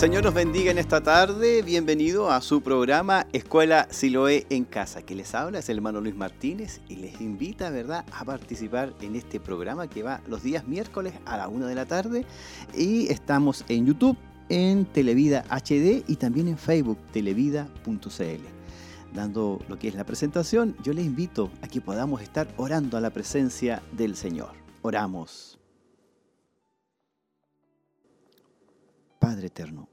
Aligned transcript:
Señor 0.00 0.24
nos 0.24 0.32
bendiga 0.32 0.70
en 0.70 0.78
esta 0.78 1.02
tarde. 1.02 1.60
Bienvenido 1.60 2.30
a 2.30 2.40
su 2.40 2.62
programa 2.62 3.26
Escuela 3.34 3.86
Siloé 3.90 4.46
en 4.48 4.64
Casa. 4.64 5.02
Que 5.02 5.14
les 5.14 5.34
habla 5.34 5.58
es 5.58 5.68
el 5.68 5.76
hermano 5.76 6.00
Luis 6.00 6.16
Martínez 6.16 6.80
y 6.88 6.96
les 6.96 7.20
invita, 7.20 7.68
¿verdad?, 7.68 8.06
a 8.10 8.24
participar 8.24 8.94
en 9.02 9.14
este 9.14 9.40
programa 9.40 9.88
que 9.88 10.02
va 10.02 10.22
los 10.26 10.42
días 10.42 10.66
miércoles 10.66 11.12
a 11.26 11.36
la 11.36 11.48
una 11.48 11.66
de 11.66 11.74
la 11.74 11.84
tarde. 11.84 12.24
Y 12.74 13.12
estamos 13.12 13.62
en 13.68 13.84
YouTube, 13.84 14.16
en 14.48 14.86
Televida 14.86 15.44
HD 15.50 16.02
y 16.08 16.16
también 16.16 16.48
en 16.48 16.56
Facebook, 16.56 16.96
televida.cl. 17.12 18.44
Dando 19.14 19.60
lo 19.68 19.78
que 19.78 19.88
es 19.88 19.94
la 19.94 20.06
presentación, 20.06 20.76
yo 20.82 20.94
les 20.94 21.04
invito 21.04 21.50
a 21.60 21.68
que 21.68 21.82
podamos 21.82 22.22
estar 22.22 22.48
orando 22.56 22.96
a 22.96 23.02
la 23.02 23.10
presencia 23.10 23.82
del 23.92 24.16
Señor. 24.16 24.52
Oramos. 24.80 25.49
Padre 29.20 29.48
eterno, 29.48 29.86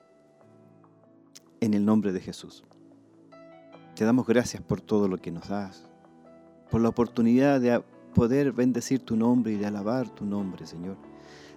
en 1.59 1.73
el 1.73 1.83
nombre 1.83 2.13
de 2.13 2.21
Jesús, 2.21 2.63
te 3.93 4.05
damos 4.05 4.25
gracias 4.25 4.63
por 4.63 4.79
todo 4.79 5.09
lo 5.09 5.17
que 5.17 5.33
nos 5.33 5.49
das, 5.49 5.89
por 6.71 6.79
la 6.79 6.87
oportunidad 6.87 7.59
de 7.59 7.83
poder 8.15 8.53
bendecir 8.53 9.01
tu 9.01 9.17
nombre 9.17 9.51
y 9.51 9.57
de 9.57 9.65
alabar 9.65 10.09
tu 10.09 10.25
nombre, 10.25 10.65
Señor, 10.65 10.95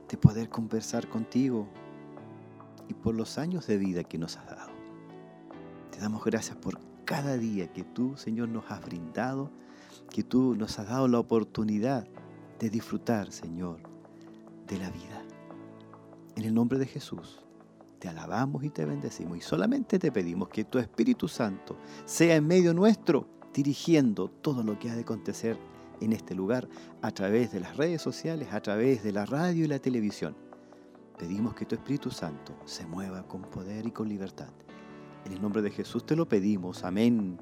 de 0.08 0.16
poder 0.16 0.48
conversar 0.48 1.08
contigo 1.08 1.68
y 2.88 2.94
por 2.94 3.14
los 3.14 3.38
años 3.38 3.68
de 3.68 3.78
vida 3.78 4.02
que 4.02 4.18
nos 4.18 4.36
has 4.36 4.46
dado. 4.46 4.72
Te 5.92 6.00
damos 6.00 6.24
gracias 6.24 6.56
por 6.56 6.80
cada 7.04 7.36
día 7.36 7.72
que 7.72 7.84
tú, 7.84 8.16
Señor, 8.16 8.48
nos 8.48 8.68
has 8.68 8.84
brindado, 8.84 9.48
que 10.10 10.24
tú 10.24 10.56
nos 10.56 10.76
has 10.80 10.88
dado 10.88 11.06
la 11.06 11.20
oportunidad 11.20 12.04
de 12.58 12.68
disfrutar, 12.68 13.30
Señor, 13.30 13.78
de 14.66 14.76
la 14.76 14.90
vida. 14.90 15.22
En 16.34 16.42
el 16.42 16.52
nombre 16.52 16.76
de 16.76 16.86
Jesús 16.86 17.39
te 18.00 18.08
alabamos 18.08 18.64
y 18.64 18.70
te 18.70 18.84
bendecimos 18.84 19.38
y 19.38 19.40
solamente 19.42 19.98
te 19.98 20.10
pedimos 20.10 20.48
que 20.48 20.64
tu 20.64 20.78
Espíritu 20.78 21.28
Santo 21.28 21.76
sea 22.06 22.34
en 22.34 22.46
medio 22.46 22.74
nuestro, 22.74 23.28
dirigiendo 23.54 24.28
todo 24.28 24.62
lo 24.64 24.78
que 24.78 24.90
ha 24.90 24.94
de 24.94 25.02
acontecer 25.02 25.58
en 26.00 26.14
este 26.14 26.34
lugar 26.34 26.66
a 27.02 27.10
través 27.12 27.52
de 27.52 27.60
las 27.60 27.76
redes 27.76 28.00
sociales, 28.00 28.48
a 28.52 28.60
través 28.60 29.04
de 29.04 29.12
la 29.12 29.26
radio 29.26 29.64
y 29.64 29.68
la 29.68 29.78
televisión. 29.78 30.34
Pedimos 31.18 31.54
que 31.54 31.66
tu 31.66 31.74
Espíritu 31.74 32.10
Santo 32.10 32.56
se 32.64 32.86
mueva 32.86 33.22
con 33.28 33.42
poder 33.42 33.86
y 33.86 33.90
con 33.90 34.08
libertad. 34.08 34.48
En 35.26 35.32
el 35.32 35.42
nombre 35.42 35.60
de 35.60 35.70
Jesús 35.70 36.06
te 36.06 36.16
lo 36.16 36.26
pedimos. 36.26 36.82
Amén, 36.84 37.38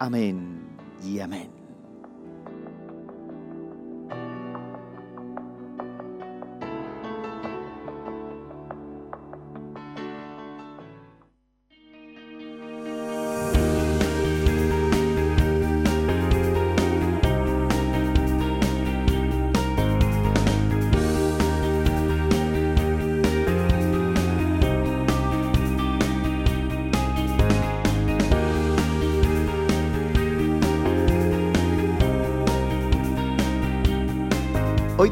amén 0.00 0.60
y 1.04 1.20
amén. 1.20 1.63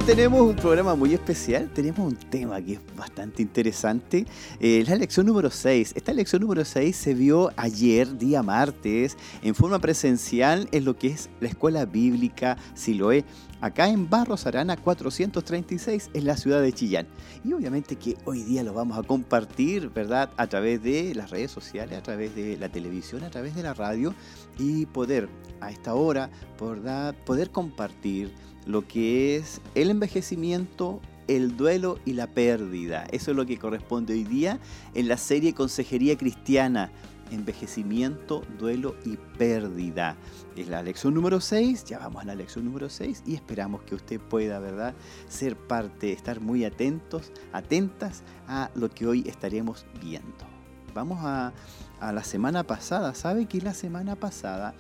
Tenemos 0.07 0.41
un 0.41 0.57
programa 0.57 0.97
muy 0.97 1.15
especial, 1.15 1.71
tenemos 1.73 2.01
un 2.01 2.17
tema 2.17 2.61
que 2.61 2.75
es 2.75 2.81
bastante 2.97 3.41
interesante, 3.41 4.27
eh, 4.59 4.85
la 4.89 4.97
lección 4.97 5.27
número 5.27 5.49
6. 5.49 5.93
Esta 5.95 6.13
lección 6.13 6.43
número 6.43 6.65
6 6.65 6.97
se 6.97 7.15
vio 7.15 7.53
ayer, 7.57 8.19
día 8.19 8.43
martes, 8.43 9.17
en 9.43 9.55
forma 9.55 9.79
presencial 9.79 10.69
en 10.73 10.85
lo 10.85 10.97
que 10.97 11.09
es 11.09 11.31
la 11.41 11.49
escuela 11.49 11.85
bíblica 11.85 12.57
Siloé, 12.75 13.25
acá 13.61 13.89
en 13.89 14.11
Barros 14.11 14.45
Arana 14.47 14.77
436, 14.77 16.11
en 16.15 16.25
la 16.25 16.37
ciudad 16.37 16.61
de 16.63 16.73
Chillán. 16.73 17.07
Y 17.45 17.53
obviamente 17.53 17.95
que 17.95 18.17
hoy 18.25 18.43
día 18.43 18.65
lo 18.65 18.75
vamos 18.75 18.99
a 18.99 19.05
compartir, 19.05 19.89
¿verdad? 19.91 20.31
A 20.37 20.49
través 20.49 20.83
de 20.83 21.15
las 21.15 21.31
redes 21.31 21.53
sociales, 21.53 21.97
a 21.97 22.03
través 22.03 22.35
de 22.35 22.57
la 22.57 22.69
televisión, 22.69 23.23
a 23.23 23.31
través 23.31 23.55
de 23.55 23.63
la 23.63 23.73
radio 23.73 24.15
y 24.59 24.87
poder 24.87 25.29
a 25.61 25.71
esta 25.71 25.95
hora, 25.95 26.29
¿verdad? 26.61 27.15
Poder 27.25 27.51
compartir 27.51 28.33
lo 28.67 28.87
que 28.87 29.37
es 29.37 29.61
el 29.75 29.91
envejecimiento, 29.91 31.01
el 31.29 31.57
duelo 31.57 31.99
y 32.05 32.13
la 32.15 32.27
pérdida. 32.27 33.07
Eso 33.13 33.31
es 33.31 33.37
lo 33.37 33.47
que 33.47 33.59
corresponde 33.59 34.15
hoy 34.15 34.25
día 34.25 34.59
en 34.95 35.09
la 35.09 35.17
serie 35.17 35.55
Consejería 35.55 36.17
Cristiana. 36.17 36.91
Envejecimiento, 37.31 38.43
duelo 38.59 38.95
y 39.07 39.17
pérdida. 39.39 40.17
Es 40.55 40.69
la 40.69 40.83
lección 40.83 41.15
número 41.15 41.41
6, 41.41 41.87
ya 41.87 41.99
vamos 41.99 42.23
a 42.23 42.27
la 42.27 42.35
lección 42.35 42.67
número 42.67 42.91
6 42.91 43.23
y 43.27 43.35
esperamos 43.35 43.83
que 43.85 43.95
usted 43.95 44.21
pueda, 44.21 44.59
¿verdad?, 44.59 44.95
ser 45.29 45.57
parte, 45.57 46.13
estar 46.13 46.41
muy 46.41 46.67
atentos, 46.67 47.33
atentas 47.53 48.23
a 48.47 48.71
lo 48.75 48.91
que 48.91 49.07
hoy 49.07 49.25
estaremos 49.27 49.87
viendo. 50.03 50.45
Vamos 50.95 51.21
a, 51.23 51.55
a 52.01 52.13
la 52.13 52.23
semana 52.23 52.65
pasada. 52.65 53.15
¿Sabe 53.15 53.47
que 53.47 53.63
la 53.63 53.73
semana 53.73 54.15
pasada 54.15 54.75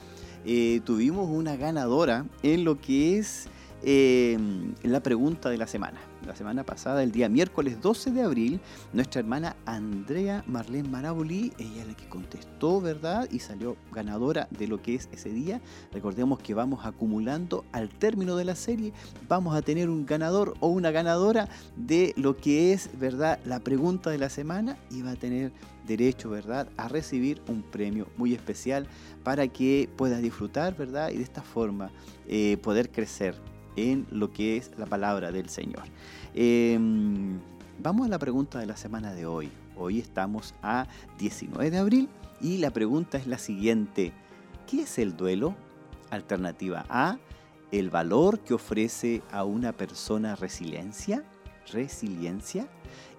eh, 0.44 0.81
tuvimos 0.84 1.31
una 1.31 1.56
ganadora 1.56 2.26
en 2.42 2.65
lo 2.65 2.81
que 2.81 3.19
es 3.19 3.48
en 3.82 4.75
la 4.82 5.03
pregunta 5.03 5.50
de 5.50 5.59
la 5.59 5.66
semana. 5.66 6.00
La 6.26 6.37
semana 6.37 6.65
pasada, 6.65 7.03
el 7.03 7.10
día 7.10 7.28
miércoles 7.28 7.81
12 7.81 8.12
de 8.12 8.22
abril, 8.22 8.60
nuestra 8.93 9.20
hermana 9.20 9.56
Andrea 9.66 10.44
Marlene 10.47 10.88
Maraboli, 10.88 11.53
ella 11.59 11.82
es 11.82 11.88
la 11.88 11.94
que 11.94 12.09
contestó, 12.09 12.81
¿verdad? 12.81 13.28
Y 13.32 13.41
salió 13.41 13.76
ganadora 13.91 14.47
de 14.50 14.69
lo 14.69 14.81
que 14.81 14.94
es 14.94 15.09
ese 15.10 15.31
día. 15.31 15.60
Recordemos 15.92 16.38
que 16.38 16.54
vamos 16.54 16.87
acumulando 16.87 17.65
al 17.72 17.88
término 17.88 18.37
de 18.37 18.44
la 18.44 18.54
serie, 18.54 18.92
vamos 19.28 19.56
a 19.56 19.62
tener 19.62 19.91
un 19.91 20.06
ganador 20.06 20.54
o 20.60 20.69
una 20.69 20.92
ganadora 20.92 21.48
de 21.76 22.15
lo 22.16 22.37
que 22.37 22.72
es, 22.72 22.88
¿verdad? 23.00 23.41
La 23.44 23.59
pregunta 23.59 24.10
de 24.10 24.19
la 24.19 24.28
semana 24.28 24.76
y 24.91 25.03
va 25.03 25.12
a 25.12 25.16
tener 25.16 25.50
derecho, 25.88 26.31
¿verdad?, 26.31 26.69
a 26.76 26.87
recibir 26.87 27.42
un 27.48 27.62
premio 27.62 28.06
muy 28.16 28.32
especial 28.32 28.87
para 29.25 29.48
que 29.48 29.88
pueda 29.97 30.19
disfrutar, 30.19 30.76
¿verdad? 30.76 31.10
Y 31.10 31.16
de 31.16 31.25
esta 31.25 31.42
forma 31.42 31.91
eh, 32.28 32.56
poder 32.62 32.91
crecer 32.91 33.34
en 33.77 34.06
lo 34.10 34.33
que 34.33 34.56
es 34.56 34.71
la 34.78 34.87
palabra 34.87 35.33
del 35.33 35.49
Señor. 35.49 35.84
Em, 36.34 37.38
vamos 37.78 38.06
a 38.06 38.10
la 38.10 38.19
pregunta 38.19 38.59
de 38.59 38.66
la 38.66 38.77
semana 38.77 39.15
de 39.15 39.27
hoy. 39.27 39.50
Hoy 39.77 39.99
estamos 39.99 40.55
a 40.62 40.87
19 41.19 41.71
de 41.71 41.78
abril 41.78 42.09
y 42.41 42.59
la 42.59 42.71
pregunta 42.71 43.19
es 43.19 43.27
la 43.27 43.38
siguiente. 43.38 44.12
¿Qué 44.69 44.83
es 44.83 44.99
el 44.99 45.16
duelo? 45.16 45.55
Alternativa 46.10 46.84
A, 46.88 47.19
el 47.71 47.88
valor 47.88 48.41
que 48.41 48.55
ofrece 48.55 49.22
a 49.31 49.44
una 49.44 49.72
persona 49.72 50.37
resiliencia. 50.37 51.25
Resiliencia. 51.72 52.66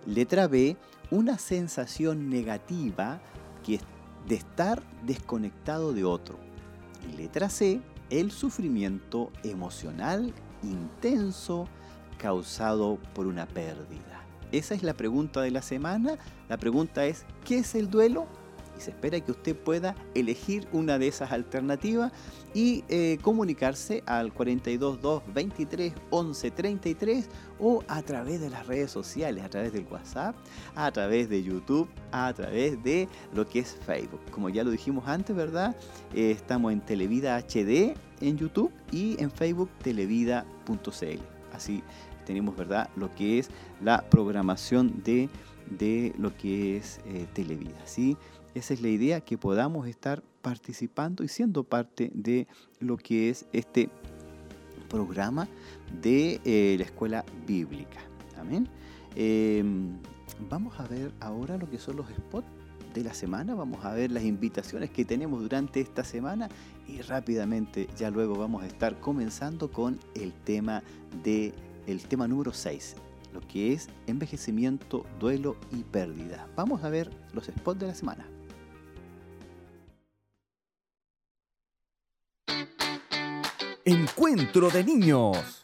Letra 0.05 0.47
B, 0.47 0.77
una 1.09 1.37
sensación 1.37 2.29
negativa 2.29 3.19
que 3.65 3.79
de 4.27 4.35
estar 4.35 4.83
desconectado 5.05 5.93
de 5.93 6.03
otro. 6.03 6.37
Y 7.09 7.17
letra 7.17 7.49
C, 7.49 7.81
el 8.13 8.29
sufrimiento 8.29 9.31
emocional 9.43 10.33
intenso 10.61 11.67
causado 12.19 12.99
por 13.15 13.25
una 13.25 13.47
pérdida. 13.47 14.23
Esa 14.51 14.75
es 14.75 14.83
la 14.83 14.93
pregunta 14.93 15.41
de 15.41 15.49
la 15.49 15.63
semana. 15.63 16.19
La 16.47 16.57
pregunta 16.57 17.07
es, 17.07 17.25
¿qué 17.43 17.57
es 17.57 17.73
el 17.73 17.89
duelo? 17.89 18.27
y 18.77 18.81
se 18.81 18.91
espera 18.91 19.19
que 19.19 19.31
usted 19.31 19.55
pueda 19.55 19.95
elegir 20.15 20.67
una 20.71 20.97
de 20.97 21.07
esas 21.07 21.31
alternativas 21.31 22.11
y 22.53 22.83
eh, 22.89 23.17
comunicarse 23.21 24.03
al 24.05 24.33
422 24.33 25.23
23 25.33 25.93
11 26.09 26.51
33 26.51 27.29
o 27.59 27.83
a 27.87 28.01
través 28.01 28.41
de 28.41 28.49
las 28.49 28.67
redes 28.67 28.91
sociales, 28.91 29.43
a 29.43 29.49
través 29.49 29.73
del 29.73 29.85
WhatsApp, 29.89 30.35
a 30.75 30.91
través 30.91 31.29
de 31.29 31.43
YouTube, 31.43 31.87
a 32.11 32.33
través 32.33 32.81
de 32.83 33.07
lo 33.33 33.47
que 33.47 33.59
es 33.59 33.75
Facebook. 33.85 34.21
Como 34.31 34.49
ya 34.49 34.63
lo 34.63 34.71
dijimos 34.71 35.07
antes, 35.07 35.35
¿verdad? 35.35 35.75
Eh, 36.13 36.31
estamos 36.31 36.71
en 36.73 36.81
Televida 36.81 37.37
HD 37.37 37.95
en 38.23 38.37
YouTube 38.37 38.71
y 38.91 39.21
en 39.21 39.29
Facebook 39.29 39.69
televida.cl. 39.81 41.21
Así 41.53 41.83
tenemos, 42.25 42.55
¿verdad? 42.55 42.89
Lo 42.95 43.13
que 43.13 43.39
es 43.39 43.49
la 43.81 44.09
programación 44.09 45.03
de, 45.03 45.29
de 45.69 46.13
lo 46.17 46.35
que 46.35 46.77
es 46.77 46.99
eh, 47.05 47.27
Televida. 47.33 47.85
¿sí? 47.85 48.17
Esa 48.55 48.73
es 48.73 48.81
la 48.81 48.87
idea, 48.87 49.21
que 49.21 49.37
podamos 49.37 49.87
estar 49.87 50.23
participando 50.41 51.23
y 51.23 51.27
siendo 51.27 51.63
parte 51.63 52.11
de 52.13 52.47
lo 52.79 52.97
que 52.97 53.29
es 53.29 53.45
este 53.53 53.89
programa 54.89 55.47
de 56.01 56.39
eh, 56.45 56.75
la 56.77 56.85
escuela 56.85 57.25
bíblica. 57.47 57.99
Amén. 58.39 58.67
Em, 59.15 59.97
vamos 60.49 60.79
a 60.79 60.87
ver 60.87 61.11
ahora 61.19 61.57
lo 61.57 61.69
que 61.69 61.77
son 61.77 61.97
los 61.97 62.07
spots 62.09 62.47
de 62.93 63.03
la 63.03 63.13
semana, 63.13 63.55
vamos 63.55 63.83
a 63.85 63.93
ver 63.93 64.11
las 64.11 64.23
invitaciones 64.23 64.91
que 64.91 65.03
tenemos 65.03 65.41
durante 65.41 65.81
esta 65.81 66.03
semana 66.03 66.47
y 66.87 67.01
rápidamente 67.01 67.87
ya 67.97 68.09
luego 68.09 68.35
vamos 68.35 68.63
a 68.63 68.67
estar 68.67 68.99
comenzando 68.99 69.71
con 69.71 69.99
el 70.15 70.33
tema 70.33 70.83
de 71.23 71.53
el 71.87 72.03
tema 72.03 72.27
número 72.27 72.53
6, 72.53 72.95
lo 73.33 73.41
que 73.41 73.73
es 73.73 73.89
envejecimiento, 74.07 75.05
duelo 75.19 75.57
y 75.71 75.83
pérdida. 75.83 76.47
Vamos 76.55 76.83
a 76.83 76.89
ver 76.89 77.09
los 77.33 77.45
spots 77.45 77.79
de 77.79 77.87
la 77.87 77.95
semana. 77.95 78.27
Encuentro 83.85 84.69
de 84.69 84.83
niños. 84.83 85.61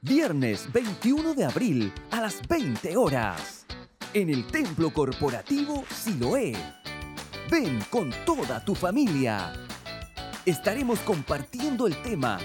Viernes 0.00 0.68
21 0.72 1.34
de 1.34 1.44
abril 1.44 1.92
a 2.10 2.20
las 2.20 2.46
20 2.48 2.96
horas. 2.96 3.66
En 4.12 4.30
el 4.30 4.46
Templo 4.48 4.90
Corporativo 4.92 5.84
Siloé. 5.88 6.54
Ven 7.48 7.78
con 7.88 8.10
toda 8.24 8.64
tu 8.64 8.74
familia. 8.74 9.65
Estaremos 10.46 11.00
compartiendo 11.00 11.88
el 11.88 12.00
tema 12.02 12.38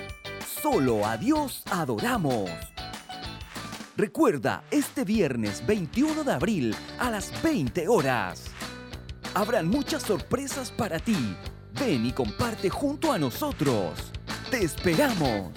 Solo 0.60 1.06
a 1.06 1.18
Dios 1.18 1.62
adoramos. 1.70 2.50
Recuerda, 3.96 4.64
este 4.72 5.04
viernes 5.06 5.64
21 5.68 6.24
de 6.24 6.34
abril 6.34 6.76
a 6.98 7.12
las 7.12 7.32
20 7.44 7.88
horas. 7.88 8.46
Habrán 9.36 9.68
muchas 9.68 10.02
sorpresas 10.02 10.72
para 10.72 10.98
ti. 10.98 11.38
Ven 11.80 12.08
y 12.08 12.12
comparte 12.12 12.72
junto 12.72 13.12
a 13.12 13.20
nosotros. 13.20 14.12
¡Te 14.50 14.64
esperamos! 14.64 15.52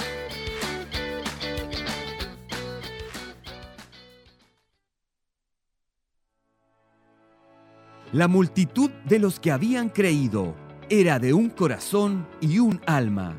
La 8.12 8.28
multitud 8.28 8.90
de 9.06 9.18
los 9.18 9.40
que 9.40 9.50
habían 9.50 9.88
creído 9.88 10.62
era 10.90 11.18
de 11.18 11.32
un 11.32 11.50
corazón 11.50 12.26
y 12.40 12.58
un 12.58 12.80
alma. 12.86 13.36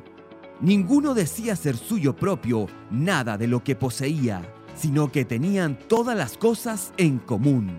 Ninguno 0.62 1.14
decía 1.14 1.56
ser 1.56 1.78
suyo 1.78 2.16
propio 2.16 2.68
nada 2.90 3.38
de 3.38 3.48
lo 3.48 3.64
que 3.64 3.76
poseía, 3.76 4.42
sino 4.76 5.12
que 5.12 5.26
tenían 5.26 5.78
todas 5.88 6.18
las 6.18 6.38
cosas 6.38 6.94
en 6.98 7.20
común. 7.20 7.78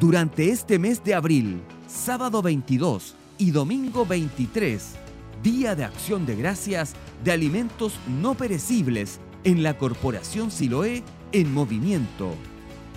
Durante 0.00 0.50
este 0.50 0.78
mes 0.78 1.04
de 1.04 1.14
abril, 1.14 1.60
sábado 1.86 2.40
22 2.40 3.14
y 3.38 3.50
domingo 3.50 4.06
23, 4.06 4.94
Día 5.42 5.74
de 5.74 5.84
Acción 5.84 6.24
de 6.24 6.36
Gracias 6.36 6.94
de 7.24 7.32
Alimentos 7.32 7.94
No 8.20 8.34
Perecibles 8.34 9.20
en 9.44 9.62
la 9.62 9.76
Corporación 9.76 10.50
Siloé 10.50 11.02
en 11.32 11.52
Movimiento. 11.52 12.34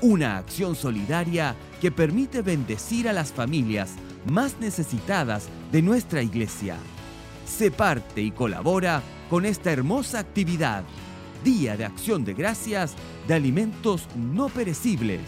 Una 0.01 0.37
acción 0.37 0.75
solidaria 0.75 1.55
que 1.81 1.91
permite 1.91 2.41
bendecir 2.41 3.09
a 3.09 3.13
las 3.13 3.31
familias 3.33 3.95
más 4.25 4.59
necesitadas 4.59 5.49
de 5.75 5.81
nuestra 5.81 6.21
iglesia. 6.21 6.77
Se 7.45 7.69
parte 7.69 8.21
y 8.21 8.31
colabora 8.31 9.03
con 9.29 9.45
esta 9.45 9.73
hermosa 9.73 10.19
actividad. 10.19 10.85
Día 11.43 11.75
de 11.75 11.83
Acción 11.83 12.23
de 12.23 12.33
Gracias 12.33 12.93
de 13.27 13.33
Alimentos 13.33 14.07
No 14.15 14.47
Perecibles. 14.47 15.19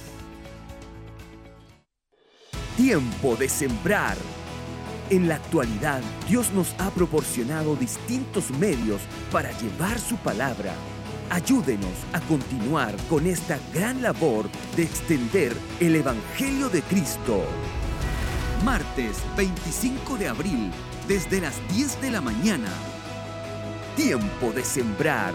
Tiempo 2.77 3.35
de 3.35 3.49
sembrar 3.49 4.15
en 5.09 5.27
la 5.27 5.35
actualidad, 5.35 6.01
Dios 6.29 6.53
nos 6.53 6.73
ha 6.79 6.91
proporcionado 6.91 7.75
distintos 7.75 8.49
medios 8.51 9.01
para 9.33 9.51
llevar 9.59 9.99
su 9.99 10.15
palabra. 10.15 10.71
Ayúdenos 11.29 11.91
a 12.13 12.21
continuar 12.21 12.95
con 13.09 13.27
esta 13.27 13.59
gran 13.73 14.01
labor 14.01 14.49
de 14.77 14.83
extender 14.83 15.51
el 15.81 15.97
Evangelio 15.97 16.69
de 16.69 16.83
Cristo. 16.83 17.43
Martes 18.63 19.17
25 19.35 20.17
de 20.17 20.27
abril, 20.27 20.71
desde 21.07 21.41
las 21.41 21.55
10 21.73 22.01
de 22.01 22.11
la 22.11 22.21
mañana. 22.21 22.69
Tiempo 23.95 24.51
de 24.51 24.63
sembrar. 24.63 25.33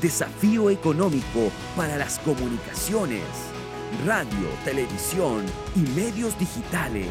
Desafío 0.00 0.70
económico 0.70 1.50
para 1.76 1.96
las 1.96 2.18
comunicaciones, 2.20 3.22
radio, 4.06 4.48
televisión 4.64 5.44
y 5.74 5.80
medios 5.90 6.38
digitales. 6.38 7.08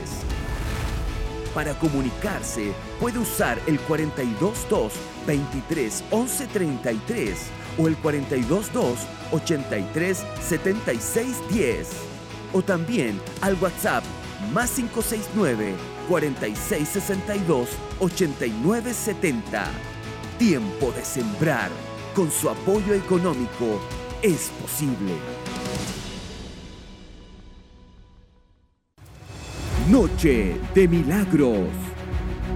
Para 1.54 1.78
comunicarse 1.80 2.72
puede 3.00 3.19
usar 3.19 3.60
el 3.68 3.80
422 3.80 4.94
23 5.25 6.04
11 6.12 6.48
33 6.48 7.38
o 7.78 7.88
el 7.88 7.98
422 7.98 9.00
83 9.31 10.25
76 10.42 11.38
10 11.50 11.88
o 12.54 12.62
también 12.62 13.19
al 13.42 13.56
WhatsApp 13.56 14.04
más 14.53 14.71
569 14.71 15.75
46 16.07 16.88
62 16.88 17.69
89 17.99 18.94
70. 18.94 19.65
Tiempo 20.38 20.91
de 20.91 21.03
sembrar. 21.03 21.69
Con 22.15 22.31
su 22.31 22.49
apoyo 22.49 22.94
económico 22.94 23.79
es 24.21 24.49
posible. 24.61 25.13
Noche 29.89 30.59
de 30.73 30.88
Milagros. 30.88 31.69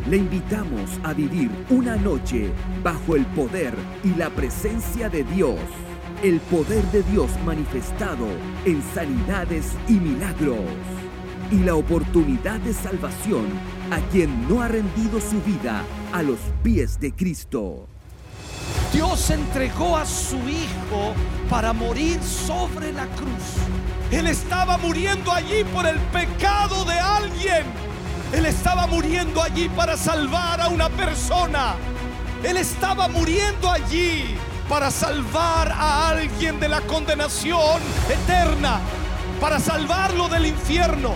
Le 0.10 0.18
invitamos 0.18 1.00
a 1.04 1.14
vivir 1.14 1.50
una 1.70 1.96
noche 1.96 2.52
bajo 2.84 3.16
el 3.16 3.26
poder 3.28 3.74
y 4.04 4.16
la 4.16 4.30
presencia 4.32 5.10
de 5.10 5.24
Dios. 5.24 5.60
El 6.24 6.40
poder 6.40 6.84
de 6.92 7.04
Dios 7.04 7.30
manifestado 7.46 8.28
en 8.66 8.82
sanidades 8.94 9.68
y 9.88 9.94
milagros. 9.94 10.58
Y 11.52 11.60
la 11.60 11.76
oportunidad 11.76 12.60
de 12.62 12.74
salvación 12.74 13.46
a 13.92 14.00
quien 14.10 14.48
no 14.48 14.62
ha 14.62 14.70
rendido 14.70 15.20
su 15.20 15.42
vida 15.42 15.84
a 16.14 16.24
los 16.24 16.40
pies 16.64 16.98
de 17.00 17.12
Cristo. 17.14 17.88
Dios 18.94 19.30
entregó 19.30 19.98
a 19.98 20.06
su 20.06 20.38
Hijo 20.38 21.14
para 21.50 21.74
morir 21.74 22.22
sobre 22.24 22.94
la 22.94 23.06
cruz. 23.08 23.58
Él 24.12 24.28
estaba 24.28 24.78
muriendo 24.78 25.32
allí 25.32 25.66
por 25.74 25.86
el 25.86 25.98
pecado 26.14 26.86
de 26.86 26.98
alguien. 26.98 27.64
Él 28.34 28.46
estaba 28.46 28.88
muriendo 28.88 29.42
allí 29.42 29.68
para 29.70 29.98
salvar 29.98 30.62
a 30.62 30.70
una 30.70 30.90
persona. 30.90 31.76
Él 32.44 32.58
estaba 32.58 33.10
muriendo 33.10 33.70
allí 33.70 34.36
para 34.70 34.90
salvar 34.90 35.70
a 35.70 36.10
alguien 36.10 36.60
de 36.62 36.70
la 36.70 36.80
condenación 36.82 37.82
eterna, 38.10 38.80
para 39.42 39.60
salvarlo 39.60 40.30
del 40.30 40.46
infierno. 40.46 41.16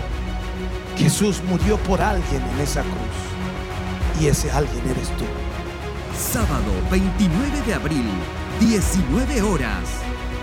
Jesús 0.96 1.42
murió 1.48 1.76
por 1.78 2.00
alguien 2.00 2.42
en 2.42 2.60
esa 2.60 2.82
cruz. 2.82 4.20
Y 4.20 4.28
ese 4.28 4.50
alguien 4.50 4.82
eres 4.88 5.08
tú. 5.16 5.24
Sábado 6.18 6.72
29 6.90 7.60
de 7.66 7.74
abril, 7.74 8.10
19 8.60 9.42
horas. 9.42 9.84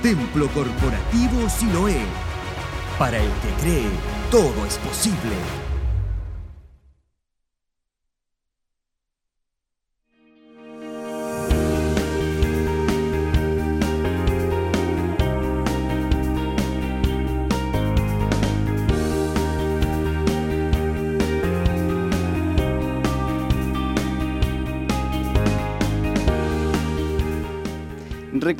Templo 0.03 0.47
Corporativo 0.49 1.49
Siloé. 1.49 2.01
Para 2.99 3.17
el 3.17 3.31
que 3.41 3.63
cree, 3.63 3.89
todo 4.29 4.65
es 4.67 4.77
posible. 4.77 5.62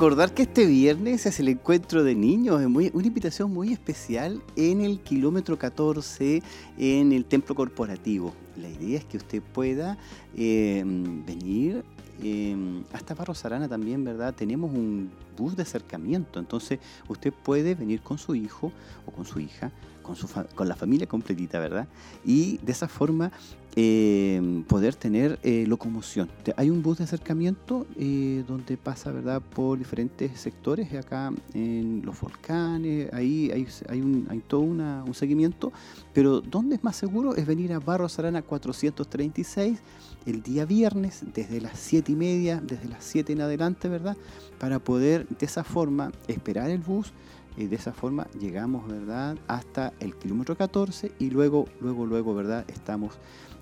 Recordar 0.03 0.33
que 0.33 0.41
este 0.41 0.65
viernes 0.65 1.25
es 1.25 1.39
el 1.39 1.47
encuentro 1.47 2.03
de 2.03 2.13
niños, 2.13 2.61
es 2.61 2.67
muy, 2.67 2.91
una 2.93 3.07
invitación 3.07 3.53
muy 3.53 3.71
especial 3.71 4.41
en 4.57 4.81
el 4.81 4.99
kilómetro 4.99 5.57
14 5.57 6.43
en 6.77 7.13
el 7.13 7.23
templo 7.23 7.55
corporativo. 7.55 8.33
La 8.57 8.67
idea 8.67 8.97
es 8.97 9.05
que 9.05 9.15
usted 9.15 9.41
pueda 9.41 9.97
eh, 10.35 10.83
venir 11.25 11.85
eh, 12.21 12.83
hasta 12.91 13.15
Barros 13.15 13.45
Arana 13.45 13.69
también, 13.69 14.03
¿verdad? 14.03 14.35
Tenemos 14.35 14.73
un 14.73 15.09
bus 15.37 15.55
de 15.55 15.63
acercamiento, 15.63 16.37
entonces 16.37 16.79
usted 17.07 17.31
puede 17.31 17.73
venir 17.73 18.01
con 18.01 18.17
su 18.17 18.35
hijo 18.35 18.73
o 19.05 19.11
con 19.11 19.23
su 19.23 19.39
hija, 19.39 19.71
con, 20.03 20.15
su 20.15 20.27
con 20.55 20.67
la 20.67 20.75
familia 20.75 21.07
completita, 21.07 21.59
¿verdad? 21.59 21.87
Y 22.23 22.57
de 22.57 22.71
esa 22.71 22.87
forma 22.87 23.31
eh, 23.75 24.63
poder 24.67 24.93
tener 24.93 25.39
eh, 25.41 25.65
locomoción. 25.67 26.29
Hay 26.57 26.69
un 26.69 26.83
bus 26.83 26.99
de 26.99 27.05
acercamiento 27.05 27.87
eh, 27.97 28.43
donde 28.47 28.77
pasa 28.77 29.11
¿verdad? 29.11 29.41
por 29.41 29.79
diferentes 29.79 30.39
sectores, 30.39 30.93
acá 30.93 31.31
en 31.55 32.03
los 32.05 32.21
volcanes, 32.21 33.11
ahí 33.13 33.49
hay, 33.51 33.67
hay, 33.89 34.01
un, 34.01 34.27
hay 34.29 34.41
todo 34.41 34.61
una, 34.61 35.03
un 35.03 35.15
seguimiento, 35.15 35.73
pero 36.13 36.39
donde 36.39 36.75
es 36.75 36.83
más 36.83 36.95
seguro 36.95 37.35
es 37.35 37.47
venir 37.47 37.73
a 37.73 37.79
Barros 37.79 38.19
Arana 38.19 38.43
436 38.43 39.79
el 40.27 40.43
día 40.43 40.65
viernes 40.65 41.23
desde 41.33 41.59
las 41.59 41.79
7 41.79 42.11
y 42.11 42.15
media, 42.15 42.61
desde 42.63 42.87
las 42.87 43.03
7 43.03 43.33
en 43.33 43.41
adelante, 43.41 43.89
¿verdad? 43.89 44.15
Para 44.59 44.77
poder 44.77 45.27
de 45.27 45.45
esa 45.47 45.63
forma 45.63 46.11
esperar 46.27 46.69
el 46.69 46.79
bus 46.79 47.11
y 47.57 47.67
de 47.67 47.75
esa 47.75 47.93
forma 47.93 48.27
llegamos, 48.39 48.87
¿verdad? 48.87 49.37
Hasta 49.47 49.93
el 49.99 50.15
kilómetro 50.15 50.55
14 50.55 51.11
y 51.19 51.29
luego, 51.29 51.65
luego, 51.81 52.05
luego, 52.05 52.35
¿verdad? 52.35 52.65
Estamos 52.67 53.19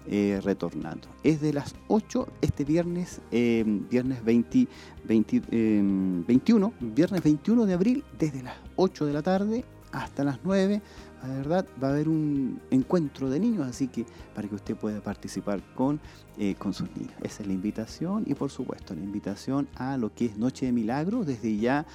eh, 0.07 0.39
retornando. 0.43 1.07
Es 1.23 1.41
de 1.41 1.53
las 1.53 1.75
8 1.87 2.27
este 2.41 2.65
viernes, 2.65 3.21
eh, 3.31 3.63
viernes 3.89 4.23
20, 4.23 4.67
21, 5.05 6.73
viernes 6.79 7.23
21 7.23 7.65
de 7.65 7.73
abril, 7.73 8.03
desde 8.17 8.43
las 8.43 8.55
8 8.75 9.05
de 9.05 9.13
la 9.13 9.21
tarde 9.21 9.65
hasta 9.91 10.23
las 10.23 10.39
9 10.43 10.81
la 11.21 11.35
verdad 11.35 11.65
va 11.81 11.89
a 11.89 11.91
haber 11.91 12.09
un 12.09 12.59
encuentro 12.71 13.29
de 13.29 13.39
niños, 13.39 13.67
así 13.67 13.87
que 13.87 14.05
para 14.33 14.47
que 14.47 14.55
usted 14.55 14.75
pueda 14.75 15.01
participar 15.01 15.61
con, 15.75 15.99
eh, 16.37 16.55
con 16.55 16.73
sus 16.73 16.89
niños. 16.95 17.13
Esa 17.21 17.43
es 17.43 17.47
la 17.47 17.53
invitación 17.53 18.23
y 18.25 18.33
por 18.33 18.49
supuesto 18.49 18.95
la 18.95 19.01
invitación 19.01 19.67
a 19.75 19.97
lo 19.97 20.13
que 20.13 20.25
es 20.25 20.37
Noche 20.37 20.65
de 20.65 20.71
Milagro, 20.71 21.23
desde 21.23 21.55
ya 21.57 21.85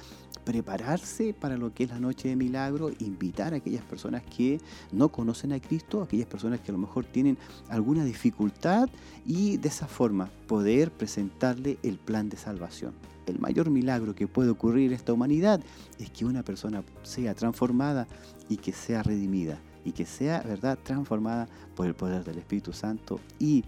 prepararse 0.47 1.33
para 1.33 1.57
lo 1.57 1.73
que 1.73 1.83
es 1.83 1.89
la 1.89 1.99
Noche 1.99 2.29
de 2.29 2.37
Milagro, 2.37 2.89
invitar 2.99 3.53
a 3.53 3.57
aquellas 3.57 3.83
personas 3.83 4.23
que 4.23 4.61
no 4.93 5.09
conocen 5.09 5.51
a 5.51 5.59
Cristo, 5.59 6.01
aquellas 6.01 6.27
personas 6.27 6.61
que 6.61 6.71
a 6.71 6.71
lo 6.71 6.77
mejor 6.77 7.03
tienen 7.03 7.37
alguna 7.67 8.05
dificultad 8.05 8.87
y 9.25 9.57
de 9.57 9.67
esa 9.67 9.87
forma 9.87 10.29
poder 10.47 10.89
presentarle 10.89 11.77
el 11.83 11.97
plan 11.97 12.29
de 12.29 12.37
salvación 12.37 12.93
el 13.25 13.39
mayor 13.39 13.69
milagro 13.69 14.15
que 14.15 14.25
puede 14.25 14.49
ocurrir 14.49 14.87
en 14.87 14.93
esta 14.93 15.11
humanidad 15.11 15.59
es 15.99 16.09
que 16.11 16.23
una 16.23 16.43
persona 16.43 16.81
sea 17.03 17.33
transformada 17.33 18.07
y 18.47 18.55
que 18.55 18.71
sea 18.71 19.03
redimida 19.03 19.59
y 19.83 19.91
que 19.91 20.05
sea, 20.05 20.41
¿verdad?, 20.43 20.79
transformada 20.81 21.49
por 21.75 21.87
el 21.87 21.93
poder 21.93 22.23
del 22.23 22.37
Espíritu 22.37 22.71
Santo 22.71 23.19
y 23.37 23.65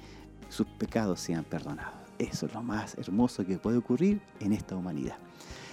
sus 0.47 0.65
pecados 0.65 1.19
sean 1.19 1.43
perdonados. 1.43 1.93
Eso 2.19 2.45
es 2.45 2.53
lo 2.53 2.63
más 2.63 2.97
hermoso 2.97 3.45
que 3.45 3.57
puede 3.57 3.77
ocurrir 3.77 4.21
en 4.39 4.53
esta 4.53 4.77
humanidad. 4.77 5.17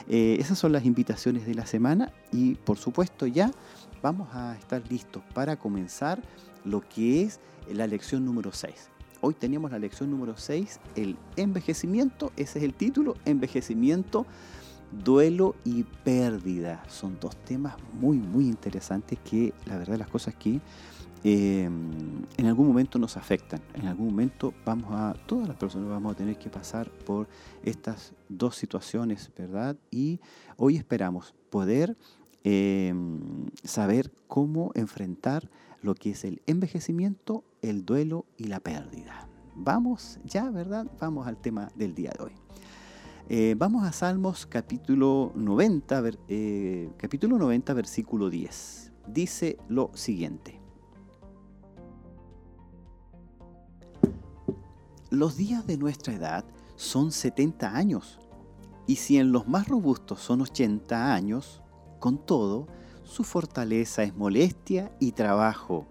Eh, 0.09 0.37
esas 0.39 0.59
son 0.59 0.73
las 0.73 0.85
invitaciones 0.85 1.47
de 1.47 1.55
la 1.55 1.67
semana 1.67 2.13
y 2.33 2.55
por 2.55 2.79
supuesto 2.79 3.27
ya 3.27 3.51
vamos 4.03 4.29
a 4.33 4.57
estar 4.57 4.83
listos 4.89 5.23
para 5.35 5.57
comenzar 5.57 6.23
lo 6.65 6.81
que 6.81 7.23
es 7.23 7.41
la 7.73 7.87
lección 7.87 8.25
número 8.25 8.53
6. 8.53 8.91
Hoy 9.21 9.35
tenemos 9.35 9.71
la 9.71 9.79
lección 9.79 10.11
número 10.11 10.37
6, 10.37 10.79
el 10.95 11.17
envejecimiento, 11.37 12.33
ese 12.37 12.59
es 12.59 12.65
el 12.65 12.75
título, 12.75 13.17
envejecimiento, 13.25 14.27
duelo 14.93 15.57
y 15.65 15.83
pérdida. 15.83 16.85
Son 16.89 17.19
dos 17.21 17.37
temas 17.37 17.75
muy, 17.99 18.19
muy 18.19 18.47
interesantes 18.47 19.19
que 19.29 19.53
la 19.65 19.79
verdad 19.79 19.99
las 19.99 20.09
cosas 20.09 20.35
que 20.35 20.61
eh, 21.29 21.65
en 21.65 22.47
algún 22.47 22.69
momento 22.69 23.01
nos 23.01 23.17
afectan. 23.17 23.61
En 23.75 23.89
algún 23.89 24.07
momento 24.07 24.55
vamos 24.65 24.93
a, 24.93 25.15
todas 25.27 25.49
las 25.49 25.57
personas 25.57 25.89
vamos 25.89 26.13
a 26.13 26.17
tener 26.17 26.39
que 26.39 26.49
pasar 26.49 26.89
por 26.89 27.27
estas 27.65 28.13
dos 28.29 28.55
situaciones, 28.55 29.33
¿verdad? 29.37 29.77
Y 29.91 30.21
hoy 30.57 30.77
esperamos 30.77 31.35
poder 31.51 31.97
eh, 32.45 32.95
saber 33.65 34.13
cómo 34.29 34.71
enfrentar 34.75 35.51
lo 35.83 35.97
que 35.97 36.11
es 36.11 36.25
el 36.25 36.43
envejecimiento, 36.47 37.43
el 37.61 37.85
duelo 37.85 38.25
y 38.37 38.45
la 38.45 38.61
pérdida. 38.61 39.29
Vamos 39.57 40.21
ya, 40.25 40.49
¿verdad? 40.51 40.87
Vamos 41.01 41.27
al 41.27 41.39
tema 41.39 41.73
del 41.75 41.93
día 41.97 42.13
de 42.17 42.23
hoy. 42.23 42.33
Eh, 43.29 43.57
vamos 43.59 43.83
a 43.83 43.91
Salmos 43.91 44.47
capítulo 44.47 45.33
90, 45.35 46.05
eh, 46.29 46.89
capítulo 46.97 47.37
90, 47.37 47.75
versículo 47.75 48.31
10. 48.31 48.93
Dice 49.09 49.59
lo 49.69 49.91
siguiente. 49.95 50.56
Los 55.11 55.37
días 55.37 55.65
de 55.69 55.77
nuestra 55.79 56.15
edad 56.15 56.45
son 56.75 57.13
70 57.13 57.77
años, 57.77 58.19
y 58.89 58.97
si 58.97 59.19
en 59.19 59.31
los 59.31 59.47
más 59.47 59.69
robustos 59.69 60.21
son 60.21 60.41
80 60.41 61.15
años, 61.15 61.63
con 62.01 62.19
todo, 62.19 62.67
su 63.05 63.23
fortaleza 63.23 64.03
es 64.03 64.17
molestia 64.17 64.91
y 64.99 65.13
trabajo, 65.13 65.87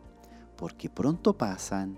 porque 0.57 0.89
pronto 0.89 1.38
pasan 1.38 1.98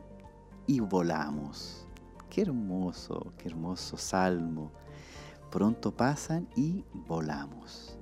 y 0.68 0.80
volamos. 0.80 1.88
Qué 2.30 2.42
hermoso, 2.42 3.34
qué 3.40 3.48
hermoso 3.48 3.98
salmo. 3.98 4.72
Pronto 5.50 5.96
pasan 5.96 6.48
y 6.56 6.84
volamos. 7.08 7.98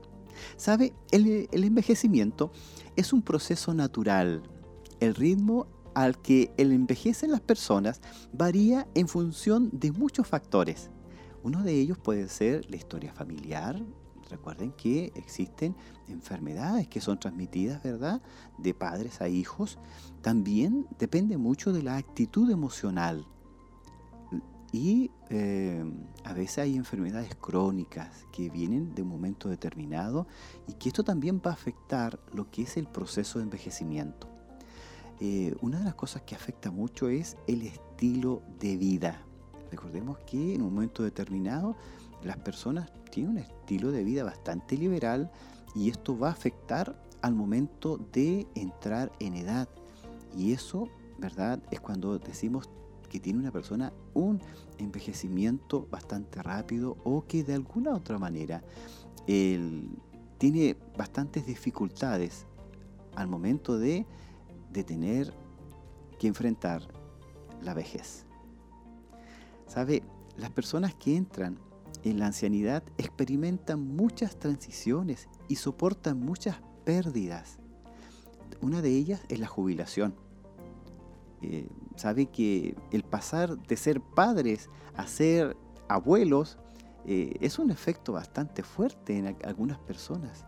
¿Sabe? 0.57 0.93
El, 1.11 1.47
el, 1.53 1.63
envejecimiento 1.63 2.51
es 2.97 3.13
un 3.13 3.21
proceso 3.21 3.73
natural. 3.73 4.43
El 4.99 5.15
ritmo 5.15 5.67
al 5.95 6.21
que 6.21 6.51
el 6.57 6.71
envejecen 6.71 7.31
las 7.31 7.41
personas 7.41 8.01
varía 8.31 8.87
en 8.93 9.07
función 9.07 9.69
de 9.73 9.91
muchos 9.91 10.27
factores. 10.27 10.91
Uno 11.43 11.63
de 11.63 11.73
ellos 11.73 11.97
puede 11.97 12.27
ser 12.27 12.69
la 12.69 12.75
historia 12.75 13.13
familiar, 13.13 13.81
Recuerden 14.29 14.71
que 14.71 15.11
existen 15.15 15.75
enfermedades 16.07 16.87
que 16.87 17.01
son 17.01 17.19
transmitidas, 17.19 17.83
¿verdad? 17.83 18.21
De 18.57 18.73
padres 18.73 19.21
a 19.21 19.27
hijos. 19.27 19.77
También 20.21 20.87
depende 20.97 21.37
mucho 21.37 21.71
de 21.71 21.83
la 21.83 21.97
actitud 21.97 22.49
emocional. 22.49 23.27
Y 24.71 25.11
eh, 25.29 25.85
a 26.23 26.33
veces 26.33 26.57
hay 26.57 26.75
enfermedades 26.75 27.35
crónicas 27.35 28.25
que 28.33 28.49
vienen 28.49 28.93
de 28.93 29.03
un 29.03 29.07
momento 29.07 29.47
determinado 29.47 30.27
y 30.67 30.73
que 30.73 30.89
esto 30.89 31.03
también 31.03 31.39
va 31.45 31.51
a 31.51 31.53
afectar 31.53 32.19
lo 32.33 32.49
que 32.49 32.63
es 32.63 32.75
el 32.77 32.87
proceso 32.87 33.39
de 33.39 33.43
envejecimiento. 33.43 34.34
Eh, 35.19 35.55
una 35.61 35.79
de 35.79 35.85
las 35.85 35.95
cosas 35.95 36.23
que 36.23 36.35
afecta 36.35 36.71
mucho 36.71 37.09
es 37.09 37.37
el 37.47 37.61
estilo 37.61 38.41
de 38.59 38.77
vida. 38.77 39.21
Recordemos 39.71 40.17
que 40.19 40.55
en 40.55 40.61
un 40.61 40.73
momento 40.73 41.03
determinado 41.03 41.75
las 42.23 42.37
personas 42.37 42.91
tienen 43.11 43.33
un 43.33 43.37
estilo 43.37 43.91
de 43.91 44.03
vida 44.03 44.23
bastante 44.23 44.77
liberal 44.77 45.31
y 45.73 45.89
esto 45.89 46.17
va 46.17 46.29
a 46.29 46.31
afectar 46.31 47.01
al 47.21 47.33
momento 47.33 47.97
de 48.11 48.47
entrar 48.55 49.11
en 49.19 49.35
edad. 49.35 49.69
Y 50.35 50.51
eso, 50.51 50.89
¿verdad? 51.17 51.61
Es 51.71 51.79
cuando 51.79 52.19
decimos 52.19 52.69
que 53.09 53.19
tiene 53.19 53.39
una 53.39 53.51
persona 53.51 53.93
un 54.13 54.41
envejecimiento 54.77 55.87
bastante 55.89 56.43
rápido 56.43 56.97
o 57.03 57.25
que 57.25 57.43
de 57.43 57.53
alguna 57.53 57.95
otra 57.95 58.19
manera 58.19 58.63
tiene 59.25 60.77
bastantes 60.97 61.45
dificultades 61.45 62.45
al 63.15 63.27
momento 63.27 63.77
de, 63.77 64.05
de 64.71 64.83
tener 64.83 65.33
que 66.19 66.27
enfrentar 66.27 66.81
la 67.61 67.73
vejez. 67.73 68.25
¿Sabe? 69.67 70.03
Las 70.37 70.51
personas 70.51 70.93
que 70.95 71.15
entran 71.15 71.59
en 72.03 72.19
la 72.19 72.27
ancianidad 72.27 72.83
experimentan 72.97 73.81
muchas 73.95 74.37
transiciones 74.37 75.27
y 75.47 75.55
soportan 75.55 76.19
muchas 76.19 76.57
pérdidas. 76.83 77.57
Una 78.61 78.81
de 78.81 78.89
ellas 78.89 79.21
es 79.29 79.39
la 79.39 79.47
jubilación. 79.47 80.15
Eh, 81.41 81.67
sabe 81.95 82.27
que 82.27 82.75
el 82.91 83.03
pasar 83.03 83.57
de 83.57 83.77
ser 83.77 84.01
padres 84.01 84.69
a 84.95 85.07
ser 85.07 85.57
abuelos 85.87 86.57
eh, 87.05 87.35
es 87.41 87.59
un 87.59 87.71
efecto 87.71 88.13
bastante 88.13 88.63
fuerte 88.63 89.17
en 89.17 89.37
algunas 89.43 89.77
personas. 89.79 90.45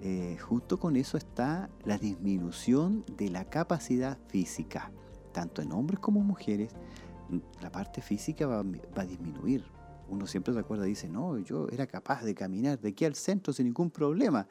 Eh, 0.00 0.36
junto 0.38 0.78
con 0.78 0.96
eso 0.96 1.16
está 1.16 1.70
la 1.84 1.98
disminución 1.98 3.04
de 3.16 3.30
la 3.30 3.44
capacidad 3.46 4.18
física, 4.28 4.92
tanto 5.32 5.62
en 5.62 5.72
hombres 5.72 6.00
como 6.00 6.20
mujeres. 6.20 6.72
La 7.60 7.72
parte 7.72 8.02
física 8.02 8.46
va 8.46 8.62
a 8.94 9.04
disminuir, 9.04 9.64
uno 10.08 10.26
siempre 10.26 10.54
se 10.54 10.60
acuerda 10.60 10.86
y 10.86 10.90
dice, 10.90 11.08
no, 11.08 11.38
yo 11.38 11.68
era 11.70 11.86
capaz 11.86 12.22
de 12.22 12.34
caminar 12.34 12.78
de 12.80 12.90
aquí 12.90 13.04
al 13.04 13.14
centro 13.14 13.52
sin 13.52 13.66
ningún 13.66 13.90
problema. 13.90 14.46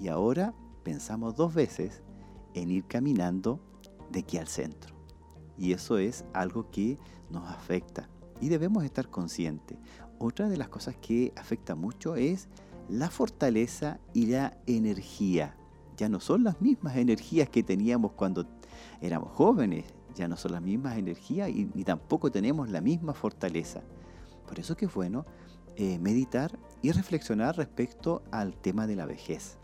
Y 0.00 0.08
ahora 0.08 0.54
pensamos 0.82 1.36
dos 1.36 1.54
veces 1.54 2.02
en 2.54 2.70
ir 2.70 2.84
caminando 2.86 3.60
de 4.10 4.20
aquí 4.20 4.38
al 4.38 4.48
centro. 4.48 4.94
Y 5.58 5.72
eso 5.72 5.98
es 5.98 6.24
algo 6.32 6.70
que 6.70 6.98
nos 7.30 7.48
afecta 7.50 8.08
y 8.40 8.48
debemos 8.48 8.84
estar 8.84 9.10
conscientes. 9.10 9.76
Otra 10.18 10.48
de 10.48 10.56
las 10.56 10.68
cosas 10.68 10.96
que 10.96 11.32
afecta 11.36 11.74
mucho 11.74 12.16
es 12.16 12.48
la 12.88 13.10
fortaleza 13.10 14.00
y 14.14 14.26
la 14.26 14.56
energía. 14.66 15.56
Ya 15.96 16.08
no 16.08 16.20
son 16.20 16.44
las 16.44 16.60
mismas 16.60 16.96
energías 16.96 17.48
que 17.48 17.62
teníamos 17.62 18.12
cuando 18.12 18.46
éramos 19.00 19.32
jóvenes, 19.32 19.84
ya 20.14 20.28
no 20.28 20.36
son 20.36 20.52
las 20.52 20.62
mismas 20.62 20.96
energías 20.96 21.48
y 21.48 21.70
ni 21.74 21.84
tampoco 21.84 22.30
tenemos 22.30 22.68
la 22.70 22.80
misma 22.80 23.14
fortaleza. 23.14 23.82
Por 24.46 24.58
eso 24.58 24.76
que 24.76 24.86
es 24.86 24.94
bueno 24.94 25.26
eh, 25.76 25.98
meditar 25.98 26.58
y 26.82 26.90
reflexionar 26.92 27.56
respecto 27.56 28.22
al 28.30 28.56
tema 28.56 28.86
de 28.86 28.96
la 28.96 29.06
vejez. 29.06 29.58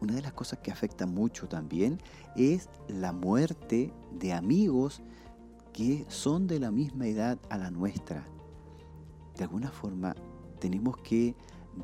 Una 0.00 0.14
de 0.14 0.22
las 0.22 0.32
cosas 0.32 0.58
que 0.58 0.70
afecta 0.70 1.06
mucho 1.06 1.48
también 1.48 1.98
es 2.36 2.68
la 2.88 3.12
muerte 3.12 3.92
de 4.12 4.32
amigos 4.32 5.02
que 5.72 6.04
son 6.08 6.46
de 6.46 6.60
la 6.60 6.70
misma 6.70 7.06
edad 7.06 7.38
a 7.48 7.56
la 7.56 7.70
nuestra. 7.70 8.26
De 9.36 9.44
alguna 9.44 9.70
forma 9.70 10.14
tenemos 10.58 10.98
que 10.98 11.34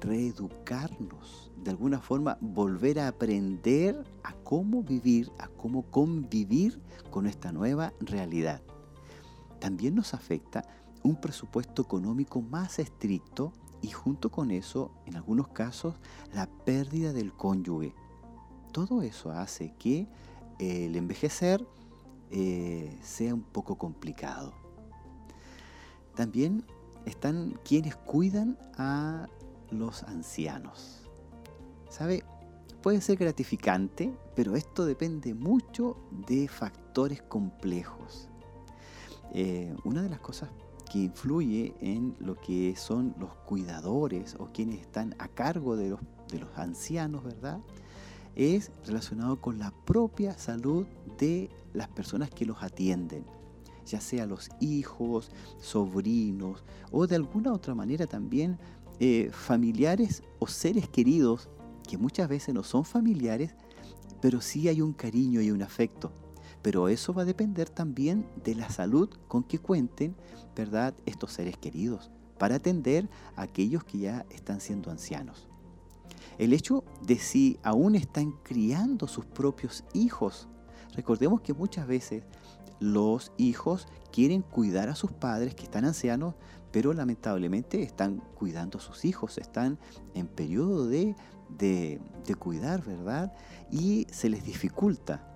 reeducarnos, 0.01 1.51
de 1.57 1.71
alguna 1.71 2.01
forma 2.01 2.39
volver 2.41 2.99
a 2.99 3.09
aprender 3.09 4.03
a 4.23 4.33
cómo 4.33 4.83
vivir, 4.83 5.31
a 5.39 5.49
cómo 5.49 5.83
convivir 5.91 6.81
con 7.11 7.27
esta 7.27 7.53
nueva 7.53 7.93
realidad. 8.01 8.63
También 9.61 9.95
nos 9.95 10.15
afecta 10.15 10.65
un 11.03 11.17
presupuesto 11.17 11.83
económico 11.83 12.41
más 12.41 12.79
estricto 12.79 13.53
y 13.81 13.89
junto 13.89 14.31
con 14.31 14.51
eso, 14.51 14.93
en 15.07 15.17
algunos 15.17 15.49
casos, 15.49 15.95
la 16.33 16.47
pérdida 16.47 17.13
del 17.13 17.33
cónyuge. 17.33 17.95
Todo 18.73 19.03
eso 19.03 19.33
hace 19.33 19.75
que 19.79 20.09
el 20.59 20.97
envejecer 20.97 21.67
eh, 22.31 22.97
sea 23.03 23.35
un 23.35 23.43
poco 23.43 23.77
complicado. 23.77 24.55
También 26.15 26.65
están 27.05 27.59
quienes 27.65 27.97
cuidan 27.97 28.59
a 28.77 29.29
los 29.73 30.03
ancianos. 30.05 31.01
¿Sabe? 31.89 32.25
Puede 32.83 33.01
ser 33.01 33.17
gratificante, 33.17 34.13
pero 34.35 34.57
esto 34.57 34.85
depende 34.85 35.35
mucho 35.35 35.97
de 36.27 36.49
factores 36.49 37.23
complejos. 37.23 38.29
Eh, 39.35 39.75
una 39.85 40.03
de 40.03 40.09
las 40.11 40.21
cosas 40.21 40.51
que 40.91 40.99
influye 40.99 41.75
en 41.81 42.15
lo 42.19 42.35
que 42.35 42.77
son 42.77 43.15
los 43.19 43.35
cuidadores 43.47 44.37
o 44.39 44.51
quienes 44.53 44.81
están 44.81 45.15
a 45.19 45.29
cargo 45.29 45.77
de 45.77 45.91
los, 45.91 46.01
de 46.31 46.41
los 46.41 46.59
ancianos, 46.59 47.25
¿verdad? 47.25 47.61
Es 48.35 48.71
relacionado 48.85 49.41
con 49.41 49.59
la 49.59 49.71
propia 49.71 50.37
salud 50.37 50.87
de 51.19 51.51
las 51.73 51.89
personas 51.89 52.31
que 52.31 52.45
los 52.45 52.63
atienden, 52.63 53.25
ya 53.87 54.01
sea 54.01 54.27
los 54.27 54.51
hijos, 54.61 55.31
sobrinos 55.61 56.63
o 56.91 57.07
de 57.07 57.17
alguna 57.17 57.53
otra 57.53 57.75
manera 57.75 58.07
también 58.07 58.59
eh, 59.05 59.33
familiares 59.33 60.23
o 60.39 60.47
seres 60.47 60.89
queridos 60.89 61.49
que 61.89 61.99
muchas 61.99 62.29
veces 62.29 62.55
no 62.55 62.63
son 62.63 62.85
familiares, 62.85 63.53
pero 64.21 64.41
sí 64.41 64.69
hay 64.69 64.81
un 64.81 64.93
cariño 64.93 65.41
y 65.41 65.51
un 65.51 65.61
afecto. 65.61 66.13
Pero 66.63 66.87
eso 66.87 67.13
va 67.13 67.23
a 67.23 67.25
depender 67.25 67.69
también 67.69 68.25
de 68.45 68.55
la 68.55 68.71
salud 68.71 69.11
con 69.27 69.43
que 69.43 69.59
cuenten, 69.59 70.15
¿verdad?, 70.55 70.95
estos 71.05 71.33
seres 71.33 71.57
queridos, 71.57 72.13
para 72.39 72.55
atender 72.55 73.09
a 73.35 73.43
aquellos 73.43 73.83
que 73.83 73.99
ya 73.99 74.25
están 74.31 74.61
siendo 74.61 74.89
ancianos. 74.89 75.49
El 76.39 76.53
hecho 76.53 76.85
de 77.05 77.19
si 77.19 77.59
aún 77.65 77.97
están 77.97 78.31
criando 78.45 79.09
sus 79.09 79.27
propios 79.27 79.83
hijos. 79.95 80.47
Recordemos 80.95 81.41
que 81.41 81.55
muchas 81.55 81.89
veces 81.89 82.23
los 82.83 83.31
hijos 83.37 83.87
quieren 84.11 84.43
cuidar 84.43 84.89
a 84.89 84.97
sus 84.97 85.13
padres 85.13 85.55
que 85.55 85.63
están 85.63 85.85
ancianos, 85.85 86.35
pero 86.73 86.93
lamentablemente 86.93 87.83
están 87.83 88.19
cuidando 88.35 88.79
a 88.79 88.81
sus 88.81 89.05
hijos, 89.05 89.39
están 89.39 89.79
en 90.15 90.27
periodo 90.27 90.89
de, 90.89 91.15
de, 91.49 92.01
cuidar, 92.39 92.85
¿verdad? 92.85 93.33
Y 93.71 94.07
se 94.11 94.29
les 94.29 94.45
dificulta. 94.45 95.29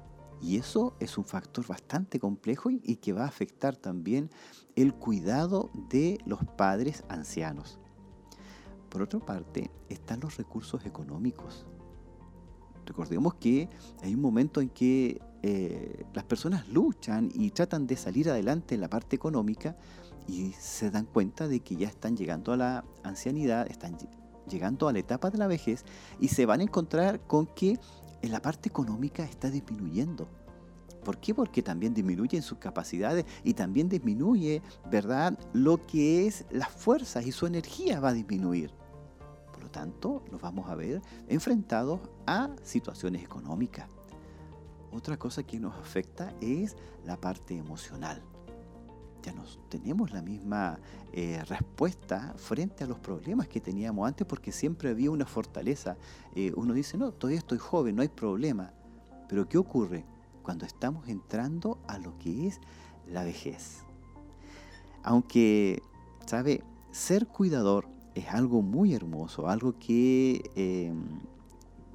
Y 0.42 0.56
eso 0.56 0.96
es 0.98 1.16
un 1.16 1.24
factor 1.24 1.66
bastante 1.66 2.18
complejo 2.18 2.68
y, 2.68 2.80
y 2.82 2.96
que 2.96 3.12
va 3.12 3.22
a 3.22 3.28
afectar 3.28 3.76
también 3.76 4.28
el 4.74 4.92
cuidado 4.92 5.70
de 5.88 6.18
los 6.26 6.44
padres 6.44 7.04
ancianos. 7.08 7.78
Por 8.90 9.02
otra 9.02 9.20
parte, 9.20 9.70
están 9.88 10.20
los 10.20 10.36
recursos 10.36 10.84
económicos. 10.84 11.66
Recordemos 12.86 13.34
que 13.34 13.68
hay 14.02 14.14
un 14.14 14.20
momento 14.20 14.60
en 14.60 14.68
que 14.68 15.20
eh, 15.42 16.04
las 16.14 16.24
personas 16.24 16.68
luchan 16.68 17.30
y 17.32 17.50
tratan 17.50 17.86
de 17.86 17.96
salir 17.96 18.30
adelante 18.30 18.74
en 18.74 18.80
la 18.80 18.88
parte 18.88 19.16
económica 19.16 19.76
y 20.26 20.52
se 20.52 20.90
dan 20.90 21.06
cuenta 21.06 21.46
de 21.48 21.60
que 21.60 21.76
ya 21.76 21.88
están 21.88 22.16
llegando 22.16 22.52
a 22.52 22.56
la 22.56 22.84
ancianidad, 23.04 23.66
están 23.70 23.96
llegando 24.48 24.88
a 24.88 24.92
la 24.92 24.98
etapa 24.98 25.30
de 25.30 25.38
la 25.38 25.46
vejez 25.46 25.84
y 26.20 26.28
se 26.28 26.46
van 26.46 26.60
a 26.60 26.64
encontrar 26.64 27.20
con 27.26 27.46
que 27.46 27.78
en 28.22 28.32
la 28.32 28.40
parte 28.40 28.68
económica 28.68 29.24
está 29.24 29.50
disminuyendo. 29.50 30.28
¿Por 31.04 31.18
qué? 31.18 31.34
Porque 31.34 31.62
también 31.62 31.94
disminuyen 31.94 32.42
sus 32.42 32.58
capacidades 32.58 33.24
y 33.44 33.54
también 33.54 33.88
disminuye, 33.88 34.60
¿verdad?, 34.90 35.38
lo 35.52 35.86
que 35.86 36.26
es 36.26 36.44
las 36.50 36.70
fuerzas 36.70 37.24
y 37.26 37.30
su 37.30 37.46
energía 37.46 38.00
va 38.00 38.08
a 38.08 38.12
disminuir. 38.12 38.72
Por 39.52 39.62
lo 39.62 39.70
tanto, 39.70 40.24
nos 40.32 40.40
vamos 40.40 40.68
a 40.68 40.74
ver 40.74 41.00
enfrentados 41.28 42.00
a 42.26 42.50
situaciones 42.64 43.22
económicas. 43.22 43.96
Otra 44.92 45.16
cosa 45.16 45.42
que 45.42 45.60
nos 45.60 45.75
afecta 45.75 46.32
es 46.40 46.76
la 47.04 47.16
parte 47.20 47.56
emocional. 47.56 48.22
Ya 49.22 49.32
no 49.32 49.44
tenemos 49.68 50.12
la 50.12 50.22
misma 50.22 50.78
eh, 51.12 51.42
respuesta 51.49 52.34
frente 52.36 52.84
a 52.84 52.86
los 52.86 52.99
problemas 53.00 53.49
que 53.49 53.60
teníamos 53.60 54.06
antes 54.06 54.26
porque 54.26 54.52
siempre 54.52 54.90
había 54.90 55.10
una 55.10 55.26
fortaleza. 55.26 55.96
Eh, 56.34 56.52
uno 56.54 56.75
dice, 56.75 56.96
no, 56.96 57.10
todavía 57.12 57.38
estoy 57.38 57.58
joven, 57.58 57.96
no 57.96 58.02
hay 58.02 58.08
problema. 58.08 58.72
Pero 59.28 59.49
¿qué 59.49 59.58
ocurre 59.58 60.04
cuando 60.42 60.64
estamos 60.64 61.08
entrando 61.08 61.78
a 61.88 61.99
lo 61.99 62.16
que 62.18 62.46
es 62.46 62.60
la 63.08 63.25
vejez? 63.25 63.82
Aunque, 65.02 65.82
¿sabe? 66.26 66.62
Ser 66.92 67.26
cuidador 67.26 67.88
es 68.14 68.28
algo 68.28 68.62
muy 68.62 68.94
hermoso, 68.94 69.49
algo 69.49 69.78
que 69.78 70.50
em, 70.54 71.20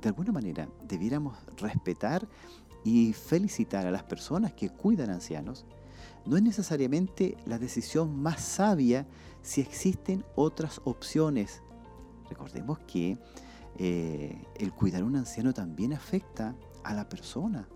de 0.02 0.10
alguna 0.10 0.32
manera 0.32 0.70
debiéramos 0.88 1.38
respetar 1.58 2.28
y 2.84 3.14
felicitar 3.14 3.86
a 3.86 3.92
las 3.92 4.04
personas 4.04 4.54
que 4.54 4.70
cuidan 4.70 5.10
ancianos, 5.10 5.66
no 6.26 6.38
es 6.38 6.44
necesariamente 6.44 7.38
la 7.46 7.58
decisión 7.58 8.22
más 8.22 8.42
sabia 8.42 9.08
si 9.42 9.62
existen 9.62 10.24
otras 10.36 10.82
opciones. 10.84 11.62
Recordemos 12.30 12.80
que 12.80 13.18
eh, 13.78 14.42
el 14.56 14.74
cuidar 14.74 15.02
a 15.02 15.06
un 15.06 15.16
anciano 15.16 15.54
también 15.54 15.94
afecta 15.94 16.56
a 16.84 16.94
la 16.94 17.10
persona, 17.10 17.68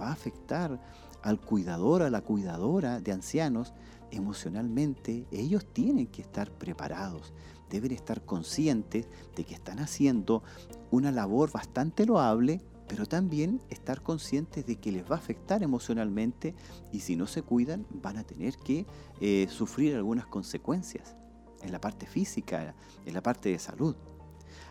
va 0.00 0.08
a 0.08 0.12
afectar 0.12 0.80
al 1.22 1.40
cuidador, 1.40 2.02
a 2.02 2.10
la 2.10 2.22
cuidadora 2.22 3.00
de 3.00 3.12
ancianos 3.12 3.72
emocionalmente. 4.10 5.26
Ellos 5.30 5.64
tienen 5.72 6.06
que 6.08 6.22
estar 6.22 6.50
preparados, 6.50 7.32
deben 7.70 7.92
estar 7.92 8.24
conscientes 8.24 9.06
de 9.36 9.44
que 9.44 9.54
están 9.54 9.78
haciendo 9.78 10.42
una 10.90 11.10
labor 11.10 11.50
bastante 11.52 12.04
loable 12.06 12.60
pero 12.92 13.06
también 13.06 13.62
estar 13.70 14.02
conscientes 14.02 14.66
de 14.66 14.76
que 14.76 14.92
les 14.92 15.10
va 15.10 15.14
a 15.14 15.18
afectar 15.18 15.62
emocionalmente 15.62 16.54
y 16.92 17.00
si 17.00 17.16
no 17.16 17.26
se 17.26 17.40
cuidan 17.40 17.86
van 17.90 18.18
a 18.18 18.24
tener 18.24 18.58
que 18.58 18.84
eh, 19.18 19.46
sufrir 19.48 19.96
algunas 19.96 20.26
consecuencias 20.26 21.16
en 21.62 21.72
la 21.72 21.80
parte 21.80 22.04
física, 22.04 22.74
en 23.06 23.14
la 23.14 23.22
parte 23.22 23.48
de 23.48 23.58
salud. 23.58 23.96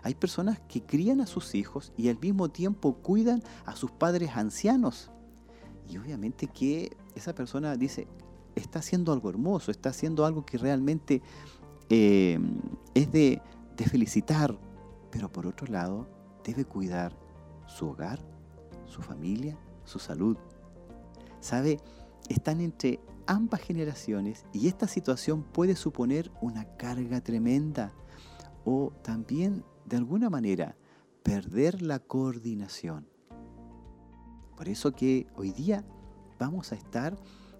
Hay 0.04 0.14
personas 0.14 0.60
que 0.70 0.84
crían 0.84 1.20
a 1.20 1.26
sus 1.26 1.56
hijos 1.56 1.94
y 1.98 2.10
al 2.10 2.20
mismo 2.20 2.50
tiempo 2.50 2.94
cuidan 2.98 3.42
a 3.66 3.76
sus 3.76 3.90
padres 3.90 4.30
ancianos. 4.36 5.10
Y 5.90 5.98
obviamente 5.98 6.46
que 6.46 6.96
esa 7.16 7.34
persona 7.34 7.76
dice, 7.76 8.08
está 8.54 8.78
haciendo 8.78 9.14
algo 9.14 9.32
hermoso, 9.32 9.72
está 9.72 9.90
haciendo 9.90 10.28
algo 10.28 10.46
que 10.46 10.60
realmente 10.60 11.24
eh, 11.90 12.40
es 12.94 13.12
de, 13.12 13.42
de 13.76 13.86
felicitar, 13.86 14.60
pero 15.10 15.32
por 15.32 15.48
otro 15.48 15.66
lado 15.66 16.08
debe 16.44 16.66
cuidar 16.66 17.21
su 17.76 17.90
hogar, 17.90 18.20
su 18.86 19.02
familia, 19.02 19.58
su 19.86 20.00
salud. 20.00 20.38
¿Sabe? 21.40 21.80
Están 22.30 22.62
entre 22.62 23.00
ambas 23.28 23.62
generaciones 23.62 24.46
y 24.54 24.68
esta 24.68 24.88
situación 24.88 25.44
puede 25.44 25.76
suponer 25.76 26.32
una 26.42 26.66
carga 26.78 27.22
tremenda 27.22 27.94
o 28.66 28.92
también, 29.02 29.64
de 29.86 29.98
alguna 29.98 30.30
manera, 30.30 30.76
perder 31.24 31.82
la 31.82 32.00
coordinación. 32.00 33.08
Por 34.56 34.70
eso 34.70 34.92
que 34.92 35.28
hoy 35.36 35.52
día 35.52 35.84
vamos 36.40 36.72
a 36.72 36.76
estar 36.76 37.18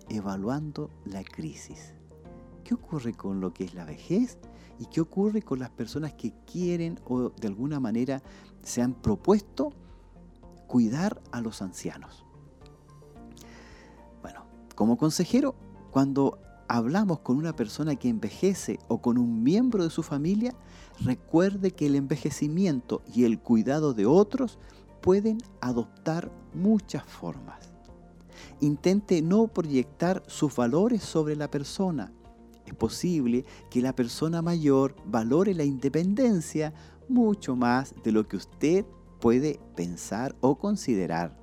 evaluando 0.10 0.90
la 1.06 1.24
crisis. 1.24 1.96
¿Qué 2.64 2.76
ocurre 2.76 3.14
con 3.14 3.40
lo 3.40 3.54
que 3.54 3.64
es 3.64 3.74
la 3.74 3.86
vejez? 3.86 4.38
¿Y 4.80 4.86
qué 4.86 5.02
ocurre 5.02 5.42
con 5.42 5.60
las 5.60 5.70
personas 5.70 6.14
que 6.14 6.34
quieren 6.46 7.00
o 7.06 7.30
de 7.30 7.48
alguna 7.48 7.80
manera 7.80 8.22
se 8.62 8.82
han 8.82 8.94
propuesto 8.94 9.74
cuidar 10.72 11.22
a 11.34 11.42
los 11.42 11.62
ancianos. 11.62 12.24
Bueno, 14.22 14.46
como 14.74 14.96
consejero, 14.96 15.54
cuando 15.92 16.40
hablamos 16.70 17.20
con 17.20 17.36
una 17.36 17.54
persona 17.54 17.98
que 17.98 18.08
envejece 18.08 18.80
o 18.88 19.02
con 19.02 19.18
un 19.18 19.44
miembro 19.44 19.84
de 19.84 19.90
su 19.90 20.02
familia, 20.02 20.56
recuerde 21.02 21.72
que 21.72 21.88
el 21.88 21.98
envejecimiento 21.98 23.02
y 23.14 23.26
el 23.26 23.38
cuidado 23.38 23.94
de 23.94 24.06
otros 24.06 24.60
pueden 25.02 25.40
adoptar 25.60 26.32
muchas 26.54 27.04
formas. 27.04 27.74
Intente 28.62 29.22
no 29.22 29.48
proyectar 29.48 30.24
sus 30.28 30.56
valores 30.56 31.04
sobre 31.04 31.36
la 31.36 31.52
persona. 31.52 32.14
Es 32.66 32.76
posible 32.76 33.44
que 33.70 33.82
la 33.82 33.94
persona 33.94 34.42
mayor 34.42 34.96
valore 35.06 35.54
la 35.54 35.66
independencia 35.66 36.74
mucho 37.10 37.58
más 37.58 37.94
de 38.06 38.14
lo 38.14 38.26
que 38.26 38.38
usted 38.38 38.86
puede 39.22 39.62
pensar 39.76 40.36
o 40.42 40.58
considerar. 40.58 41.38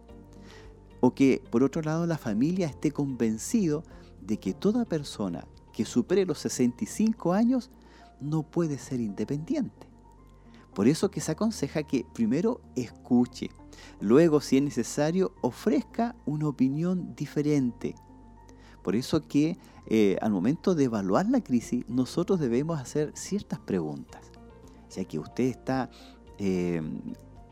O 1.01 1.15
que, 1.15 1.43
por 1.51 1.63
otro 1.63 1.81
lado, 1.81 2.07
la 2.07 2.19
familia 2.19 2.67
esté 2.67 2.91
convencido 2.91 3.85
de 4.21 4.39
que 4.39 4.53
toda 4.53 4.85
persona 4.85 5.47
que 5.73 5.85
supere 5.87 6.27
los 6.27 6.39
65 6.41 7.33
años 7.33 7.71
no 8.21 8.43
puede 8.43 8.79
ser 8.79 9.01
independiente. 9.01 9.87
Por 10.75 10.89
eso 10.89 11.11
que 11.11 11.21
se 11.21 11.33
aconseja 11.33 11.85
que 11.85 12.05
primero 12.13 12.61
escuche, 12.77 13.51
luego 14.01 14.41
si 14.41 14.59
es 14.59 14.63
necesario 14.63 15.33
ofrezca 15.41 16.15
una 16.27 16.49
opinión 16.49 17.15
diferente. 17.15 17.95
Por 18.83 18.97
eso 18.97 19.27
que 19.27 19.57
eh, 19.87 20.19
al 20.21 20.33
momento 20.33 20.75
de 20.75 20.85
evaluar 20.85 21.29
la 21.29 21.43
crisis 21.43 21.85
nosotros 21.89 22.41
debemos 22.41 22.81
hacer 22.81 23.13
ciertas 23.15 23.61
preguntas, 23.61 24.23
ya 24.91 25.05
que 25.05 25.19
usted 25.19 25.45
está 25.45 25.91
eh, 26.39 26.83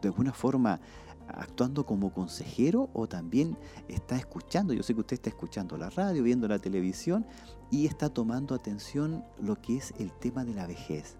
de 0.06 0.10
alguna 0.10 0.32
forma 0.32 0.80
actuando 1.28 1.84
como 1.84 2.12
consejero 2.12 2.88
o 2.92 3.08
también 3.08 3.56
está 3.88 4.16
escuchando, 4.16 4.72
yo 4.72 4.84
sé 4.84 4.94
que 4.94 5.00
usted 5.00 5.14
está 5.14 5.30
escuchando 5.30 5.76
la 5.76 5.90
radio, 5.90 6.22
viendo 6.22 6.46
la 6.46 6.60
televisión 6.60 7.26
y 7.70 7.86
está 7.86 8.08
tomando 8.08 8.54
atención 8.54 9.24
lo 9.40 9.60
que 9.60 9.76
es 9.76 9.92
el 9.98 10.12
tema 10.12 10.44
de 10.44 10.54
la 10.54 10.66
vejez. 10.66 11.16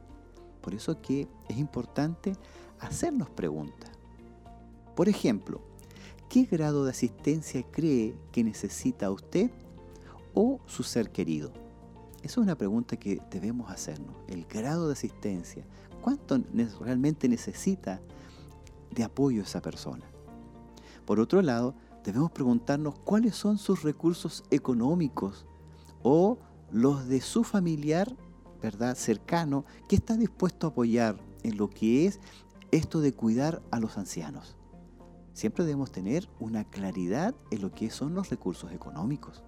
Por 0.61 0.75
eso 0.75 1.01
que 1.01 1.29
es 1.49 1.59
importante 1.59 2.35
hacernos 2.79 3.29
preguntas. 3.31 3.91
Por 4.95 5.09
ejemplo, 5.09 5.61
¿qué 6.29 6.45
grado 6.45 6.85
de 6.85 6.91
asistencia 6.91 7.65
cree 7.71 8.15
que 8.31 8.45
necesita 8.45 9.11
usted 9.11 9.51
o 10.35 10.61
su 10.67 10.85
ser 10.85 11.11
querido? 11.11 11.53
Esa 12.19 12.33
es 12.33 12.39
una 12.39 12.57
pregunta 12.57 12.97
que 12.97 13.21
debemos 13.31 13.71
hacernos. 13.71 14.17
El 14.29 14.45
grado 14.47 14.87
de 14.87 14.95
asistencia. 14.95 15.65
¿Cuánto 16.03 16.39
realmente 16.81 17.29
necesita 17.29 18.01
de 18.97 19.05
apoyo 19.05 19.43
esa 19.43 19.63
persona? 19.63 20.05
Por 21.05 21.21
otro 21.21 21.41
lado, 21.41 21.77
debemos 22.03 22.33
preguntarnos 22.33 22.99
cuáles 22.99 23.37
son 23.37 23.59
sus 23.59 23.85
recursos 23.85 24.43
económicos 24.51 25.47
o 26.03 26.39
los 26.73 27.07
de 27.07 27.21
su 27.21 27.45
familiar, 27.45 28.17
¿verdad?, 28.61 28.97
cercano, 28.97 29.65
que 29.89 29.95
está 29.95 30.17
dispuesto 30.17 30.67
a 30.67 30.71
apoyar 30.71 31.17
en 31.45 31.57
lo 31.57 31.71
que 31.71 32.07
es 32.07 32.19
esto 32.73 33.01
de 33.01 33.13
cuidar 33.13 33.63
a 33.71 33.79
los 33.79 33.99
ancianos. 33.99 34.57
Siempre 35.33 35.65
debemos 35.65 35.93
tener 35.93 36.29
una 36.41 36.65
claridad 36.65 37.35
en 37.51 37.61
lo 37.61 37.71
que 37.71 37.91
son 37.91 38.15
los 38.15 38.31
recursos 38.31 38.73
económicos. 38.73 39.45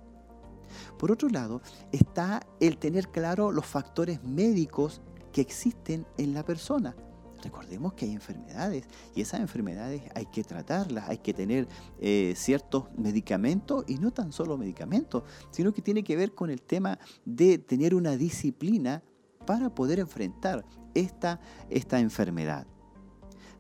Por 0.99 1.11
otro 1.11 1.29
lado, 1.29 1.63
está 1.93 2.47
el 2.61 2.79
tener 2.79 3.09
claro 3.09 3.51
los 3.51 3.67
factores 3.67 4.23
médicos 4.23 5.01
que 5.33 5.41
existen 5.41 6.07
en 6.19 6.35
la 6.35 6.45
persona. 6.45 6.95
Recordemos 7.43 7.93
que 7.95 8.07
hay 8.07 8.13
enfermedades 8.13 8.85
y 9.15 9.21
esas 9.21 9.41
enfermedades 9.41 10.03
hay 10.15 10.27
que 10.27 10.43
tratarlas, 10.43 11.09
hay 11.09 11.19
que 11.19 11.33
tener 11.33 11.69
eh, 12.01 12.35
ciertos 12.37 12.87
medicamentos 12.97 13.85
y 13.87 13.97
no 13.97 14.11
tan 14.11 14.33
solo 14.33 14.59
medicamentos, 14.59 15.23
sino 15.51 15.73
que 15.73 15.83
tiene 15.83 16.03
que 16.03 16.17
ver 16.17 16.35
con 16.35 16.51
el 16.51 16.63
tema 16.63 16.99
de 17.25 17.59
tener 17.59 17.95
una 17.95 18.17
disciplina 18.17 19.03
para 19.47 19.75
poder 19.75 19.99
enfrentar 19.99 20.65
esta, 20.95 21.41
esta 21.71 22.01
enfermedad. 22.01 22.67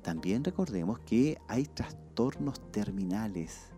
También 0.03 0.45
recordemos 0.45 0.99
que 1.01 1.38
hay 1.49 1.64
trastornos 1.67 2.61
terminales, 2.73 3.71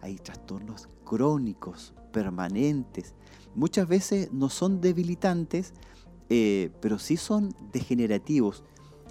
hay 0.00 0.16
trastornos 0.16 0.88
crónicos, 1.04 1.94
permanentes. 2.12 3.14
Muchas 3.54 3.88
veces 3.88 4.32
no 4.32 4.50
son 4.50 4.80
debilitantes, 4.80 5.72
eh, 6.28 6.70
pero 6.80 6.98
sí 6.98 7.16
son 7.16 7.54
degenerativos. 7.72 8.64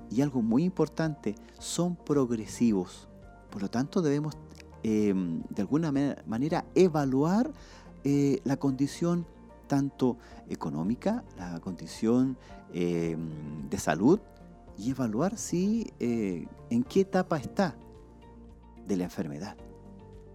Y 0.10 0.22
algo 0.22 0.42
muy 0.42 0.64
importante, 0.64 1.36
son 1.60 1.96
progresivos. 1.96 3.08
Por 3.50 3.62
lo 3.62 3.70
tanto, 3.70 4.02
debemos 4.02 4.36
em, 4.84 5.42
de 5.50 5.62
alguna 5.62 5.92
manera 6.26 6.66
evaluar 6.76 7.52
eh, 8.04 8.40
la 8.44 8.58
condición 8.58 9.26
tanto 9.68 10.18
económica, 10.50 11.24
la 11.38 11.60
condición 11.60 12.38
em, 12.74 13.70
de 13.70 13.78
salud 13.78 14.20
y 14.78 14.92
evaluar 14.92 15.38
si 15.38 15.92
eh, 16.00 16.48
en 16.70 16.84
qué 16.84 17.02
etapa 17.02 17.38
está 17.38 17.76
de 18.88 18.98
la 18.98 19.06
enfermedad. 19.06 19.58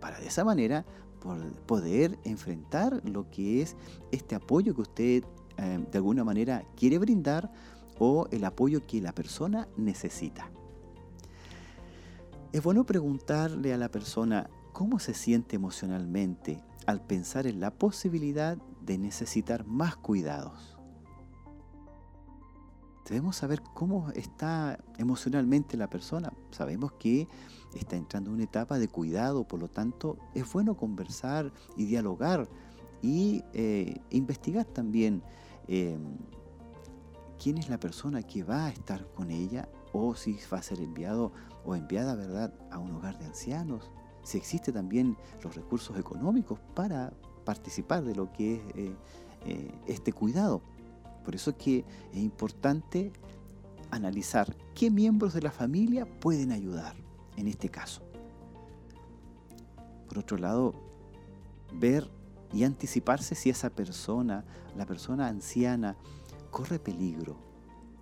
Para 0.00 0.18
de 0.20 0.26
esa 0.26 0.44
manera 0.44 0.85
poder 1.66 2.18
enfrentar 2.24 3.00
lo 3.04 3.30
que 3.30 3.62
es 3.62 3.76
este 4.11 4.35
apoyo 4.35 4.74
que 4.74 4.80
usted 4.80 5.24
eh, 5.56 5.85
de 5.90 5.98
alguna 5.98 6.24
manera 6.24 6.64
quiere 6.76 6.98
brindar 6.98 7.50
o 8.04 8.26
el 8.32 8.44
apoyo 8.44 8.84
que 8.84 9.00
la 9.00 9.12
persona 9.12 9.68
necesita. 9.76 10.50
Es 12.50 12.60
bueno 12.60 12.84
preguntarle 12.84 13.72
a 13.72 13.78
la 13.78 13.90
persona 13.90 14.50
cómo 14.72 14.98
se 14.98 15.14
siente 15.14 15.54
emocionalmente 15.54 16.60
al 16.84 17.00
pensar 17.00 17.46
en 17.46 17.60
la 17.60 17.70
posibilidad 17.70 18.58
de 18.80 18.98
necesitar 18.98 19.64
más 19.66 19.94
cuidados. 19.94 20.76
Debemos 23.08 23.36
saber 23.36 23.62
cómo 23.72 24.10
está 24.16 24.80
emocionalmente 24.98 25.76
la 25.76 25.88
persona. 25.88 26.32
Sabemos 26.50 26.90
que 26.94 27.28
está 27.72 27.94
entrando 27.94 28.30
en 28.30 28.34
una 28.34 28.44
etapa 28.44 28.80
de 28.80 28.88
cuidado, 28.88 29.46
por 29.46 29.60
lo 29.60 29.68
tanto 29.68 30.18
es 30.34 30.52
bueno 30.52 30.76
conversar 30.76 31.52
y 31.76 31.84
dialogar 31.84 32.48
y 33.00 33.44
eh, 33.52 34.00
investigar 34.10 34.64
también 34.64 35.22
eh, 35.68 35.96
quién 37.42 37.59
es 37.59 37.68
la 37.68 37.81
persona 37.81 38.22
que 38.22 38.44
va 38.44 38.66
a 38.66 38.70
estar 38.70 39.05
con 39.14 39.31
ella 39.31 39.68
o 39.92 40.14
si 40.14 40.38
va 40.52 40.59
a 40.59 40.62
ser 40.62 40.81
enviado 40.81 41.33
o 41.64 41.74
enviada 41.74 42.14
¿verdad? 42.14 42.55
a 42.70 42.78
un 42.78 42.92
hogar 42.92 43.18
de 43.18 43.26
ancianos, 43.26 43.90
si 44.22 44.38
existe 44.38 44.72
también 44.72 45.16
los 45.42 45.57
recursos 45.57 45.98
económicos 45.98 46.61
para 46.74 47.12
participar 47.44 48.05
de 48.05 48.14
lo 48.14 48.33
que 48.33 48.55
es 48.55 48.92
eh, 49.44 49.74
este 49.87 50.12
cuidado. 50.12 50.62
Por 51.24 51.35
eso 51.35 51.50
es 51.50 51.57
que 51.57 51.85
es 52.12 52.18
importante 52.18 53.12
analizar 53.90 54.55
qué 54.74 54.90
miembros 54.90 55.35
de 55.35 55.42
la 55.42 55.50
familia 55.50 56.07
pueden 56.20 56.52
ayudar 56.52 56.94
en 57.37 57.48
este 57.48 57.68
caso. 57.68 58.02
Por 60.09 60.18
otro 60.18 60.37
lado, 60.37 60.74
ver 61.72 62.09
y 62.52 62.64
anticiparse 62.64 63.35
si 63.35 63.50
esa 63.50 63.70
persona, 63.70 64.44
la 64.76 64.87
persona 64.87 65.26
anciana, 65.26 65.96
corre 66.52 66.78
peligro. 66.78 67.36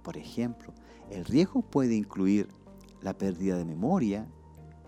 Por 0.02 0.18
ejemplo, 0.18 0.74
el 1.10 1.24
riesgo 1.24 1.62
puede 1.62 1.94
incluir 1.94 2.48
la 3.00 3.16
pérdida 3.16 3.56
de 3.56 3.64
memoria. 3.64 4.26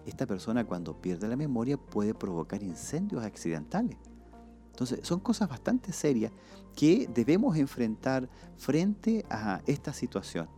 Esta 0.04 0.26
persona 0.26 0.64
cuando 0.64 1.00
pierde 1.00 1.28
la 1.28 1.36
memoria 1.36 1.78
puede 1.78 2.12
provocar 2.12 2.62
incendios 2.62 3.24
accidentales. 3.24 3.96
Entonces, 4.70 5.00
son 5.02 5.20
cosas 5.20 5.48
bastante 5.48 5.92
serias 5.92 6.32
que 6.74 7.08
debemos 7.14 7.56
enfrentar 7.56 8.28
frente 8.56 9.24
a 9.30 9.62
esta 9.66 9.92
situación. 9.94 10.48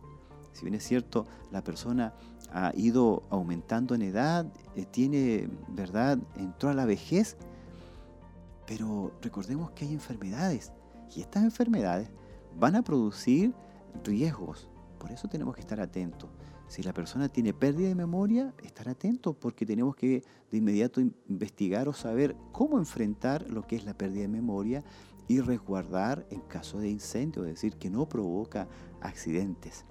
Si 0.53 0.63
bien 0.63 0.75
es 0.75 0.83
cierto, 0.83 1.25
la 1.51 1.63
persona 1.63 2.13
ha 2.51 2.71
ido 2.75 3.23
aumentando 3.29 3.93
en 3.93 4.01
edad, 4.01 4.45
eh, 4.75 4.85
tiene, 4.85 5.49
¿verdad?, 5.67 6.17
entró 6.37 6.69
a 6.69 6.73
la 6.73 6.85
vejez, 6.85 7.35
pero 8.65 9.11
recordemos 9.21 9.71
que 9.71 9.85
hay 9.85 9.93
enfermedades 9.93 10.71
y 11.13 11.21
estas 11.21 11.43
enfermedades 11.43 12.09
van 12.57 12.75
a 12.75 12.83
producir 12.83 13.53
riesgos. 14.03 14.69
Por 14.99 15.11
eso 15.11 15.27
tenemos 15.27 15.55
que 15.55 15.61
estar 15.61 15.79
atentos. 15.79 16.29
Si 16.67 16.81
la 16.81 16.93
persona 16.93 17.29
tiene 17.29 17.53
pérdida 17.53 17.89
de 17.89 17.95
memoria, 17.95 18.53
estar 18.63 18.89
atento 18.89 19.33
porque 19.33 19.65
tenemos 19.65 19.95
que 19.95 20.23
de 20.51 20.57
inmediato 20.57 20.99
investigar 21.29 21.87
o 21.87 21.93
saber 21.93 22.35
cómo 22.51 22.79
enfrentar 22.79 23.49
lo 23.49 23.67
que 23.67 23.75
es 23.75 23.85
la 23.85 23.93
pérdida 23.93 24.21
de 24.21 24.29
memoria 24.29 24.83
y 25.27 25.41
resguardar 25.41 26.25
en 26.29 26.41
caso 26.41 26.79
de 26.79 26.89
incendio, 26.89 27.43
es 27.43 27.51
decir, 27.51 27.77
que 27.77 27.89
no 27.89 28.07
provoca 28.07 28.67
accidentes. 29.01 29.85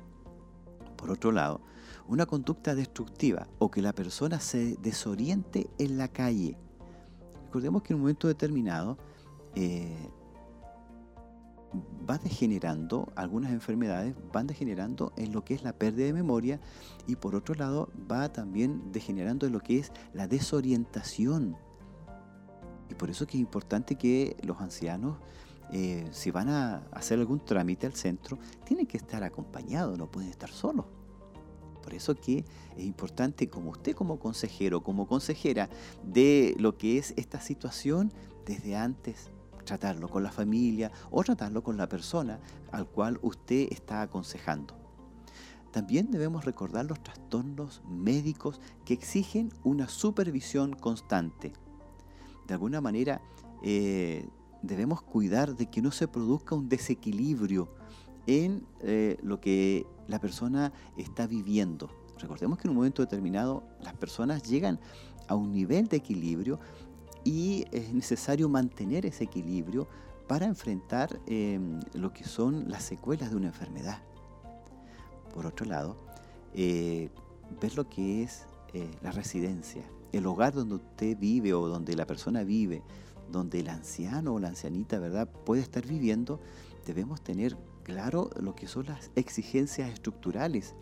Por 0.97 1.11
otro 1.11 1.33
lado, 1.33 1.61
una 2.09 2.27
conducta 2.27 2.75
destructiva 2.75 3.47
o 3.59 3.71
que 3.71 3.83
la 3.83 3.93
persona 3.93 4.41
se 4.41 4.77
desoriente 4.77 5.69
en 5.79 5.97
la 5.99 6.09
calle. 6.09 6.57
Recordemos 7.47 7.83
que 7.83 7.93
en 7.93 7.97
un 7.97 8.03
momento 8.03 8.29
determinado 8.29 8.99
eh, 9.55 10.09
va 12.09 12.19
degenerando, 12.19 13.13
algunas 13.17 13.53
enfermedades 13.53 14.15
van 14.33 14.47
degenerando 14.47 15.13
en 15.17 15.33
lo 15.33 15.45
que 15.45 15.55
es 15.55 15.63
la 15.63 15.73
pérdida 15.73 16.07
de 16.07 16.13
memoria 16.13 16.61
y 17.07 17.17
por 17.17 17.35
otro 17.35 17.55
lado 17.55 17.91
va 18.11 18.33
también 18.33 18.93
degenerando 18.93 19.47
en 19.47 19.53
lo 19.53 19.61
que 19.61 19.79
es 19.79 19.93
la 20.13 20.29
desorientación. 20.29 21.57
Y 22.91 22.95
por 22.95 23.11
eso 23.11 23.25
es 23.25 23.31
que 23.31 23.39
es 23.39 23.41
importante 23.41 23.97
que 23.97 24.37
los 24.43 24.61
ancianos, 24.61 25.19
eh, 25.73 26.07
si 26.13 26.31
van 26.31 26.49
a 26.49 26.87
hacer 26.93 27.19
algún 27.19 27.45
trámite 27.45 27.87
al 27.87 27.95
centro, 27.95 28.39
tienen 28.65 28.87
que 28.87 28.97
estar 28.97 29.23
acompañados, 29.25 29.99
no 29.99 30.11
pueden 30.11 30.31
estar 30.31 30.51
solos. 30.51 30.87
Por 31.83 31.95
eso 31.95 32.15
que 32.15 32.45
es 32.77 32.85
importante 32.85 33.49
como 33.49 33.71
usted 33.71 33.95
como 33.95 34.19
consejero, 34.19 34.83
como 34.83 35.07
consejera 35.07 35.69
de 36.03 36.55
lo 36.59 36.79
que 36.79 36.99
es 36.99 37.13
esta 37.17 37.41
situación, 37.41 38.13
desde 38.47 38.77
antes 38.77 39.31
tratarlo 39.65 40.09
con 40.09 40.23
la 40.23 40.31
familia 40.31 40.91
o 41.11 41.23
tratarlo 41.23 41.63
con 41.63 41.77
la 41.77 41.89
persona 41.89 42.39
al 42.73 42.87
cual 42.87 43.19
usted 43.23 43.69
está 43.71 44.03
aconsejando. 44.03 44.75
También 45.71 46.11
debemos 46.11 46.45
recordar 46.45 46.85
los 46.85 47.03
trastornos 47.03 47.83
médicos 47.89 48.61
que 48.85 48.95
exigen 48.95 49.53
una 49.65 49.89
supervisión 49.89 50.75
constante. 50.75 51.53
De 52.47 52.55
alguna 52.55 52.81
manera 52.81 53.21
eh, 53.63 54.29
debemos 54.63 55.03
cuidar 55.03 55.57
de 55.57 55.67
que 55.67 55.83
no 55.83 55.91
se 55.91 56.07
produzca 56.07 56.55
un 56.55 56.69
desequilibrio 56.69 57.69
en 58.27 58.67
eh, 58.81 59.19
lo 59.23 59.41
que 59.41 59.87
la 60.07 60.21
persona 60.21 60.73
está 60.97 61.27
viviendo. 61.27 61.91
Recordemos 62.19 62.59
que 62.59 62.69
en 62.69 62.71
un 62.71 62.77
momento 62.77 63.03
determinado 63.03 63.65
las 63.83 63.95
personas 63.95 64.43
llegan 64.43 64.79
a 65.29 65.35
un 65.35 65.53
nivel 65.53 65.89
de 65.89 65.97
equilibrio 65.97 66.61
y 67.25 67.65
es 67.73 67.93
necesario 67.93 68.49
mantener 68.49 69.07
ese 69.07 69.25
equilibrio 69.25 69.89
para 70.29 70.47
enfrentar 70.47 71.19
em, 71.27 71.81
lo 71.95 72.13
que 72.13 72.25
son 72.25 72.71
las 72.71 72.85
secuelas 72.85 73.31
de 73.31 73.37
una 73.37 73.49
enfermedad. 73.49 74.03
Por 75.33 75.47
otro 75.47 75.67
lado, 75.67 75.97
eh, 76.55 77.11
ver 77.61 77.77
lo 77.77 77.89
que 77.89 78.23
es 78.23 78.45
eh, 78.73 78.91
la 79.03 79.11
residencia, 79.11 79.83
el 80.13 80.27
hogar 80.27 80.55
donde 80.55 80.77
usted 80.77 81.19
vive 81.19 81.53
o 81.55 81.69
donde 81.69 81.97
la 81.97 82.07
persona 82.07 82.45
vive, 82.45 82.83
donde 83.31 83.61
el 83.61 83.69
anciano 83.69 84.35
o 84.35 84.39
la 84.39 84.49
ancianita, 84.49 84.99
¿verdad?, 84.99 85.29
puede 85.45 85.63
estar 85.63 85.87
viviendo, 85.87 86.41
debemos 86.87 87.23
tener 87.23 87.57
claro 87.83 88.31
lo 88.41 88.55
que 88.55 88.67
son 88.67 88.87
las 88.87 89.11
exigencias 89.17 89.91
estructurales. 89.91 90.75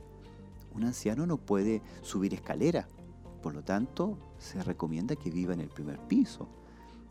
Un 0.75 0.85
anciano 0.85 1.27
no 1.27 1.39
puede 1.39 1.83
subir 2.03 2.35
escalera, 2.35 2.89
por 3.43 3.55
lo 3.55 3.63
tanto, 3.63 4.19
se 4.43 4.63
recomienda 4.63 5.17
que 5.17 5.31
viva 5.31 5.55
en 5.55 5.61
el 5.61 5.69
primer 5.69 5.99
piso. 6.01 6.49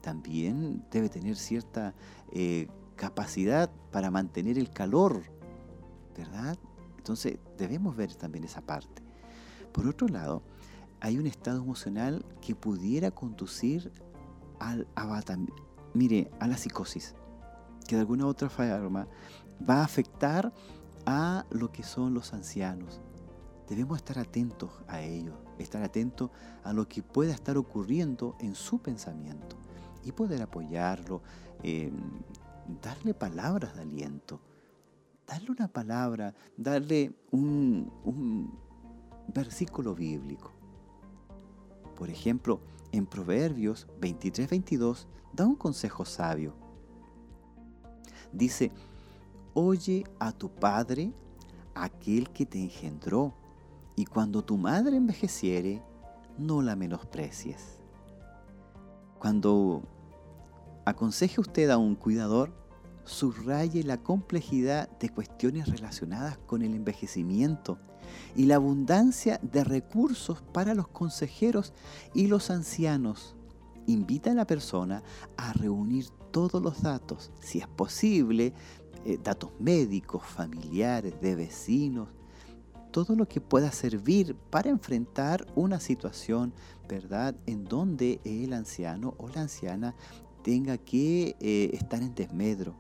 También 0.02 0.84
debe 0.92 1.10
tener 1.10 1.36
cierta 1.36 1.94
eh, 2.32 2.68
capacidad 2.96 3.72
para 3.92 4.12
mantener 4.12 4.58
el 4.58 4.72
calor, 4.72 5.24
¿verdad? 6.18 6.58
Entonces 6.98 7.38
debemos 7.58 7.96
ver 7.96 8.14
también 8.16 8.44
esa 8.44 8.62
parte. 8.62 9.02
Por 9.72 9.88
otro 9.88 10.08
lado, 10.08 10.44
hay 11.00 11.18
un 11.18 11.26
estado 11.26 11.62
emocional 11.62 12.26
que 12.42 12.54
pudiera 12.54 13.12
conducir 13.12 13.92
al 14.60 14.88
mire, 15.94 16.30
a 16.40 16.48
la 16.48 16.58
psicosis, 16.58 17.16
que 17.88 17.96
de 17.96 18.02
alguna 18.02 18.26
u 18.26 18.30
otra 18.30 18.50
forma 18.50 19.08
va 19.68 19.82
a 19.82 19.84
afectar 19.84 20.54
a 21.06 21.46
lo 21.50 21.72
que 21.72 21.84
son 21.84 22.14
los 22.14 22.34
ancianos. 22.34 23.02
Debemos 23.68 23.98
estar 23.98 24.20
atentos 24.20 24.70
a 24.88 25.02
ello, 25.02 25.34
estar 25.62 25.84
atentos 25.84 26.30
a 26.64 26.74
lo 26.74 26.88
que 26.88 27.04
pueda 27.04 27.34
estar 27.34 27.58
ocurriendo 27.58 28.36
en 28.40 28.56
su 28.56 28.80
pensamiento 28.80 29.56
y 30.04 30.12
poder 30.12 30.42
apoyarlo, 30.42 31.22
em, 31.64 31.94
darle 32.82 33.14
palabras 33.14 33.76
de 33.76 33.82
aliento, 33.82 34.40
darle 35.28 35.52
una 35.52 35.68
palabra, 35.68 36.34
darle 36.58 37.14
un, 37.32 37.92
un 38.04 38.58
versículo 39.28 39.96
bíblico. 39.96 40.52
Por 41.98 42.10
ejemplo, 42.10 42.60
en 42.92 43.06
Proverbios 43.06 43.88
23-22 44.00 45.06
da 45.34 45.46
un 45.46 45.56
consejo 45.56 46.06
sabio. 46.06 46.54
Dice, 48.32 48.72
oye 49.54 50.04
a 50.20 50.32
tu 50.32 50.50
padre, 50.50 51.14
aquel 51.74 52.30
que 52.30 52.46
te 52.46 52.60
engendró, 52.60 53.34
y 53.96 54.06
cuando 54.06 54.44
tu 54.44 54.58
madre 54.58 54.98
envejeciere, 54.98 55.84
no 56.38 56.62
la 56.62 56.76
menosprecies. 56.76 57.80
Cuando 59.20 59.84
aconseje 60.86 61.40
usted 61.40 61.70
a 61.70 61.78
un 61.78 61.96
cuidador, 61.96 62.54
subraye 63.04 63.84
la 63.84 63.98
complejidad 63.98 64.90
de 65.00 65.10
cuestiones 65.10 65.68
relacionadas 65.68 66.38
con 66.40 66.62
el 66.62 66.74
envejecimiento 66.74 67.78
y 68.36 68.46
la 68.46 68.56
abundancia 68.56 69.40
de 69.42 69.64
recursos 69.64 70.42
para 70.54 70.74
los 70.74 70.88
consejeros 70.88 71.74
y 72.14 72.28
los 72.28 72.50
ancianos. 72.50 73.36
Invita 73.88 74.32
a 74.32 74.36
la 74.36 74.46
persona 74.46 75.04
a 75.38 75.54
reunir 75.54 76.08
todos 76.32 76.62
los 76.62 76.82
datos, 76.82 77.32
si 77.40 77.60
es 77.60 77.68
posible, 77.68 78.54
eh, 79.06 79.20
datos 79.22 79.52
médicos, 79.60 80.24
familiares, 80.24 81.20
de 81.22 81.36
vecinos, 81.36 82.10
todo 82.92 83.16
lo 83.16 83.28
que 83.28 83.42
pueda 83.42 83.72
servir 83.72 84.36
para 84.50 84.70
enfrentar 84.70 85.46
una 85.56 85.80
situación, 85.80 86.54
¿verdad?, 86.88 87.36
en 87.46 87.64
donde 87.64 88.20
el 88.24 88.54
anciano 88.54 89.16
o 89.18 89.30
la 89.30 89.42
anciana 89.42 89.96
tenga 90.44 90.78
que 90.78 91.36
eh, 91.40 91.70
estar 91.74 92.02
en 92.02 92.14
desmedro. 92.16 92.76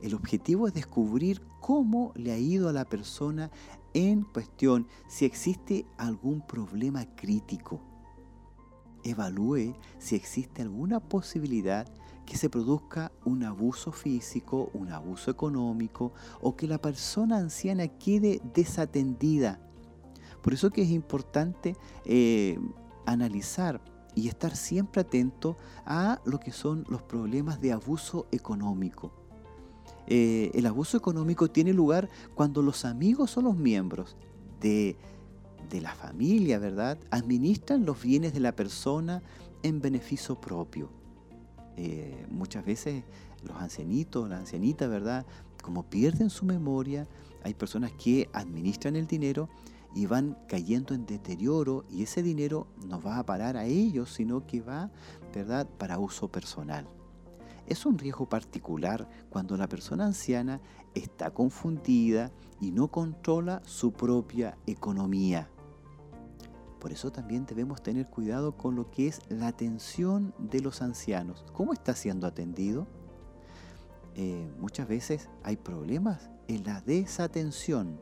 El 0.00 0.14
objetivo 0.14 0.68
es 0.68 0.74
descubrir 0.74 1.42
cómo 1.60 2.12
le 2.14 2.32
ha 2.32 2.38
ido 2.38 2.68
a 2.68 2.72
la 2.72 2.84
persona 2.84 3.50
en 3.94 4.22
cuestión, 4.22 4.86
si 5.08 5.24
existe 5.24 5.86
algún 5.96 6.40
problema 6.40 7.04
crítico. 7.16 7.80
Evalúe 9.02 9.74
si 9.98 10.14
existe 10.14 10.62
alguna 10.62 11.00
posibilidad 11.00 11.86
que 12.28 12.36
se 12.36 12.50
produzca 12.50 13.10
un 13.24 13.42
abuso 13.42 13.90
físico, 13.90 14.68
un 14.74 14.92
abuso 14.92 15.30
económico 15.30 16.12
o 16.42 16.54
que 16.56 16.66
la 16.66 16.76
persona 16.76 17.38
anciana 17.38 17.88
quede 17.88 18.42
desatendida. 18.52 19.58
Por 20.42 20.52
eso 20.52 20.68
que 20.68 20.82
es 20.82 20.90
importante 20.90 21.74
eh, 22.04 22.58
analizar 23.06 23.80
y 24.14 24.28
estar 24.28 24.54
siempre 24.56 25.00
atento 25.00 25.56
a 25.86 26.20
lo 26.26 26.38
que 26.38 26.52
son 26.52 26.84
los 26.90 27.00
problemas 27.00 27.62
de 27.62 27.72
abuso 27.72 28.26
económico. 28.30 29.10
Eh, 30.06 30.50
el 30.52 30.66
abuso 30.66 30.98
económico 30.98 31.50
tiene 31.50 31.72
lugar 31.72 32.10
cuando 32.34 32.60
los 32.60 32.84
amigos 32.84 33.38
o 33.38 33.40
los 33.40 33.56
miembros 33.56 34.18
de, 34.60 34.96
la 35.80 35.94
familia, 35.94 36.58
¿verdad?, 36.58 36.98
administran 37.10 37.86
los 37.86 38.02
bienes 38.02 38.34
de 38.34 38.40
la 38.40 38.52
persona 38.52 39.22
en 39.62 39.80
beneficio 39.80 40.38
propio. 40.38 40.97
Eh, 41.80 42.26
muchas 42.28 42.64
veces 42.64 43.04
los 43.44 43.56
ancianitos, 43.58 44.28
la 44.28 44.38
ancianita, 44.38 44.88
¿verdad?, 44.88 45.24
como 45.62 45.84
pierden 45.84 46.28
su 46.28 46.44
memoria, 46.44 47.06
hay 47.44 47.54
personas 47.54 47.92
que 47.92 48.28
administran 48.32 48.96
el 48.96 49.06
dinero 49.06 49.48
y 49.94 50.06
van 50.06 50.36
cayendo 50.48 50.92
en 50.92 51.06
deterioro 51.06 51.84
y 51.88 52.02
ese 52.02 52.20
dinero 52.24 52.66
no 52.88 53.00
va 53.00 53.20
a 53.20 53.24
parar 53.24 53.56
a 53.56 53.64
ellos, 53.64 54.12
sino 54.12 54.44
que 54.44 54.60
va, 54.60 54.90
¿verdad?, 55.32 55.68
para 55.78 56.00
uso 56.00 56.26
personal. 56.26 56.88
Es 57.68 57.86
un 57.86 57.96
riesgo 57.96 58.28
particular 58.28 59.08
cuando 59.30 59.56
la 59.56 59.68
persona 59.68 60.04
anciana 60.04 60.60
está 60.94 61.30
confundida 61.30 62.32
y 62.60 62.72
no 62.72 62.88
controla 62.88 63.62
su 63.64 63.92
propia 63.92 64.58
economía. 64.66 65.48
Por 66.80 66.92
eso 66.92 67.10
también 67.10 67.44
debemos 67.44 67.82
tener 67.82 68.06
cuidado 68.06 68.56
con 68.56 68.76
lo 68.76 68.90
que 68.90 69.08
es 69.08 69.20
la 69.28 69.48
atención 69.48 70.34
de 70.38 70.60
los 70.60 70.80
ancianos. 70.82 71.44
¿Cómo 71.52 71.72
está 71.72 71.94
siendo 71.94 72.26
atendido? 72.26 72.86
Eh, 74.14 74.48
muchas 74.58 74.88
veces 74.88 75.28
hay 75.42 75.56
problemas 75.56 76.30
en 76.46 76.64
la 76.64 76.80
desatención. 76.80 78.00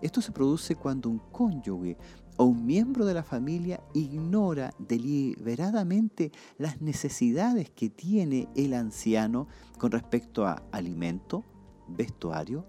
Esto 0.00 0.20
se 0.20 0.32
produce 0.32 0.74
cuando 0.74 1.08
un 1.08 1.18
cónyuge 1.18 1.96
o 2.36 2.44
un 2.44 2.66
miembro 2.66 3.04
de 3.04 3.14
la 3.14 3.22
familia 3.22 3.80
ignora 3.94 4.74
deliberadamente 4.78 6.32
las 6.58 6.80
necesidades 6.80 7.70
que 7.70 7.90
tiene 7.90 8.48
el 8.56 8.74
anciano 8.74 9.48
con 9.78 9.92
respecto 9.92 10.46
a 10.46 10.62
alimento, 10.72 11.44
vestuario, 11.88 12.66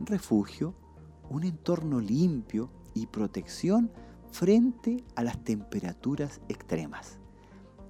refugio, 0.00 0.74
un 1.28 1.44
entorno 1.44 2.00
limpio 2.00 2.70
y 2.94 3.06
protección 3.06 3.90
frente 4.36 5.02
a 5.14 5.24
las 5.24 5.42
temperaturas 5.42 6.42
extremas. 6.50 7.18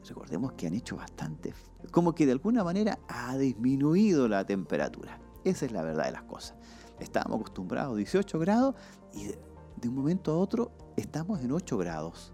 Recordemos 0.09 0.53
que 0.53 0.69
han 0.69 0.75
hecho 0.75 0.95
bastante, 0.95 1.53
como 1.91 2.15
que 2.15 2.25
de 2.25 2.31
alguna 2.31 2.63
manera 2.63 3.01
ha 3.09 3.37
disminuido 3.37 4.29
la 4.29 4.47
temperatura. 4.47 5.19
Esa 5.43 5.67
es 5.67 5.73
la 5.73 5.83
verdad 5.83 6.05
de 6.05 6.13
las 6.13 6.23
cosas. 6.23 6.57
Estábamos 7.01 7.41
acostumbrados 7.41 7.95
a 7.95 7.97
18 7.97 8.39
grados 8.39 8.77
y 9.13 9.25
de 9.25 9.89
un 9.89 9.97
momento 9.97 10.31
a 10.31 10.39
otro 10.39 10.71
estamos 10.97 11.41
en 11.41 11.51
8 11.51 11.79
grados. 11.79 12.33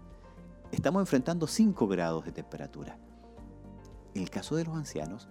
Estamos 0.71 1.01
enfrentando 1.01 1.47
5 1.47 1.87
grados 1.87 2.23
de 2.25 2.33
temperatura. 2.33 2.99
En 4.13 4.21
el 4.21 4.29
caso 4.29 4.55
de 4.55 4.65
los 4.65 4.75
ancianos, 4.75 5.27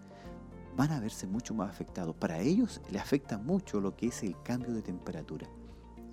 van 0.76 0.90
a 0.90 0.98
verse 0.98 1.28
mucho 1.28 1.54
más 1.54 1.70
afectados. 1.70 2.16
Para 2.16 2.40
ellos 2.40 2.80
le 2.90 2.98
afecta 2.98 3.38
mucho 3.38 3.80
lo 3.80 3.94
que 3.94 4.08
es 4.08 4.24
el 4.24 4.34
cambio 4.42 4.74
de 4.74 4.82
temperatura. 4.82 5.46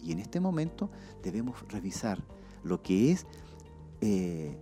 Y 0.03 0.11
en 0.11 0.19
este 0.19 0.39
momento 0.39 0.91
debemos 1.23 1.67
revisar 1.67 2.23
lo 2.63 2.81
que 2.81 3.11
es 3.11 3.25
eh, 4.01 4.57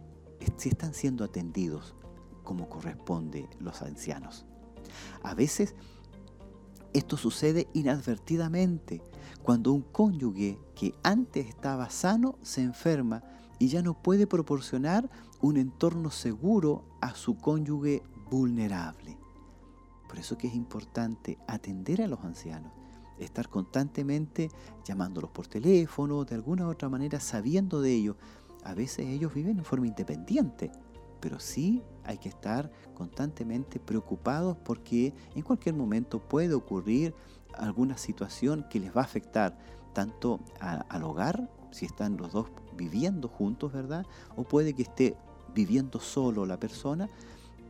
si 0.58 0.70
están 0.70 0.94
siendo 0.94 1.24
atendidos 1.24 1.96
como 2.44 2.70
corresponde 2.70 3.50
los 3.60 3.82
ancianos. 3.82 4.46
A 5.24 5.34
veces 5.34 5.76
esto 6.94 7.18
sucede 7.18 7.68
inadvertidamente 7.74 9.02
cuando 9.44 9.72
un 9.72 9.82
cónyuge 9.82 10.58
que 10.76 10.94
antes 11.04 11.48
estaba 11.48 11.90
sano 11.90 12.38
se 12.42 12.62
enferma 12.62 13.24
y 13.60 13.68
ya 13.68 13.82
no 13.82 14.02
puede 14.02 14.28
proporcionar 14.28 15.10
un 15.42 15.58
entorno 15.58 16.10
seguro 16.12 16.86
a 17.02 17.16
su 17.16 17.38
cónyuge 17.38 18.02
vulnerable. 18.30 19.18
Por 20.08 20.20
eso 20.20 20.38
que 20.38 20.48
es 20.48 20.56
importante 20.56 21.38
atender 21.48 22.02
a 22.02 22.08
los 22.08 22.22
ancianos, 22.22 22.72
estar 23.20 23.50
constantemente 23.50 24.50
llamándolos 24.84 25.32
por 25.32 25.48
teléfono, 25.48 26.26
de 26.26 26.36
alguna 26.36 26.68
u 26.68 26.72
otra 26.72 26.90
manera 26.90 27.20
sabiendo 27.20 27.82
de 27.82 27.94
ellos. 27.94 28.16
A 28.64 28.74
veces 28.74 29.08
ellos 29.08 29.34
viven 29.34 29.58
en 29.58 29.66
forma 29.66 29.88
independiente, 29.88 30.72
pero 31.20 31.40
sí 31.40 31.84
hay 32.04 32.18
que 32.18 32.30
estar 32.30 32.72
constantemente 32.94 33.80
preocupados 33.80 34.58
porque 34.64 35.14
en 35.36 35.42
cualquier 35.42 35.76
momento 35.76 36.20
puede 36.20 36.54
ocurrir 36.54 37.14
alguna 37.54 37.98
situación 37.98 38.66
que 38.70 38.80
les 38.80 38.96
va 38.96 39.02
a 39.02 39.06
afectar 39.06 39.58
tanto 39.94 40.40
al 40.60 41.04
hogar, 41.04 41.50
si 41.72 41.86
están 41.86 42.18
los 42.18 42.32
dos 42.32 42.48
viviendo 42.76 43.28
juntos, 43.28 43.74
¿verdad? 43.74 44.06
O 44.36 44.44
puede 44.44 44.74
que 44.74 44.84
esté 44.84 45.18
viviendo 45.54 46.00
solo 46.00 46.46
la 46.46 46.60
persona, 46.60 47.10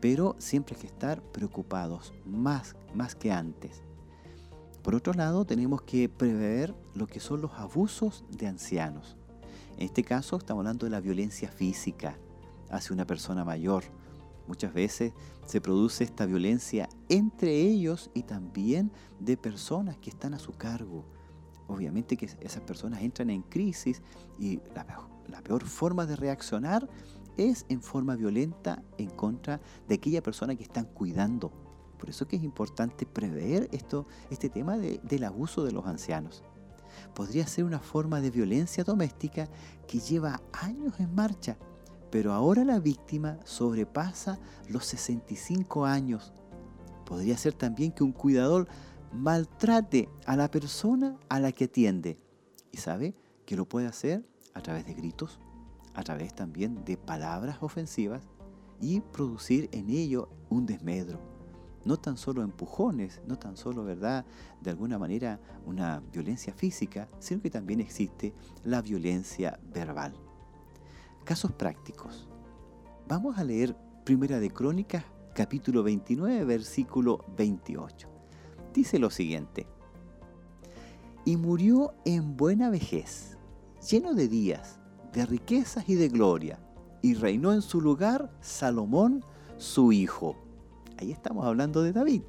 pero 0.01 0.35
siempre 0.37 0.75
hay 0.75 0.81
que 0.81 0.87
estar 0.87 1.21
preocupados, 1.21 2.13
más, 2.25 2.75
más 2.93 3.15
que 3.15 3.31
antes. 3.31 3.86
Por 4.87 4.95
otro 4.95 5.11
lado, 5.11 5.43
tenemos 5.43 5.81
que 5.81 6.07
prever 6.07 6.73
lo 6.95 7.07
que 7.07 7.19
son 7.19 7.41
los 7.41 7.51
abusos 7.55 8.23
de 8.29 8.47
ancianos. 8.47 9.17
En 9.75 9.83
este 9.83 10.01
caso 10.01 10.37
estamos 10.37 10.61
hablando 10.61 10.85
de 10.85 10.91
la 10.91 11.01
violencia 11.01 11.51
física 11.51 12.17
hacia 12.69 12.93
una 12.93 13.05
persona 13.05 13.43
mayor. 13.43 13.83
Muchas 14.47 14.73
veces 14.73 15.11
se 15.45 15.59
produce 15.59 16.05
esta 16.05 16.25
violencia 16.25 16.87
entre 17.09 17.59
ellos 17.59 18.11
y 18.13 18.23
también 18.23 18.93
de 19.19 19.35
personas 19.35 19.97
que 19.97 20.09
están 20.09 20.33
a 20.33 20.39
su 20.39 20.53
cargo. 20.53 21.03
Obviamente 21.67 22.15
que 22.15 22.29
esas 22.39 22.61
personas 22.61 23.01
entran 23.01 23.29
en 23.29 23.41
crisis 23.41 24.01
y 24.39 24.61
la, 24.73 25.41
peor 25.41 25.65
forma 25.65 26.05
de 26.05 26.15
reaccionar 26.15 26.87
es 27.35 27.65
en 27.67 27.81
forma 27.81 28.15
violenta 28.15 28.81
en 28.97 29.09
contra 29.09 29.59
de 29.85 29.95
aquella 29.95 30.23
persona 30.23 30.55
que 30.55 30.63
están 30.63 30.85
cuidando. 30.85 31.66
Por 31.97 32.09
eso 32.09 32.27
que 32.27 32.35
es 32.35 32.43
importante 32.43 33.05
prever 33.05 33.69
esto, 33.71 34.07
este 34.29 34.49
tema 34.49 34.77
del 34.77 35.23
abuso 35.23 35.63
de 35.63 35.71
los 35.71 35.85
ancianos. 35.85 36.43
Podría 37.13 37.47
ser 37.47 37.63
una 37.63 37.79
forma 37.79 38.21
de 38.21 38.31
violencia 38.31 38.83
doméstica 38.83 39.49
que 39.87 39.99
lleva 39.99 40.41
años 40.53 40.99
en 40.99 41.13
marcha 41.13 41.57
pero 42.09 42.33
ahora 42.33 42.63
la 42.63 42.79
víctima 42.79 43.37
sobrepasa 43.43 44.39
los 44.69 44.85
65 44.85 45.85
años. 45.85 46.33
Podría 47.05 47.37
ser 47.37 47.53
también 47.53 47.91
que 47.91 48.03
un 48.03 48.11
cuidador 48.11 48.67
maltrate 49.13 50.09
a 50.25 50.35
la 50.35 50.49
persona 50.49 51.17
a 51.29 51.39
la 51.39 51.51
que 51.51 51.65
atiende. 51.65 52.17
Y 52.71 52.77
sabe 52.77 53.15
que 53.45 53.55
lo 53.55 53.67
puede 53.67 53.87
hacer 53.87 54.25
a 54.53 54.61
través 54.61 54.85
de 54.85 54.93
gritos, 54.93 55.39
a 55.93 56.03
través 56.03 56.33
también 56.33 56.83
de 56.85 56.97
palabras 56.97 57.57
ofensivas 57.61 58.23
y 58.79 59.01
producir 59.01 59.69
en 59.71 59.89
ello 59.89 60.29
un 60.49 60.65
desmedro. 60.65 61.36
No 61.87 61.95
tan 61.95 62.17
solo 62.17 62.41
empujones, 62.43 63.21
no 63.27 63.39
tan 63.39 63.55
solo, 63.55 63.85
¿verdad?, 63.85 64.25
de 64.59 64.71
alguna 64.71 64.99
manera 64.99 65.39
una 65.65 66.01
violencia 66.11 66.53
física, 66.53 67.07
sino 67.17 67.41
que 67.41 67.49
también 67.49 67.79
existe 67.79 68.33
la 68.65 68.81
violencia 68.81 69.57
verbal. 69.73 70.13
Casos 71.23 71.53
prácticos. 71.53 72.27
Vamos 73.07 73.37
a 73.37 73.45
leer 73.45 73.73
Primera 74.03 74.41
de 74.41 74.51
Crónicas, 74.51 75.05
capítulo 75.33 75.81
29, 75.81 76.43
versículo 76.43 77.23
28. 77.37 78.09
Dice 78.73 78.99
lo 78.99 79.09
siguiente. 79.09 79.65
Y 81.23 81.37
murió 81.37 81.93
en 82.03 82.35
buena 82.35 82.69
vejez, 82.69 83.37
lleno 83.89 84.13
de 84.13 84.27
días, 84.27 84.81
de 85.13 85.25
riquezas 85.25 85.87
y 85.87 85.95
de 85.95 86.09
gloria, 86.09 86.59
y 87.01 87.13
reinó 87.13 87.53
en 87.53 87.61
su 87.61 87.79
lugar 87.79 88.29
Salomón, 88.41 89.23
su 89.55 89.93
hijo. 89.93 90.35
Ahí 90.97 91.11
estamos 91.11 91.45
hablando 91.45 91.81
de 91.83 91.93
David. 91.93 92.23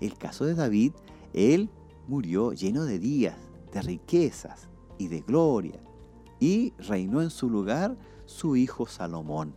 El 0.00 0.16
caso 0.16 0.44
de 0.44 0.54
David, 0.54 0.92
él 1.32 1.70
murió 2.06 2.52
lleno 2.52 2.84
de 2.84 2.98
días, 2.98 3.36
de 3.72 3.82
riquezas 3.82 4.68
y 4.98 5.08
de 5.08 5.20
gloria, 5.20 5.80
y 6.38 6.72
reinó 6.78 7.22
en 7.22 7.30
su 7.30 7.48
lugar 7.48 7.96
su 8.26 8.56
hijo 8.56 8.86
Salomón. 8.86 9.54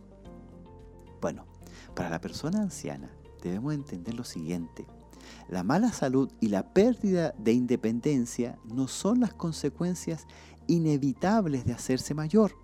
Bueno, 1.20 1.46
para 1.94 2.10
la 2.10 2.20
persona 2.20 2.60
anciana 2.60 3.10
debemos 3.42 3.74
entender 3.74 4.14
lo 4.14 4.24
siguiente. 4.24 4.86
La 5.48 5.62
mala 5.62 5.92
salud 5.92 6.30
y 6.40 6.48
la 6.48 6.72
pérdida 6.72 7.34
de 7.38 7.52
independencia 7.52 8.58
no 8.64 8.88
son 8.88 9.20
las 9.20 9.34
consecuencias 9.34 10.26
inevitables 10.66 11.64
de 11.64 11.72
hacerse 11.72 12.14
mayor. 12.14 12.56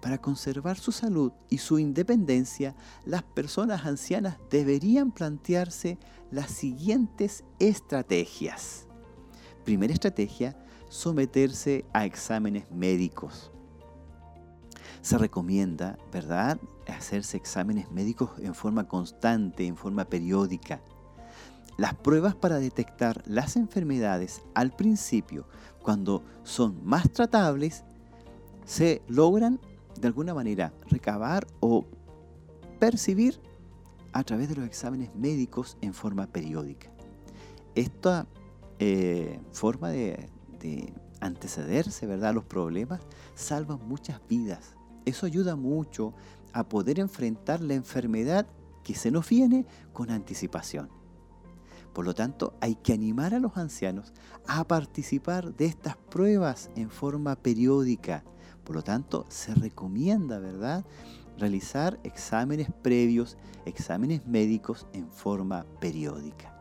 Para 0.00 0.18
conservar 0.18 0.78
su 0.78 0.92
salud 0.92 1.32
y 1.48 1.58
su 1.58 1.78
independencia, 1.78 2.74
las 3.04 3.22
personas 3.22 3.86
ancianas 3.86 4.38
deberían 4.50 5.12
plantearse 5.12 5.98
las 6.30 6.50
siguientes 6.50 7.44
estrategias. 7.58 8.86
Primera 9.64 9.92
estrategia, 9.92 10.56
someterse 10.88 11.84
a 11.92 12.04
exámenes 12.04 12.70
médicos 12.70 13.50
se 15.02 15.18
recomienda, 15.18 15.98
¿verdad?, 16.12 16.58
hacerse 16.86 17.36
exámenes 17.36 17.90
médicos 17.90 18.30
en 18.38 18.54
forma 18.54 18.88
constante, 18.88 19.66
en 19.66 19.76
forma 19.76 20.04
periódica. 20.04 20.82
Las 21.76 21.94
pruebas 21.94 22.34
para 22.34 22.58
detectar 22.58 23.22
las 23.26 23.56
enfermedades 23.56 24.42
al 24.54 24.72
principio, 24.72 25.46
cuando 25.82 26.22
son 26.42 26.84
más 26.84 27.10
tratables, 27.10 27.84
se 28.66 29.02
logran 29.08 29.60
de 30.00 30.06
alguna 30.06 30.34
manera 30.34 30.72
recabar 30.88 31.46
o 31.60 31.84
percibir 32.78 33.40
a 34.12 34.24
través 34.24 34.48
de 34.48 34.56
los 34.56 34.66
exámenes 34.66 35.14
médicos 35.14 35.76
en 35.80 35.94
forma 35.94 36.26
periódica. 36.26 36.90
Esta 37.74 38.26
eh, 38.78 39.38
forma 39.52 39.90
de, 39.90 40.28
de 40.58 40.92
antecederse 41.20 42.06
¿verdad? 42.06 42.30
a 42.30 42.32
los 42.32 42.44
problemas 42.44 43.00
salva 43.34 43.76
muchas 43.76 44.20
vidas. 44.28 44.74
Eso 45.04 45.26
ayuda 45.26 45.56
mucho 45.56 46.14
a 46.52 46.68
poder 46.68 46.98
enfrentar 46.98 47.60
la 47.60 47.74
enfermedad 47.74 48.46
que 48.82 48.94
se 48.94 49.10
nos 49.10 49.28
viene 49.28 49.66
con 49.92 50.10
anticipación. 50.10 50.88
Por 51.92 52.04
lo 52.04 52.14
tanto, 52.14 52.54
hay 52.60 52.76
que 52.76 52.92
animar 52.92 53.34
a 53.34 53.40
los 53.40 53.56
ancianos 53.56 54.12
a 54.46 54.64
participar 54.64 55.54
de 55.54 55.66
estas 55.66 55.96
pruebas 55.96 56.70
en 56.76 56.90
forma 56.90 57.36
periódica. 57.36 58.24
Por 58.70 58.76
lo 58.76 58.84
tanto, 58.84 59.26
se 59.28 59.52
recomienda, 59.52 60.38
¿verdad?, 60.38 60.84
realizar 61.36 61.98
exámenes 62.04 62.68
previos, 62.82 63.36
exámenes 63.66 64.24
médicos 64.28 64.86
en 64.92 65.10
forma 65.10 65.66
periódica. 65.80 66.56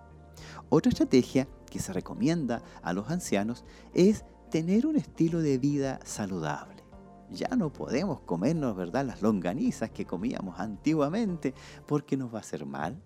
Otra 0.70 0.90
estrategia 0.90 1.48
que 1.70 1.78
se 1.78 1.94
recomienda 1.94 2.64
a 2.82 2.94
los 2.94 3.12
ancianos 3.12 3.64
es 3.94 4.26
tener 4.50 4.88
un 4.88 4.96
estilo 4.96 5.42
de 5.42 5.60
vida 5.60 6.00
saludable 6.04 6.82
ya 7.30 7.56
no 7.56 7.72
podemos 7.72 8.22
comernos, 8.22 8.76
¿verdad?, 8.76 9.06
las 9.06 9.22
longanizas 9.22 9.92
que 9.92 10.08
comíamos 10.08 10.60
antiguamente 10.60 11.54
porque 11.86 12.18
nos 12.18 12.34
va 12.34 12.40
a 12.40 12.42
hacer 12.42 12.66
mal. 12.66 13.00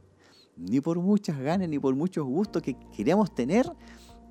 Ni 0.56 0.80
por 0.80 0.98
muchas 1.00 1.38
ganas, 1.40 1.68
ni 1.68 1.78
por 1.78 1.94
muchos 1.94 2.26
gustos 2.26 2.62
que 2.62 2.78
queremos 2.96 3.36
tener, 3.36 3.70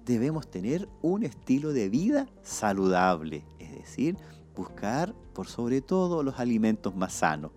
debemos 0.07 0.51
tener 0.51 0.89
un 1.03 1.25
estilo 1.25 1.75
de 1.75 1.91
vida 1.91 2.27
saludable, 2.41 3.45
es 3.59 3.71
decir, 3.73 4.17
buscar 4.55 5.15
por 5.33 5.47
sobre 5.47 5.81
todo 5.81 6.23
los 6.23 6.39
alimentos 6.39 6.95
más 6.95 7.13
sanos. 7.13 7.53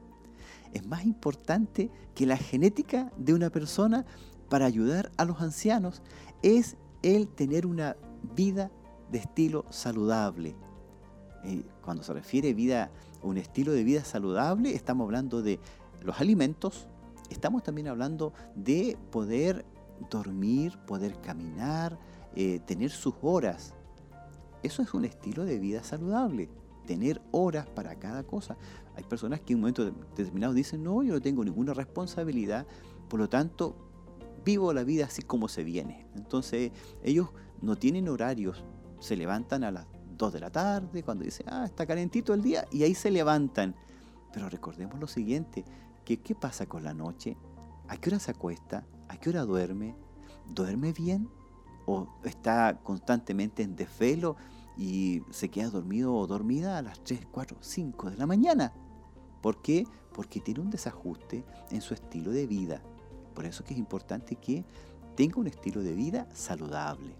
Es 0.73 0.85
más 0.85 1.05
importante 1.05 1.89
que 2.13 2.25
la 2.25 2.37
genética 2.37 3.11
de 3.17 3.33
una 3.33 3.49
persona 3.49 4.05
para 4.49 4.65
ayudar 4.65 5.11
a 5.17 5.25
los 5.25 5.41
ancianos 5.41 6.01
es 6.41 6.77
el 7.01 7.27
tener 7.27 7.65
una 7.65 7.95
vida 8.35 8.71
de 9.11 9.19
estilo 9.19 9.65
saludable, 9.69 10.55
eh, 11.45 11.63
cuando 11.83 12.01
se 12.01 12.11
refiere 12.13 12.53
vida, 12.55 12.89
un 13.21 13.37
estilo 13.37 13.71
de 13.71 13.83
vida 13.83 14.03
saludable, 14.03 14.73
estamos 14.73 15.05
hablando 15.05 15.43
de 15.43 15.59
los 16.01 16.19
alimentos, 16.19 16.87
estamos 17.29 17.61
también 17.61 17.87
hablando 17.87 18.33
de 18.55 18.97
poder 19.11 19.63
dormir, 20.09 20.77
poder 20.87 21.21
caminar, 21.21 21.99
eh, 22.35 22.59
tener 22.65 22.89
sus 22.89 23.13
horas. 23.21 23.75
Eso 24.63 24.81
es 24.81 24.95
un 24.95 25.05
estilo 25.05 25.45
de 25.45 25.59
vida 25.59 25.83
saludable, 25.83 26.49
tener 26.85 27.21
horas 27.31 27.67
para 27.67 27.95
cada 27.95 28.23
cosa. 28.23 28.57
Hay 28.95 29.03
personas 29.03 29.41
que 29.41 29.53
en 29.53 29.57
un 29.57 29.61
momento 29.61 29.85
determinado 29.85 30.53
dicen, 30.53 30.83
no, 30.83 31.03
yo 31.03 31.13
no 31.13 31.21
tengo 31.21 31.43
ninguna 31.43 31.73
responsabilidad, 31.73 32.65
por 33.09 33.19
lo 33.19 33.29
tanto, 33.29 33.75
vivo 34.43 34.73
la 34.73 34.83
vida 34.83 35.05
así 35.05 35.21
como 35.21 35.47
se 35.47 35.63
viene. 35.63 36.07
Entonces, 36.15 36.71
ellos 37.03 37.29
no 37.61 37.75
tienen 37.75 38.07
horarios, 38.07 38.63
se 38.99 39.15
levantan 39.15 39.63
a 39.63 39.71
las 39.71 39.87
2 40.17 40.33
de 40.33 40.39
la 40.39 40.51
tarde, 40.51 41.03
cuando 41.03 41.23
dice, 41.23 41.43
ah, 41.47 41.65
está 41.65 41.85
calentito 41.85 42.33
el 42.33 42.41
día, 42.41 42.65
y 42.71 42.83
ahí 42.83 42.95
se 42.95 43.11
levantan. 43.11 43.75
Pero 44.33 44.49
recordemos 44.49 44.99
lo 44.99 45.07
siguiente, 45.07 45.65
que 46.03 46.21
¿qué 46.21 46.35
pasa 46.35 46.67
con 46.67 46.83
la 46.83 46.93
noche? 46.93 47.37
¿A 47.87 47.97
qué 47.97 48.09
hora 48.09 48.19
se 48.19 48.31
acuesta? 48.31 48.85
¿A 49.09 49.17
qué 49.17 49.29
hora 49.29 49.43
duerme? 49.43 49.95
¿Duerme 50.47 50.93
bien? 50.93 51.29
¿O 51.85 52.07
está 52.23 52.79
constantemente 52.83 53.63
en 53.63 53.75
desvelo 53.75 54.35
y 54.77 55.21
se 55.31 55.49
queda 55.49 55.69
dormido 55.69 56.13
o 56.15 56.27
dormida 56.27 56.77
a 56.77 56.81
las 56.81 57.03
3, 57.03 57.27
4, 57.31 57.57
5 57.59 58.11
de 58.11 58.17
la 58.17 58.25
mañana? 58.25 58.73
¿Por 59.41 59.61
qué? 59.61 59.85
Porque 60.13 60.39
tiene 60.39 60.61
un 60.61 60.69
desajuste 60.69 61.45
en 61.71 61.81
su 61.81 61.93
estilo 61.93 62.31
de 62.31 62.47
vida. 62.47 62.81
Por 63.33 63.45
eso 63.45 63.63
es 63.67 63.77
importante 63.77 64.35
que 64.35 64.65
tenga 65.15 65.39
un 65.39 65.47
estilo 65.47 65.81
de 65.81 65.93
vida 65.93 66.27
saludable. 66.33 67.15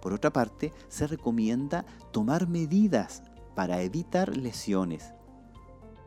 Por 0.00 0.12
otra 0.12 0.32
parte, 0.32 0.72
se 0.88 1.06
recomienda 1.06 1.84
tomar 2.10 2.48
medidas 2.48 3.22
para 3.54 3.82
evitar 3.82 4.36
lesiones. 4.36 5.12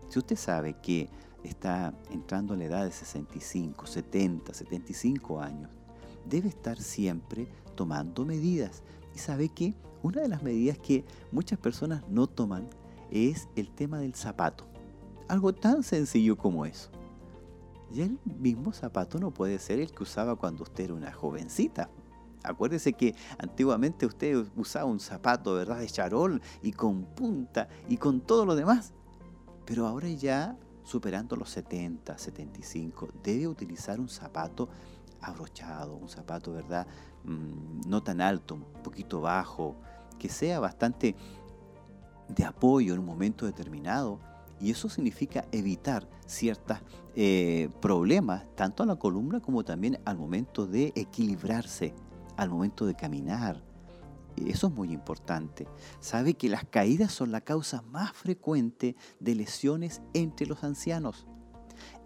Si 0.09 0.19
usted 0.19 0.35
sabe 0.35 0.75
que 0.81 1.09
está 1.43 1.93
entrando 2.09 2.53
a 2.53 2.57
la 2.57 2.65
edad 2.65 2.85
de 2.85 2.91
65, 2.91 3.85
70, 3.85 4.53
75 4.53 5.41
años, 5.41 5.69
debe 6.25 6.49
estar 6.49 6.79
siempre 6.79 7.47
tomando 7.75 8.25
medidas. 8.25 8.83
Y 9.15 9.19
sabe 9.19 9.49
que 9.49 9.75
una 10.05 10.21
de 10.21 10.29
las 10.29 10.43
medidas 10.43 10.77
que 10.77 11.03
muchas 11.31 11.57
personas 11.57 12.03
no 12.07 12.27
toman 12.27 12.69
es 13.09 13.49
el 13.55 13.71
tema 13.71 13.97
del 13.97 14.13
zapato. 14.13 14.65
Algo 15.27 15.51
tan 15.51 15.81
sencillo 15.81 16.37
como 16.37 16.67
eso. 16.67 16.91
Y 17.91 18.01
el 18.01 18.19
mismo 18.23 18.71
zapato 18.71 19.17
no 19.17 19.31
puede 19.31 19.57
ser 19.57 19.79
el 19.79 19.91
que 19.91 20.03
usaba 20.03 20.35
cuando 20.35 20.61
usted 20.61 20.83
era 20.85 20.93
una 20.93 21.11
jovencita. 21.11 21.89
Acuérdese 22.43 22.93
que 22.93 23.15
antiguamente 23.39 24.05
usted 24.05 24.45
usaba 24.55 24.85
un 24.85 24.99
zapato, 24.99 25.55
¿verdad?, 25.55 25.79
de 25.79 25.87
charol 25.87 26.39
y 26.61 26.71
con 26.71 27.05
punta 27.05 27.67
y 27.89 27.97
con 27.97 28.21
todo 28.21 28.45
lo 28.45 28.55
demás. 28.55 28.93
Pero 29.65 29.87
ahora 29.87 30.09
ya, 30.09 30.55
superando 30.83 31.35
los 31.35 31.49
70, 31.49 32.15
75, 32.15 33.07
debe 33.23 33.47
utilizar 33.47 33.99
un 33.99 34.09
zapato 34.09 34.69
abrochado, 35.19 35.95
un 35.95 36.09
zapato, 36.09 36.53
¿verdad?, 36.53 36.85
mm, 37.23 37.89
no 37.89 38.03
tan 38.03 38.21
alto, 38.21 38.53
un 38.53 38.83
poquito 38.83 39.21
bajo, 39.21 39.75
que 40.17 40.29
sea 40.29 40.59
bastante 40.59 41.15
de 42.27 42.43
apoyo 42.43 42.93
en 42.93 42.99
un 42.99 43.05
momento 43.05 43.45
determinado. 43.45 44.19
Y 44.59 44.71
eso 44.71 44.89
significa 44.89 45.45
evitar 45.51 46.07
ciertos 46.25 46.77
eh, 47.15 47.69
problemas, 47.81 48.45
tanto 48.55 48.83
a 48.83 48.85
la 48.85 48.95
columna 48.95 49.41
como 49.41 49.63
también 49.63 49.99
al 50.05 50.17
momento 50.17 50.65
de 50.65 50.93
equilibrarse, 50.95 51.93
al 52.37 52.49
momento 52.49 52.85
de 52.85 52.95
caminar. 52.95 53.61
Eso 54.37 54.67
es 54.67 54.73
muy 54.73 54.91
importante. 54.91 55.67
Sabe 55.99 56.33
que 56.33 56.49
las 56.49 56.65
caídas 56.65 57.11
son 57.13 57.31
la 57.31 57.41
causa 57.41 57.81
más 57.83 58.11
frecuente 58.13 58.95
de 59.19 59.35
lesiones 59.35 60.01
entre 60.13 60.47
los 60.47 60.63
ancianos. 60.63 61.25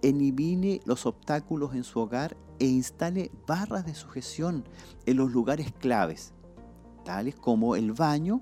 Elimine 0.01 0.79
los 0.85 1.05
obstáculos 1.05 1.73
en 1.73 1.83
su 1.83 1.99
hogar 1.99 2.37
e 2.59 2.65
instale 2.65 3.31
barras 3.47 3.85
de 3.85 3.95
sujeción 3.95 4.63
en 5.05 5.17
los 5.17 5.31
lugares 5.31 5.71
claves, 5.71 6.33
como 7.39 7.75
el 7.75 7.93
baño, 7.93 8.41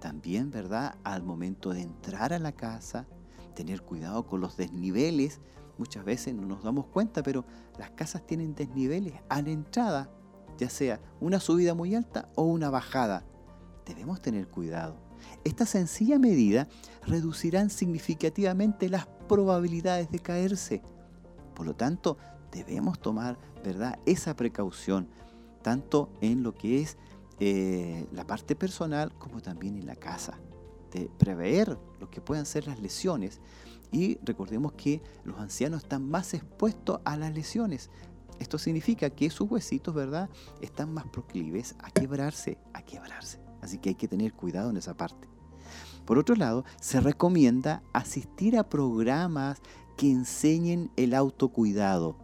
también, 0.00 0.50
¿verdad? 0.50 0.94
Al 1.02 1.22
momento 1.22 1.72
de 1.72 1.82
entrar 1.82 2.32
a 2.32 2.38
la 2.38 2.52
casa, 2.52 3.06
tener 3.54 3.82
cuidado 3.82 4.26
con 4.26 4.40
los 4.40 4.56
desniveles. 4.56 5.40
Muchas 5.76 6.04
veces 6.04 6.34
no 6.34 6.46
nos 6.46 6.62
damos 6.62 6.86
cuenta, 6.86 7.22
pero 7.22 7.44
las 7.78 7.90
casas 7.90 8.24
tienen 8.26 8.54
desniveles 8.54 9.14
a 9.28 9.42
la 9.42 9.50
entrada, 9.50 10.08
ya 10.56 10.70
sea 10.70 11.00
una 11.20 11.40
subida 11.40 11.74
muy 11.74 11.94
alta 11.94 12.28
o 12.36 12.44
una 12.44 12.70
bajada. 12.70 13.24
Debemos 13.84 14.22
tener 14.22 14.46
cuidado. 14.46 14.96
Esta 15.44 15.66
sencilla 15.66 16.18
medida 16.18 16.68
reducirán 17.06 17.70
significativamente 17.70 18.88
las 18.88 19.06
probabilidades 19.28 20.10
de 20.10 20.20
caerse. 20.20 20.80
Por 21.54 21.66
lo 21.66 21.74
tanto, 21.74 22.16
debemos 22.52 23.00
tomar 23.00 23.36
¿verdad? 23.64 23.98
esa 24.06 24.36
precaución, 24.36 25.08
tanto 25.62 26.08
en 26.20 26.42
lo 26.42 26.54
que 26.54 26.82
es 26.82 26.96
eh, 27.40 28.06
la 28.12 28.26
parte 28.26 28.54
personal 28.54 29.12
como 29.18 29.40
también 29.40 29.76
en 29.76 29.86
la 29.86 29.96
casa, 29.96 30.38
de 30.92 31.10
prever 31.18 31.78
lo 31.98 32.10
que 32.10 32.20
puedan 32.20 32.46
ser 32.46 32.66
las 32.66 32.80
lesiones. 32.80 33.40
Y 33.90 34.18
recordemos 34.22 34.72
que 34.72 35.02
los 35.24 35.38
ancianos 35.40 35.82
están 35.82 36.08
más 36.08 36.34
expuestos 36.34 37.00
a 37.04 37.16
las 37.16 37.32
lesiones. 37.32 37.90
Esto 38.38 38.58
significa 38.58 39.10
que 39.10 39.30
sus 39.30 39.50
huesitos, 39.50 39.94
¿verdad?, 39.94 40.30
están 40.60 40.92
más 40.94 41.06
proclives 41.06 41.74
a 41.78 41.90
quebrarse, 41.90 42.58
a 42.72 42.82
quebrarse. 42.82 43.40
Así 43.60 43.78
que 43.78 43.90
hay 43.90 43.94
que 43.94 44.08
tener 44.08 44.32
cuidado 44.32 44.70
en 44.70 44.76
esa 44.76 44.96
parte. 44.96 45.28
Por 46.04 46.18
otro 46.18 46.34
lado, 46.34 46.64
se 46.80 47.00
recomienda 47.00 47.82
asistir 47.92 48.56
a 48.56 48.68
programas 48.68 49.60
que 49.96 50.10
enseñen 50.10 50.90
el 50.96 51.14
autocuidado. 51.14 52.16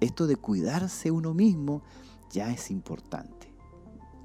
Esto 0.00 0.26
de 0.26 0.36
cuidarse 0.36 1.10
uno 1.10 1.34
mismo 1.34 1.82
ya 2.30 2.50
es 2.50 2.70
importante. 2.70 3.39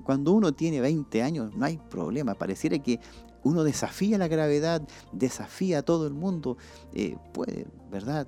Cuando 0.06 0.34
uno 0.34 0.54
tiene 0.54 0.82
20 0.82 1.24
años 1.24 1.56
no 1.56 1.66
hay 1.66 1.78
problema, 1.78 2.36
pareciera 2.36 2.78
que 2.78 3.00
uno 3.44 3.64
desafía 3.64 4.20
la 4.20 4.28
gravedad, 4.28 4.88
desafía 5.12 5.80
a 5.80 5.82
todo 5.82 6.06
el 6.06 6.14
mundo, 6.14 6.58
eh, 6.94 7.18
puede, 7.34 7.66
¿verdad? 7.90 8.28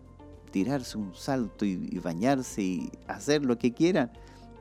Tirarse 0.52 0.98
un 0.98 1.14
salto 1.14 1.66
y, 1.66 2.00
bañarse 2.00 2.64
y 2.64 2.92
hacer 3.08 3.46
lo 3.46 3.60
que 3.60 3.74
quiera. 3.76 4.12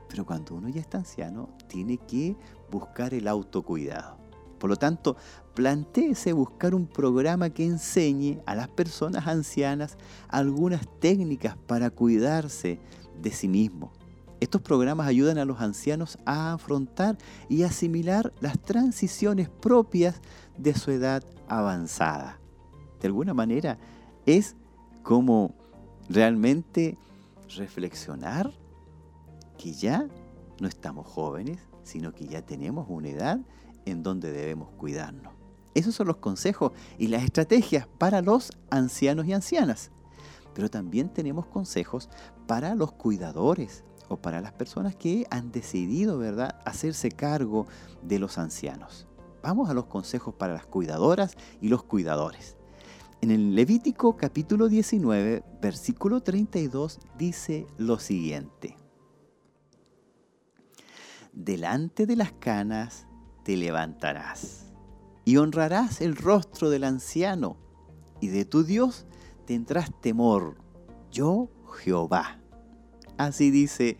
Pero 0.07 0.27
cuando 0.27 0.53
uno 0.53 0.69
ya 0.69 0.79
está 0.79 0.99
anciano, 0.99 1.49
tiene 1.67 1.97
que 1.97 2.35
buscar 2.69 3.15
el 3.15 3.27
autocuidado. 3.27 4.17
Por 4.59 4.69
lo 4.69 4.75
tanto, 4.75 5.17
planteese 5.55 6.33
buscar 6.33 6.75
un 6.75 6.85
programa 6.85 7.49
que 7.49 7.65
enseñe 7.65 8.41
a 8.45 8.53
las 8.53 8.67
personas 8.67 9.25
ancianas 9.25 9.97
algunas 10.27 10.87
técnicas 10.99 11.57
para 11.65 11.89
cuidarse 11.89 12.79
de 13.19 13.31
sí 13.31 13.47
mismo. 13.47 13.91
Estos 14.39 14.61
programas 14.61 15.07
ayudan 15.07 15.39
a 15.39 15.45
los 15.45 15.61
ancianos 15.61 16.19
a 16.25 16.53
afrontar 16.53 17.17
y 17.49 17.63
asimilar 17.63 18.33
las 18.39 18.59
transiciones 18.59 19.49
propias 19.49 20.21
de 20.57 20.75
su 20.75 20.91
edad 20.91 21.23
avanzada. 21.47 22.39
De 23.01 23.07
alguna 23.07 23.33
manera 23.33 23.79
es 24.25 24.55
como 25.01 25.55
realmente 26.09 26.97
reflexionar 27.55 28.53
que 29.57 29.73
ya 29.73 30.07
no 30.59 30.67
estamos 30.67 31.07
jóvenes, 31.07 31.59
sino 31.83 32.13
que 32.13 32.27
ya 32.27 32.41
tenemos 32.41 32.85
una 32.89 33.09
edad 33.09 33.39
en 33.85 34.03
donde 34.03 34.31
debemos 34.31 34.69
cuidarnos. 34.77 35.33
Esos 35.73 35.95
son 35.95 36.07
los 36.07 36.17
consejos 36.17 36.71
y 36.97 37.07
las 37.07 37.23
estrategias 37.23 37.87
para 37.97 38.21
los 38.21 38.51
ancianos 38.69 39.27
y 39.27 39.33
ancianas. 39.33 39.91
Pero 40.53 40.69
también 40.69 41.09
tenemos 41.09 41.45
consejos 41.45 42.09
para 42.47 42.73
los 42.73 42.91
cuidadores, 42.91 43.83
o 44.09 44.17
para 44.17 44.41
las 44.41 44.53
personas 44.53 44.95
que 44.95 45.25
han 45.29 45.51
decidido, 45.51 46.17
¿verdad?, 46.17 46.59
hacerse 46.65 47.11
cargo 47.11 47.67
de 48.01 48.19
los 48.19 48.37
ancianos. 48.37 49.07
Vamos 49.43 49.69
a 49.69 49.73
los 49.73 49.85
consejos 49.85 50.33
para 50.35 50.53
las 50.53 50.65
cuidadoras 50.65 51.37
y 51.61 51.69
los 51.69 51.83
cuidadores. 51.83 52.57
En 53.21 53.31
el 53.31 53.55
Levítico 53.55 54.15
capítulo 54.15 54.67
19, 54.67 55.43
versículo 55.61 56.21
32 56.21 56.99
dice 57.17 57.65
lo 57.77 57.97
siguiente. 57.99 58.77
Delante 61.33 62.05
de 62.05 62.15
las 62.15 62.31
canas 62.33 63.07
te 63.43 63.57
levantarás 63.57 64.73
y 65.25 65.37
honrarás 65.37 66.01
el 66.01 66.15
rostro 66.15 66.69
del 66.69 66.83
anciano 66.83 67.57
y 68.21 68.27
de 68.27 68.45
tu 68.45 68.63
Dios 68.63 69.05
tendrás 69.45 69.91
temor. 70.01 70.57
Yo 71.11 71.49
Jehová. 71.77 72.39
Así 73.17 73.49
dice 73.49 73.97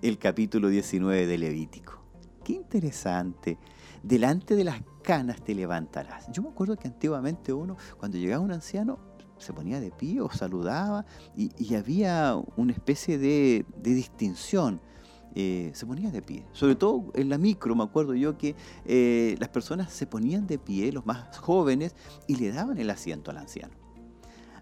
el 0.00 0.18
capítulo 0.18 0.68
19 0.68 1.26
de 1.26 1.38
Levítico. 1.38 2.00
Qué 2.44 2.52
interesante. 2.52 3.58
Delante 4.00 4.54
de 4.54 4.62
las 4.62 4.80
canas 5.02 5.42
te 5.42 5.56
levantarás. 5.56 6.30
Yo 6.30 6.42
me 6.42 6.50
acuerdo 6.50 6.76
que 6.76 6.86
antiguamente 6.86 7.52
uno, 7.52 7.76
cuando 7.98 8.16
llegaba 8.16 8.44
un 8.44 8.52
anciano, 8.52 9.00
se 9.38 9.52
ponía 9.52 9.80
de 9.80 9.90
pie 9.90 10.20
o 10.20 10.30
saludaba 10.30 11.04
y, 11.36 11.74
había 11.74 12.36
una 12.56 12.72
especie 12.72 13.18
de, 13.18 13.66
distinción. 13.82 14.80
Eh, 15.34 15.72
se 15.74 15.84
ponía 15.84 16.12
de 16.12 16.22
pie. 16.22 16.46
Sobre 16.52 16.76
todo 16.76 17.10
en 17.14 17.28
la 17.28 17.38
micro, 17.38 17.74
me 17.74 17.82
acuerdo 17.82 18.14
yo 18.14 18.38
que 18.38 18.54
eh, 18.84 19.34
las 19.40 19.48
personas 19.48 19.92
se 19.92 20.06
ponían 20.06 20.46
de 20.46 20.58
pie, 20.58 20.92
los 20.92 21.06
más 21.06 21.36
jóvenes, 21.38 21.96
y 22.28 22.36
le 22.36 22.52
daban 22.52 22.78
el 22.78 22.90
asiento 22.90 23.32
al 23.32 23.38
anciano. 23.38 23.74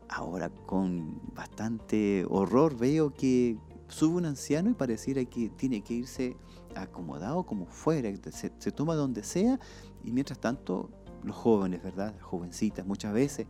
Ahora 0.09 0.48
con 0.48 1.20
bastante 1.34 2.24
horror 2.30 2.78
veo 2.78 3.12
que 3.12 3.59
sube 3.89 4.16
un 4.16 4.26
anciano 4.26 4.70
y 4.70 4.74
pareciera 4.74 5.24
que 5.24 5.49
tiene 5.51 5.82
que 5.82 5.95
irse 5.95 6.36
acomodado 6.74 7.45
como 7.45 7.66
fuera, 7.66 8.11
se, 8.30 8.51
toma 8.72 8.95
donde 8.95 9.22
sea 9.22 9.59
y 10.05 10.12
mientras 10.12 10.39
tanto 10.39 10.91
los 11.22 11.34
jóvenes, 11.34 11.82
¿verdad? 11.82 12.14
jovencitas 12.20 12.86
muchas 12.86 13.12
veces 13.12 13.47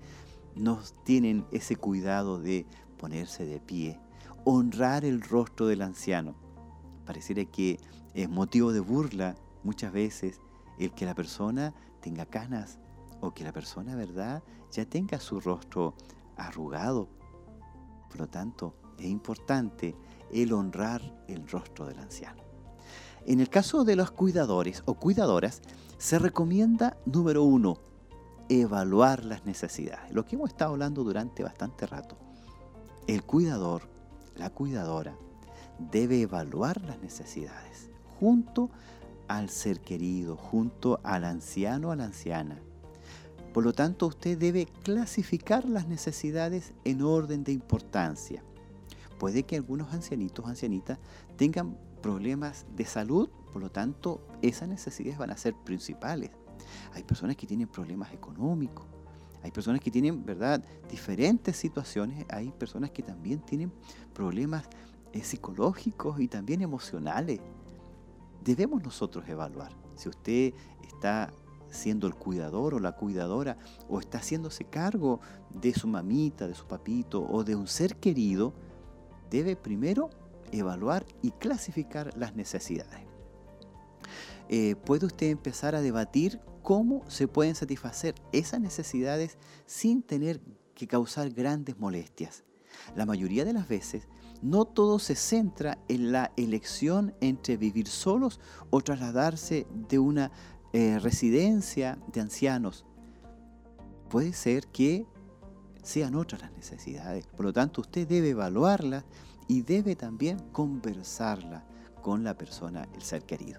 no 0.55 0.81
tienen 1.05 1.45
ese 1.53 1.77
cuidado 1.77 2.41
de 2.41 2.67
ponerse 2.97 3.45
de 3.45 3.61
pie, 3.61 4.01
honrar 4.45 5.05
el 5.05 5.21
rostro 5.21 5.67
del 5.67 5.83
anciano. 5.83 6.35
Pareciera 7.05 7.45
que 7.45 7.79
es 8.15 8.29
motivo 8.29 8.73
de 8.73 8.81
burla 8.81 9.37
muchas 9.63 9.93
veces 9.93 10.41
el 10.79 10.93
que 10.93 11.07
la 11.07 11.15
persona 11.15 11.75
tenga 12.01 12.27
canas 12.27 12.79
o 13.21 13.33
que 13.33 13.45
la 13.45 13.53
persona, 13.53 13.97
¿verdad?, 13.97 14.43
ya 14.71 14.85
tenga 14.85 15.19
su 15.19 15.41
rostro 15.41 15.95
arrugado. 16.37 17.09
Por 18.09 18.21
lo 18.21 18.29
tanto, 18.29 18.75
es 18.99 19.07
importante 19.07 19.95
el 20.33 20.53
honrar 20.53 21.03
el 21.29 21.49
rostro 21.49 21.87
del 21.87 21.99
anciano. 21.99 22.43
En 23.27 23.41
el 23.41 23.49
caso 23.49 23.85
de 23.85 23.97
los 23.97 24.11
cuidadores 24.11 24.83
o 24.87 24.95
cuidadoras, 24.95 25.61
se 25.99 26.19
recomienda, 26.19 26.97
número 27.05 27.43
uno, 27.43 27.79
evaluar 28.49 29.25
las 29.25 29.45
necesidades. 29.45 30.13
Lo 30.13 30.25
que 30.25 30.37
hemos 30.37 30.51
estado 30.51 30.73
hablando 30.73 31.05
durante 31.05 31.43
bastante 31.43 31.87
rato. 31.87 32.17
El 33.07 33.25
cuidador, 33.25 33.83
la 34.37 34.51
cuidadora, 34.51 35.17
debe 35.79 36.23
evaluar 36.23 36.81
las 36.83 37.01
necesidades 37.01 37.91
junto 38.19 38.71
al 39.29 39.51
ser 39.51 39.81
querido, 39.81 40.37
junto 40.37 41.01
al 41.03 41.25
anciano 41.25 41.89
o 41.89 41.91
a 41.93 41.97
la 41.97 42.05
anciana. 42.05 42.59
Por 43.53 43.65
lo 43.65 43.73
tanto, 43.73 44.07
usted 44.07 44.39
debe 44.39 44.67
clasificar 44.83 45.69
las 45.69 45.87
necesidades 45.87 46.73
en 46.85 47.03
orden 47.03 47.45
de 47.45 47.53
importancia 47.53 48.43
puede 49.19 49.43
que 49.43 49.57
algunos 49.57 49.93
ancianitos 49.93 50.47
ancianitas 50.47 50.99
tengan 51.37 51.77
problemas 52.03 52.67
de 52.77 52.85
salud, 52.85 53.29
por 53.53 53.61
lo 53.61 53.71
tanto 53.71 54.27
esas 54.43 54.69
necesidades 54.69 55.19
van 55.19 55.31
a 55.31 55.37
ser 55.37 55.55
principales. 55.55 56.31
Hay 56.93 57.03
personas 57.03 57.37
que 57.37 57.47
tienen 57.47 57.69
problemas 57.69 58.13
económicos, 58.13 58.87
hay 59.43 59.51
personas 59.51 59.81
que 59.81 59.91
tienen, 59.91 60.25
¿verdad?, 60.25 60.65
diferentes 60.91 61.57
situaciones, 61.57 62.25
hay 62.29 62.51
personas 62.51 62.91
que 62.91 63.03
también 63.03 63.41
tienen 63.41 63.73
problemas 64.13 64.65
eh, 65.13 65.23
psicológicos 65.23 66.21
y 66.21 66.29
también 66.29 66.63
emocionales. 66.63 67.41
debemos 68.45 68.83
nosotros 68.83 69.29
evaluar. 69.29 69.73
Si 69.95 70.09
usted 70.09 70.55
está 70.83 71.33
siendo 71.71 72.07
el 72.07 72.15
cuidador 72.15 72.75
o 72.75 72.79
la 72.79 72.93
cuidadora 72.93 73.57
o 73.89 74.01
está 74.01 74.19
haciéndose 74.19 74.65
cargo 74.65 75.21
de 75.51 75.75
su 75.75 75.87
mamita, 75.87 76.47
de 76.47 76.55
su 76.55 76.67
papito 76.67 77.23
o 77.23 77.45
de 77.45 77.57
un 77.57 77.67
ser 77.67 77.97
querido, 77.97 78.55
debe 79.31 79.57
primero 79.57 80.11
evaluar 80.53 81.05
y 81.23 81.33
clasificar 81.33 82.17
las 82.17 82.35
necesidades. 82.35 83.01
Eh, 84.49 84.77
puede 84.77 85.07
usted 85.07 85.29
empezar 85.29 85.75
a 85.75 85.83
debatir 85.83 86.41
cómo 86.63 87.09
se 87.09 87.29
pueden 87.29 87.55
satisfacer 87.55 88.15
esas 88.33 88.61
necesidades 88.61 89.37
sin 89.67 90.03
tener 90.03 90.41
que 90.75 90.87
causar 90.87 91.31
grandes 91.31 91.79
molestias. 91.79 92.45
La 92.97 93.05
mayoría 93.05 93.45
de 93.45 93.53
las 93.53 93.69
veces, 93.69 94.09
no 94.41 94.65
todo 94.65 94.99
se 94.99 95.17
centra 95.17 95.79
en 95.89 96.13
la 96.13 96.33
elección 96.37 97.15
entre 97.21 97.57
vivir 97.57 97.89
solos 97.89 98.41
o 98.71 98.81
trasladarse 98.81 99.67
de 99.89 99.99
una 99.99 100.31
eh, 100.73 100.99
residencia 101.01 101.99
de 102.13 102.21
ancianos. 102.21 102.87
Puede 104.09 104.33
ser 104.33 104.69
que 104.69 105.07
sean 105.89 106.17
otras 106.17 106.43
las 106.43 106.53
necesidades. 106.53 107.27
Por 107.27 107.47
lo 107.47 107.53
tanto, 107.55 107.81
usted 107.81 108.07
debe 108.07 108.31
evaluarlas 108.31 109.05
y 109.47 109.63
debe 109.63 109.97
también 109.97 110.39
conversarla 110.53 111.65
con 112.03 112.23
la 112.25 112.37
persona, 112.37 112.87
el 112.95 113.01
ser 113.01 113.25
querido. 113.25 113.59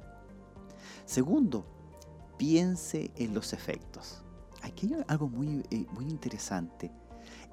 Segundo, 1.05 1.65
piense 2.37 3.09
en 3.15 3.33
los 3.33 3.51
efectos. 3.51 4.21
Aquí 4.61 4.93
hay 4.93 5.03
algo 5.07 5.27
muy, 5.27 5.63
eh, 5.71 5.87
muy 5.91 6.05
interesante. 6.05 6.91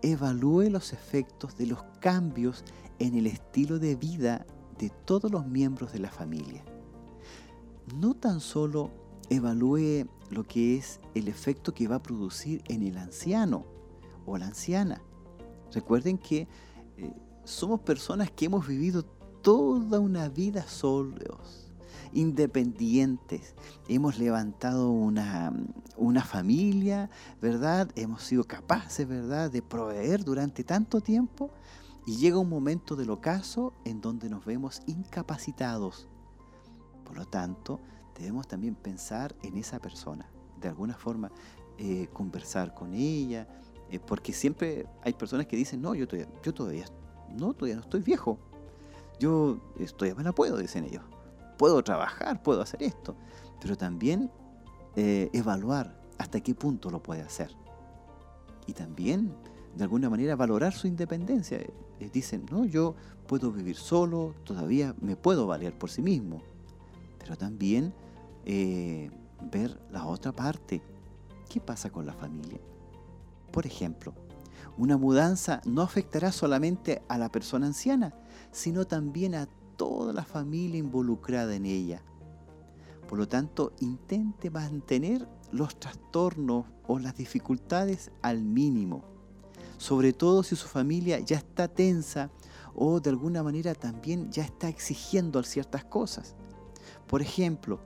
Evalúe 0.02 0.68
los 0.68 0.92
efectos 0.92 1.56
de 1.56 1.68
los 1.68 1.82
cambios 2.00 2.62
en 2.98 3.14
el 3.14 3.26
estilo 3.26 3.78
de 3.78 3.96
vida 3.96 4.44
de 4.78 4.90
todos 5.06 5.32
los 5.32 5.46
miembros 5.46 5.94
de 5.94 6.00
la 6.00 6.10
familia. 6.10 6.62
No 7.94 8.12
tan 8.12 8.40
solo 8.40 8.90
evalúe 9.30 10.06
lo 10.28 10.44
que 10.44 10.76
es 10.76 11.00
el 11.14 11.28
efecto 11.28 11.72
que 11.72 11.88
va 11.88 11.96
a 11.96 12.02
producir 12.02 12.62
en 12.68 12.82
el 12.82 12.98
anciano 12.98 13.75
o 14.26 14.36
la 14.36 14.46
anciana. 14.46 15.00
Recuerden 15.72 16.18
que 16.18 16.48
eh, 16.96 17.12
somos 17.44 17.80
personas 17.80 18.30
que 18.30 18.46
hemos 18.46 18.66
vivido 18.66 19.04
toda 19.42 20.00
una 20.00 20.28
vida 20.28 20.66
solos, 20.66 21.72
independientes. 22.12 23.54
Hemos 23.88 24.18
levantado 24.18 24.90
una, 24.90 25.52
una, 25.96 26.22
familia, 26.24 27.10
¿verdad? 27.40 27.90
Hemos 27.94 28.22
sido 28.22 28.44
capaces, 28.44 29.06
¿verdad?, 29.06 29.50
de 29.50 29.62
proveer 29.62 30.24
durante 30.24 30.64
tanto 30.64 31.00
tiempo. 31.00 31.50
Y 32.06 32.16
llega 32.16 32.38
un 32.38 32.48
momento 32.48 32.94
del 32.96 33.10
ocaso 33.10 33.72
en 33.84 34.00
donde 34.00 34.30
nos 34.30 34.44
vemos 34.44 34.80
incapacitados. 34.86 36.08
Por 37.04 37.16
lo 37.16 37.26
tanto, 37.26 37.80
debemos 38.18 38.48
también 38.48 38.74
pensar 38.74 39.34
en 39.42 39.56
esa 39.56 39.78
persona, 39.78 40.28
de 40.60 40.68
alguna 40.68 40.94
forma 40.94 41.30
eh, 41.78 42.08
conversar 42.12 42.74
con 42.74 42.94
ella, 42.94 43.46
eh, 43.90 44.00
porque 44.00 44.32
siempre 44.32 44.86
hay 45.02 45.12
personas 45.12 45.46
que 45.46 45.56
dicen, 45.56 45.80
no, 45.80 45.94
yo 45.94 46.06
todavía, 46.08 46.28
yo 46.42 46.52
todavía, 46.52 46.86
no, 47.36 47.54
todavía 47.54 47.76
no 47.76 47.82
estoy 47.82 48.02
viejo, 48.02 48.38
yo 49.18 49.60
todavía 49.96 50.14
me 50.14 50.24
la 50.24 50.32
puedo, 50.32 50.58
dicen 50.58 50.84
ellos, 50.84 51.02
puedo 51.56 51.82
trabajar, 51.82 52.42
puedo 52.42 52.62
hacer 52.62 52.82
esto, 52.82 53.16
pero 53.60 53.76
también 53.76 54.30
eh, 54.96 55.30
evaluar 55.32 56.00
hasta 56.18 56.40
qué 56.40 56.54
punto 56.54 56.90
lo 56.90 57.02
puede 57.02 57.22
hacer. 57.22 57.54
Y 58.66 58.72
también, 58.72 59.32
de 59.76 59.84
alguna 59.84 60.10
manera, 60.10 60.34
valorar 60.36 60.72
su 60.72 60.86
independencia. 60.86 61.60
dicen, 62.12 62.46
no, 62.50 62.64
yo 62.64 62.94
puedo 63.26 63.52
vivir 63.52 63.76
solo, 63.76 64.34
todavía 64.44 64.94
me 65.00 65.16
puedo 65.16 65.46
valer 65.46 65.76
por 65.76 65.90
sí 65.90 66.02
mismo, 66.02 66.42
pero 67.18 67.36
también 67.36 67.94
eh, 68.44 69.10
ver 69.50 69.78
la 69.90 70.06
otra 70.06 70.32
parte. 70.32 70.82
¿Qué 71.48 71.60
pasa 71.60 71.90
con 71.90 72.06
la 72.06 72.12
familia? 72.12 72.58
Por 73.56 73.66
ejemplo, 73.66 74.12
una 74.76 74.98
mudanza 74.98 75.62
no 75.64 75.80
afectará 75.80 76.30
solamente 76.30 77.00
a 77.08 77.16
la 77.16 77.32
persona 77.32 77.64
anciana, 77.64 78.12
sino 78.52 78.86
también 78.86 79.34
a 79.34 79.48
toda 79.78 80.12
la 80.12 80.26
familia 80.26 80.78
involucrada 80.78 81.54
en 81.56 81.64
ella. 81.64 82.02
Por 83.08 83.18
lo 83.18 83.26
tanto, 83.26 83.72
intente 83.80 84.50
mantener 84.50 85.26
los 85.52 85.80
trastornos 85.80 86.66
o 86.86 86.98
las 86.98 87.16
dificultades 87.16 88.10
al 88.20 88.42
mínimo, 88.42 89.04
sobre 89.78 90.12
todo 90.12 90.42
si 90.42 90.54
su 90.54 90.68
familia 90.68 91.18
ya 91.20 91.38
está 91.38 91.66
tensa 91.66 92.30
o 92.74 93.00
de 93.00 93.08
alguna 93.08 93.42
manera 93.42 93.74
también 93.74 94.30
ya 94.30 94.44
está 94.44 94.68
exigiendo 94.68 95.42
ciertas 95.42 95.82
cosas. 95.82 96.34
Por 97.06 97.22
ejemplo, 97.22 97.80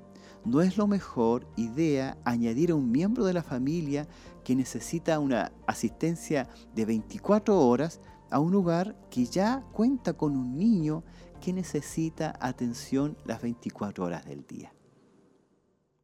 no 0.44 0.60
es 0.60 0.76
lo 0.76 0.86
mejor 0.86 1.46
idea 1.56 2.16
añadir 2.24 2.70
a 2.70 2.74
un 2.74 2.90
miembro 2.90 3.24
de 3.24 3.34
la 3.34 3.42
familia 3.42 4.08
que 4.44 4.56
necesita 4.56 5.18
una 5.18 5.52
asistencia 5.66 6.48
de 6.74 6.84
24 6.84 7.58
horas 7.58 8.00
a 8.30 8.38
un 8.38 8.52
lugar 8.52 8.96
que 9.10 9.26
ya 9.26 9.64
cuenta 9.72 10.14
con 10.14 10.36
un 10.36 10.56
niño 10.56 11.04
que 11.40 11.52
necesita 11.52 12.36
atención 12.40 13.16
las 13.24 13.42
24 13.42 14.04
horas 14.04 14.24
del 14.24 14.46
día. 14.46 14.72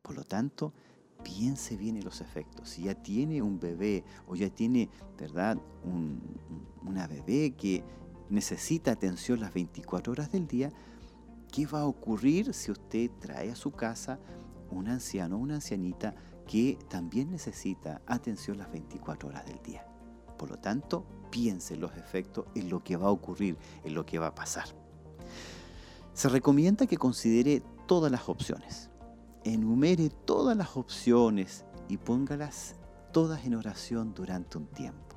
Por 0.03 0.17
lo 0.17 0.25
tanto, 0.25 0.73
piense 1.23 1.77
bien 1.77 1.97
en 1.97 2.05
los 2.05 2.21
efectos. 2.21 2.71
Si 2.71 2.85
ya 2.85 2.95
tiene 2.95 3.43
un 3.43 3.59
bebé 3.59 4.05
o 4.27 4.37
ya 4.37 4.51
tiene, 4.51 4.89
¿verdad?, 5.19 5.59
una 6.85 7.07
bebé 7.07 7.55
que 7.57 7.83
necesita 8.29 8.93
atención 8.93 9.41
las 9.41 9.53
24 9.55 10.13
horas 10.13 10.33
del 10.33 10.47
día, 10.47 10.71
¿Qué 11.57 11.65
va 11.65 11.81
a 11.81 11.87
ocurrir 11.87 12.53
si 12.53 12.71
usted 12.71 13.11
trae 13.19 13.51
a 13.51 13.57
su 13.57 13.71
casa 13.71 14.19
un 14.71 14.89
anciano 14.89 15.37
o 15.37 15.39
una 15.39 15.55
ancianita 15.55 16.15
que 16.47 16.79
también 16.91 17.31
necesita 17.31 18.03
atención 18.07 18.59
las 18.59 18.71
24 18.71 19.31
horas 19.31 19.47
del 19.47 19.63
día? 19.63 19.87
Por 20.37 20.51
lo 20.51 20.59
tanto, 20.59 21.07
piense 21.31 21.73
en 21.73 21.81
los 21.81 21.97
efectos, 21.97 22.45
en 22.55 22.69
lo 22.69 22.85
que 22.85 22.99
va 22.99 23.07
a 23.07 23.11
ocurrir, 23.11 23.57
en 23.85 23.95
lo 23.95 24.05
que 24.05 24.19
va 24.19 24.27
a 24.27 24.35
pasar. 24.35 24.67
Se 26.13 26.29
recomienda 26.29 26.87
que 26.87 26.99
considere 26.99 27.63
todas 27.87 28.13
las 28.13 28.29
opciones, 28.29 28.91
enumere 29.43 30.11
todas 30.11 30.59
las 30.59 30.77
opciones 30.77 31.65
y 31.89 31.97
póngalas 31.97 32.75
todas 33.15 33.47
en 33.47 33.55
oración 33.55 34.13
durante 34.13 34.59
un 34.59 34.67
tiempo. 34.67 35.17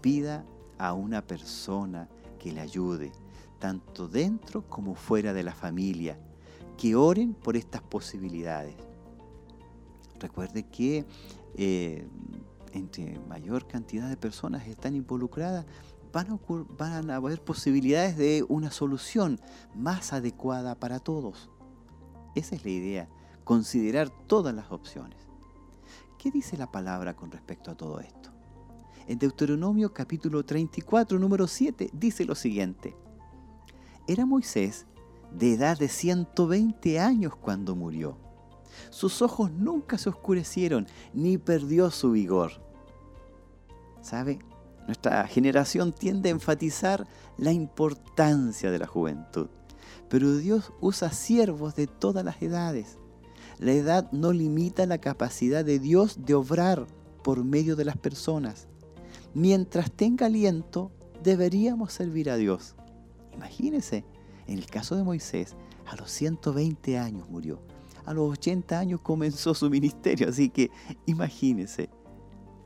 Pida 0.00 0.46
a 0.78 0.94
una 0.94 1.20
persona 1.20 2.08
que 2.38 2.52
le 2.52 2.62
ayude, 2.62 3.12
tanto 3.62 4.08
dentro 4.08 4.68
como 4.68 4.96
fuera 4.96 5.32
de 5.32 5.44
la 5.44 5.54
familia, 5.54 6.18
que 6.76 6.96
oren 6.96 7.32
por 7.32 7.56
estas 7.56 7.80
posibilidades. 7.80 8.74
Recuerde 10.18 10.64
que 10.64 11.06
eh, 11.54 12.04
entre 12.72 13.20
mayor 13.28 13.68
cantidad 13.68 14.08
de 14.08 14.16
personas 14.16 14.66
están 14.66 14.96
involucradas, 14.96 15.64
van 16.12 16.32
a, 16.32 16.40
van 16.76 17.08
a 17.08 17.14
haber 17.14 17.40
posibilidades 17.40 18.16
de 18.16 18.44
una 18.48 18.72
solución 18.72 19.38
más 19.76 20.12
adecuada 20.12 20.74
para 20.74 20.98
todos. 20.98 21.48
Esa 22.34 22.56
es 22.56 22.64
la 22.64 22.70
idea, 22.72 23.08
considerar 23.44 24.10
todas 24.26 24.52
las 24.52 24.72
opciones. 24.72 25.20
¿Qué 26.18 26.32
dice 26.32 26.56
la 26.56 26.72
palabra 26.72 27.14
con 27.14 27.30
respecto 27.30 27.70
a 27.70 27.76
todo 27.76 28.00
esto? 28.00 28.30
En 29.06 29.20
Deuteronomio 29.20 29.92
capítulo 29.92 30.44
34, 30.44 31.16
número 31.16 31.46
7, 31.46 31.90
dice 31.92 32.24
lo 32.24 32.34
siguiente. 32.34 32.96
Era 34.08 34.26
Moisés 34.26 34.86
de 35.30 35.54
edad 35.54 35.78
de 35.78 35.88
120 35.88 36.98
años 36.98 37.36
cuando 37.36 37.76
murió. 37.76 38.18
Sus 38.90 39.22
ojos 39.22 39.50
nunca 39.52 39.96
se 39.96 40.08
oscurecieron 40.08 40.86
ni 41.12 41.38
perdió 41.38 41.90
su 41.90 42.10
vigor. 42.12 42.52
¿Sabe? 44.00 44.40
Nuestra 44.86 45.26
generación 45.28 45.92
tiende 45.92 46.28
a 46.28 46.32
enfatizar 46.32 47.06
la 47.38 47.52
importancia 47.52 48.72
de 48.72 48.78
la 48.80 48.86
juventud, 48.88 49.48
pero 50.08 50.36
Dios 50.36 50.72
usa 50.80 51.12
siervos 51.12 51.76
de 51.76 51.86
todas 51.86 52.24
las 52.24 52.42
edades. 52.42 52.98
La 53.58 53.72
edad 53.72 54.10
no 54.10 54.32
limita 54.32 54.86
la 54.86 54.98
capacidad 54.98 55.64
de 55.64 55.78
Dios 55.78 56.24
de 56.24 56.34
obrar 56.34 56.86
por 57.22 57.44
medio 57.44 57.76
de 57.76 57.84
las 57.84 57.96
personas. 57.96 58.66
Mientras 59.34 59.92
tenga 59.92 60.26
aliento, 60.26 60.90
deberíamos 61.22 61.92
servir 61.92 62.28
a 62.28 62.36
Dios. 62.36 62.74
Imagínense, 63.34 64.04
en 64.46 64.58
el 64.58 64.66
caso 64.66 64.96
de 64.96 65.04
Moisés, 65.04 65.56
a 65.86 65.96
los 65.96 66.10
120 66.10 66.98
años 66.98 67.28
murió. 67.28 67.60
A 68.04 68.12
los 68.12 68.32
80 68.32 68.78
años 68.78 69.00
comenzó 69.00 69.54
su 69.54 69.70
ministerio, 69.70 70.28
así 70.28 70.50
que 70.50 70.70
imagínense, 71.06 71.88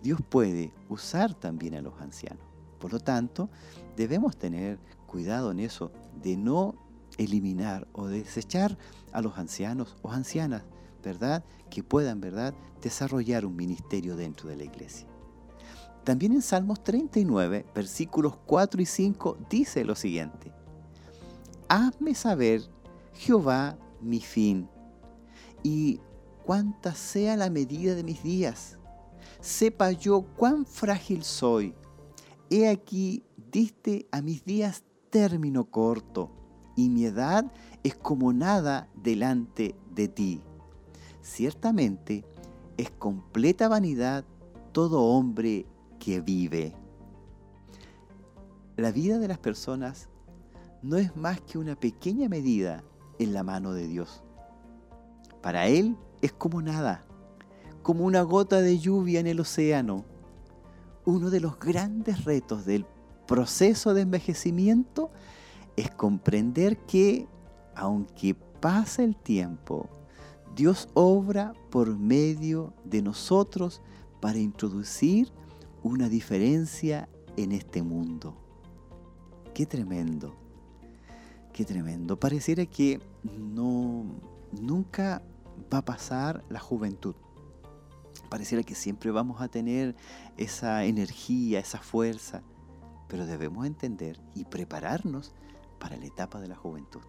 Dios 0.03 0.21
puede 0.29 0.73
usar 0.89 1.35
también 1.35 1.75
a 1.75 1.83
los 1.83 2.01
ancianos. 2.01 2.45
Por 2.79 2.93
lo 2.93 3.01
tanto, 3.01 3.51
debemos 3.97 4.37
tener 4.37 4.79
cuidado 5.07 5.51
en 5.51 5.61
eso, 5.61 5.93
de 6.23 6.37
no 6.37 6.75
eliminar 7.19 7.87
o 7.93 8.07
desechar 8.07 8.77
a 9.12 9.21
los 9.21 9.39
ancianos 9.39 9.97
o 10.03 10.11
ancianas, 10.11 10.62
¿verdad? 11.03 11.45
Que 11.71 11.83
puedan, 11.83 12.21
¿verdad?, 12.21 12.55
desarrollar 12.83 13.47
un 13.47 13.57
ministerio 13.57 14.17
dentro 14.17 14.49
de 14.49 14.57
la 14.57 14.64
iglesia. 14.64 15.07
También 16.05 16.33
en 16.33 16.43
Salmos 16.43 16.85
39, 16.85 17.67
versículos 17.75 18.37
4 18.47 18.81
y 18.81 18.87
5, 18.87 19.39
dice 19.51 19.85
lo 19.85 19.95
siguiente. 19.95 20.53
Hazme 21.69 22.14
saber, 22.14 22.62
Jehová, 23.14 23.77
mi 24.01 24.21
fin 24.21 24.69
y 25.62 26.01
cuánta 26.45 26.95
sea 26.95 27.37
la 27.37 27.51
medida 27.51 27.97
de 27.97 28.05
mis 28.05 28.23
días. 28.23 28.79
Sepa 29.41 29.91
yo 29.91 30.23
cuán 30.37 30.64
frágil 30.64 31.25
soy. 31.25 31.75
He 32.51 32.69
aquí, 32.69 33.25
diste 33.51 34.07
a 34.12 34.23
mis 34.23 34.45
días 34.45 34.85
término 35.11 35.64
corto, 35.64 36.31
y 36.77 36.89
mi 36.89 37.07
edad 37.07 37.53
es 37.83 37.97
como 37.97 38.33
nada 38.33 38.89
delante 38.95 39.75
de 39.93 40.07
ti. 40.07 40.41
Ciertamente 41.21 42.25
es 42.77 42.91
completa 42.91 43.67
vanidad 43.67 44.25
todo 44.71 45.03
hombre 45.03 45.67
que 45.99 46.21
vive. 46.21 46.77
La 48.77 48.93
vida 48.93 49.19
de 49.19 49.27
las 49.27 49.39
personas 49.39 50.09
no 50.87 50.97
es 50.99 51.16
más 51.16 51.41
que 51.41 51.59
una 51.59 51.74
pequeña 51.74 52.28
medida 52.28 52.84
en 53.18 53.32
la 53.32 53.43
mano 53.43 53.72
de 53.72 53.89
Dios. 53.89 54.22
Para 55.43 55.66
Él 55.66 55.97
es 56.22 56.32
como 56.32 56.62
nada, 56.62 57.05
como 57.82 58.05
una 58.05 58.22
gota 58.22 58.61
de 58.61 58.78
lluvia 58.78 59.18
en 59.18 59.26
el 59.26 59.41
océano. 59.41 60.05
Uno 61.05 61.30
de 61.30 61.41
los 61.41 61.59
grandes 61.59 62.24
retos 62.24 62.64
del 62.64 62.87
proceso 63.26 63.95
de 63.95 64.03
envejecimiento 64.03 65.11
es 65.74 65.91
comprender 65.91 66.78
que, 66.78 67.26
aunque 67.74 68.34
pasa 68.34 69.03
el 69.03 69.16
tiempo, 69.16 69.89
Dios 70.55 70.89
obra 70.95 71.53
por 71.70 71.99
medio 71.99 72.74
de 72.84 73.03
nosotros 73.03 73.82
para 74.20 74.39
introducir 74.39 75.32
una 75.82 76.09
diferencia 76.09 77.09
en 77.37 77.51
este 77.51 77.82
mundo. 77.82 78.37
Qué 79.53 79.66
tremendo, 79.66 80.46
qué 81.57 81.65
tremendo. 81.65 82.21
Pareciera 82.21 82.67
que 82.67 83.01
no, 83.25 84.05
nunca 84.61 85.23
va 85.73 85.79
a 85.79 85.85
pasar 85.85 86.45
la 86.51 86.61
juventud. 86.61 87.17
Pareciera 88.29 88.63
que 88.63 88.75
siempre 88.75 89.11
vamos 89.11 89.41
a 89.41 89.49
tener 89.49 89.97
esa 90.37 90.85
energía, 90.85 91.59
esa 91.59 91.79
fuerza, 91.79 92.43
pero 93.09 93.25
debemos 93.25 93.65
entender 93.65 94.21
y 94.35 94.45
prepararnos 94.45 95.33
para 95.79 95.97
la 95.97 96.05
etapa 96.05 96.41
de 96.41 96.49
la 96.49 96.57
juventud. 96.57 97.01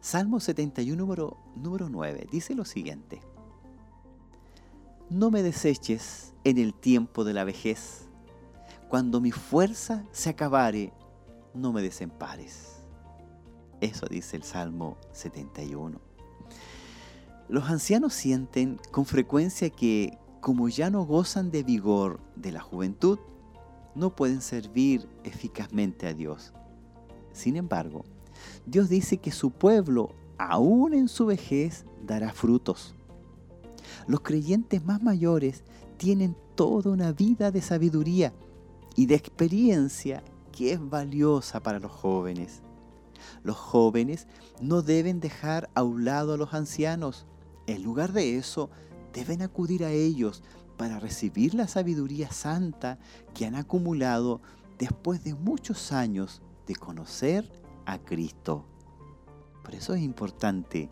Salmo 0.00 0.40
71, 0.40 0.96
número, 0.96 1.36
número 1.54 1.88
9, 1.88 2.26
dice 2.32 2.56
lo 2.56 2.64
siguiente. 2.64 3.20
No 5.10 5.30
me 5.30 5.44
deseches 5.44 6.34
en 6.42 6.58
el 6.58 6.74
tiempo 6.74 7.22
de 7.22 7.34
la 7.34 7.44
vejez. 7.44 8.08
Cuando 8.88 9.20
mi 9.20 9.30
fuerza 9.30 10.04
se 10.10 10.28
acabare, 10.28 10.92
no 11.54 11.72
me 11.72 11.82
desempares. 11.82 12.77
Eso 13.80 14.06
dice 14.10 14.36
el 14.36 14.42
Salmo 14.42 14.96
71. 15.12 16.00
Los 17.48 17.70
ancianos 17.70 18.12
sienten 18.12 18.78
con 18.90 19.06
frecuencia 19.06 19.70
que, 19.70 20.18
como 20.40 20.68
ya 20.68 20.90
no 20.90 21.04
gozan 21.04 21.50
de 21.50 21.62
vigor 21.62 22.20
de 22.36 22.52
la 22.52 22.60
juventud, 22.60 23.18
no 23.94 24.14
pueden 24.14 24.42
servir 24.42 25.08
eficazmente 25.24 26.06
a 26.06 26.14
Dios. 26.14 26.52
Sin 27.32 27.56
embargo, 27.56 28.04
Dios 28.66 28.88
dice 28.88 29.18
que 29.18 29.30
su 29.30 29.50
pueblo, 29.50 30.14
aún 30.38 30.94
en 30.94 31.08
su 31.08 31.26
vejez, 31.26 31.84
dará 32.04 32.32
frutos. 32.32 32.94
Los 34.06 34.20
creyentes 34.20 34.84
más 34.84 35.02
mayores 35.02 35.64
tienen 35.96 36.36
toda 36.54 36.90
una 36.90 37.12
vida 37.12 37.50
de 37.50 37.62
sabiduría 37.62 38.32
y 38.96 39.06
de 39.06 39.14
experiencia 39.14 40.22
que 40.52 40.72
es 40.72 40.90
valiosa 40.90 41.62
para 41.62 41.78
los 41.78 41.92
jóvenes. 41.92 42.62
Los 43.42 43.56
jóvenes 43.56 44.26
no 44.60 44.82
deben 44.82 45.20
dejar 45.20 45.70
a 45.74 45.82
un 45.82 46.04
lado 46.04 46.34
a 46.34 46.36
los 46.36 46.54
ancianos, 46.54 47.26
en 47.66 47.82
lugar 47.82 48.12
de 48.12 48.36
eso, 48.36 48.70
deben 49.12 49.42
acudir 49.42 49.84
a 49.84 49.90
ellos 49.90 50.42
para 50.76 51.00
recibir 51.00 51.54
la 51.54 51.68
sabiduría 51.68 52.30
santa 52.30 52.98
que 53.34 53.46
han 53.46 53.56
acumulado 53.56 54.40
después 54.78 55.24
de 55.24 55.34
muchos 55.34 55.92
años 55.92 56.40
de 56.66 56.76
conocer 56.76 57.50
a 57.84 57.98
Cristo. 57.98 58.64
Por 59.64 59.74
eso 59.74 59.92
es 59.94 60.02
importante 60.02 60.90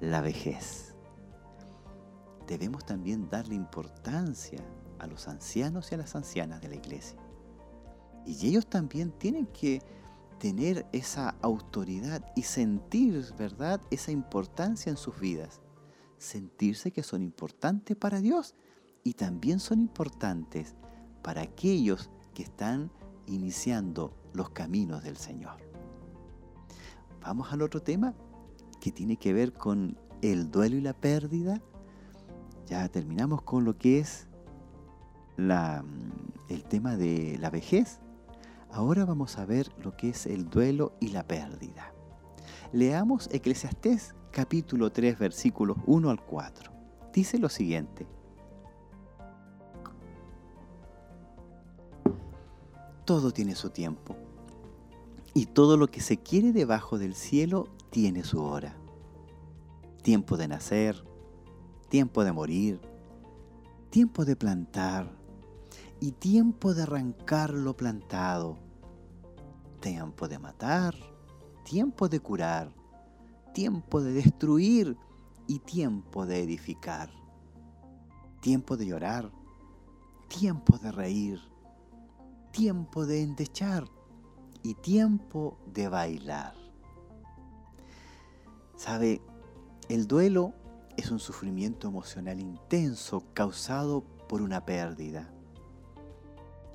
la 0.00 0.20
vejez. 0.20 0.94
Debemos 2.46 2.84
también 2.84 3.28
darle 3.28 3.54
importancia 3.54 4.60
a 4.98 5.06
los 5.06 5.28
ancianos 5.28 5.90
y 5.90 5.94
a 5.94 5.98
las 5.98 6.14
ancianas 6.14 6.60
de 6.60 6.68
la 6.68 6.76
iglesia. 6.76 7.18
Y 8.26 8.46
ellos 8.48 8.66
también 8.66 9.12
tienen 9.12 9.46
que 9.46 9.82
tener 10.40 10.86
esa 10.92 11.36
autoridad 11.42 12.24
y 12.34 12.42
sentir, 12.42 13.24
¿verdad?, 13.38 13.80
esa 13.92 14.10
importancia 14.10 14.90
en 14.90 14.96
sus 14.96 15.20
vidas 15.20 15.60
sentirse 16.20 16.92
que 16.92 17.02
son 17.02 17.22
importantes 17.22 17.96
para 17.96 18.20
Dios 18.20 18.54
y 19.02 19.14
también 19.14 19.58
son 19.58 19.80
importantes 19.80 20.76
para 21.22 21.40
aquellos 21.40 22.10
que 22.34 22.42
están 22.42 22.92
iniciando 23.26 24.14
los 24.34 24.50
caminos 24.50 25.02
del 25.02 25.16
Señor. 25.16 25.56
Vamos 27.22 27.52
al 27.52 27.62
otro 27.62 27.82
tema 27.82 28.14
que 28.80 28.92
tiene 28.92 29.16
que 29.16 29.32
ver 29.32 29.52
con 29.52 29.98
el 30.22 30.50
duelo 30.50 30.76
y 30.76 30.82
la 30.82 30.92
pérdida. 30.92 31.62
Ya 32.66 32.86
terminamos 32.88 33.42
con 33.42 33.64
lo 33.64 33.76
que 33.76 33.98
es 33.98 34.28
la, 35.36 35.82
el 36.48 36.64
tema 36.64 36.96
de 36.96 37.38
la 37.40 37.50
vejez. 37.50 37.98
Ahora 38.72 39.04
vamos 39.04 39.36
a 39.36 39.44
ver 39.44 39.72
lo 39.82 39.96
que 39.96 40.10
es 40.10 40.26
el 40.26 40.48
duelo 40.48 40.92
y 41.00 41.08
la 41.08 41.26
pérdida. 41.26 41.92
Leamos 42.72 43.28
Eclesiastés 43.32 44.14
capítulo 44.30 44.92
3 44.92 45.18
versículos 45.18 45.76
1 45.86 46.08
al 46.08 46.24
4. 46.24 46.72
Dice 47.12 47.38
lo 47.38 47.48
siguiente. 47.48 48.06
Todo 53.04 53.32
tiene 53.32 53.56
su 53.56 53.70
tiempo 53.70 54.14
y 55.34 55.46
todo 55.46 55.76
lo 55.76 55.88
que 55.88 56.00
se 56.00 56.18
quiere 56.18 56.52
debajo 56.52 56.96
del 56.96 57.16
cielo 57.16 57.66
tiene 57.90 58.22
su 58.22 58.40
hora. 58.40 58.76
Tiempo 60.02 60.36
de 60.36 60.46
nacer, 60.46 61.04
tiempo 61.88 62.22
de 62.22 62.32
morir, 62.32 62.80
tiempo 63.90 64.24
de 64.24 64.36
plantar 64.36 65.10
y 66.00 66.12
tiempo 66.12 66.72
de 66.72 66.82
arrancar 66.82 67.52
lo 67.52 67.76
plantado, 67.76 68.58
tiempo 69.80 70.28
de 70.28 70.38
matar, 70.38 70.94
tiempo 71.64 72.08
de 72.08 72.20
curar, 72.20 72.74
tiempo 73.52 74.00
de 74.00 74.12
destruir 74.12 74.96
y 75.46 75.58
tiempo 75.58 76.26
de 76.26 76.42
edificar. 76.42 77.10
Tiempo 78.40 78.78
de 78.78 78.86
llorar, 78.86 79.30
tiempo 80.28 80.78
de 80.78 80.90
reír, 80.90 81.40
tiempo 82.52 83.04
de 83.04 83.22
endechar 83.22 83.84
y 84.62 84.74
tiempo 84.74 85.58
de 85.66 85.88
bailar. 85.88 86.54
¿Sabe? 88.76 89.20
El 89.90 90.06
duelo 90.06 90.54
es 90.96 91.10
un 91.10 91.18
sufrimiento 91.18 91.88
emocional 91.88 92.40
intenso 92.40 93.24
causado 93.34 94.02
por 94.26 94.40
una 94.40 94.64
pérdida. 94.64 95.30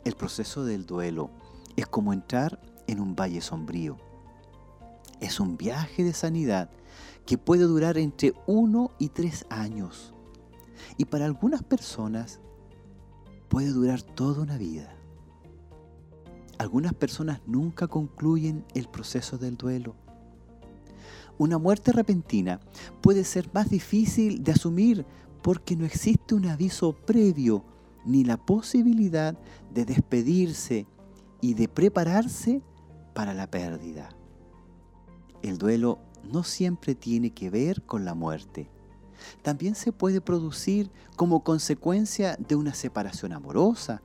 El 0.06 0.16
proceso 0.16 0.64
del 0.64 0.86
duelo 0.86 1.32
es 1.76 1.86
como 1.86 2.14
entrar 2.14 2.62
en 2.88 3.02
un 3.02 3.16
valle 3.16 3.42
sombrío 3.42 3.98
es 5.20 5.40
un 5.40 5.58
viaje 5.58 6.04
de 6.04 6.14
sanidad 6.14 6.70
que 7.26 7.38
puede 7.38 7.64
durar 7.64 7.98
entre 7.98 8.34
uno 8.46 8.92
y 9.00 9.10
tres 9.10 9.46
años. 9.50 10.14
Y 10.98 11.06
para 11.06 11.26
algunas 11.26 11.64
personas 11.64 12.40
puede 13.50 13.70
durar 13.70 14.02
toda 14.02 14.44
una 14.44 14.58
vida. 14.58 14.94
Algunas 16.58 16.94
personas 16.94 17.42
nunca 17.46 17.88
concluyen 17.88 18.66
el 18.74 18.88
proceso 18.88 19.38
del 19.38 19.58
duelo. 19.58 19.96
Una 21.38 21.58
muerte 21.58 21.92
repentina 21.92 22.62
puede 23.02 23.24
ser 23.26 23.50
más 23.54 23.70
difícil 23.70 24.44
de 24.44 24.54
asumir 24.54 25.06
porque 25.42 25.76
no 25.76 25.86
existe 25.86 26.34
un 26.34 26.46
aviso 26.48 26.94
previo 26.94 27.66
ni 28.06 28.24
la 28.24 28.38
posibilidad 28.38 29.38
de 29.74 29.86
despedirse 29.86 30.88
y 31.42 31.54
de 31.54 31.68
prepararse 31.68 32.62
para 33.14 33.34
la 33.34 33.50
pérdida. 33.50 34.10
El 35.42 35.58
duelo 35.58 36.00
no 36.24 36.44
siempre 36.44 36.96
tiene 36.96 37.32
que 37.32 37.50
ver 37.50 37.84
con 37.84 38.06
la 38.06 38.14
muerte. 38.14 38.70
También 39.42 39.76
se 39.76 39.92
puede 39.92 40.22
producir 40.22 40.92
como 41.16 41.44
consecuencia 41.44 42.36
de 42.38 42.56
una 42.56 42.74
separación 42.74 43.34
amorosa, 43.34 44.02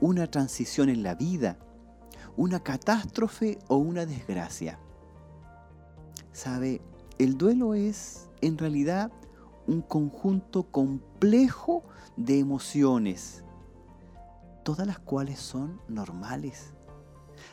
una 0.00 0.26
transición 0.30 0.88
en 0.88 1.02
la 1.02 1.14
vida, 1.14 1.58
una 2.36 2.60
catástrofe 2.60 3.58
o 3.68 3.76
una 3.76 4.06
desgracia. 4.06 4.78
¿Sabe? 6.32 6.80
El 7.18 7.36
duelo 7.36 7.74
es 7.74 8.28
en 8.40 8.56
realidad 8.56 9.12
un 9.70 9.82
conjunto 9.82 10.64
complejo 10.64 11.84
de 12.16 12.40
emociones, 12.40 13.44
todas 14.64 14.84
las 14.84 14.98
cuales 14.98 15.38
son 15.38 15.80
normales. 15.86 16.74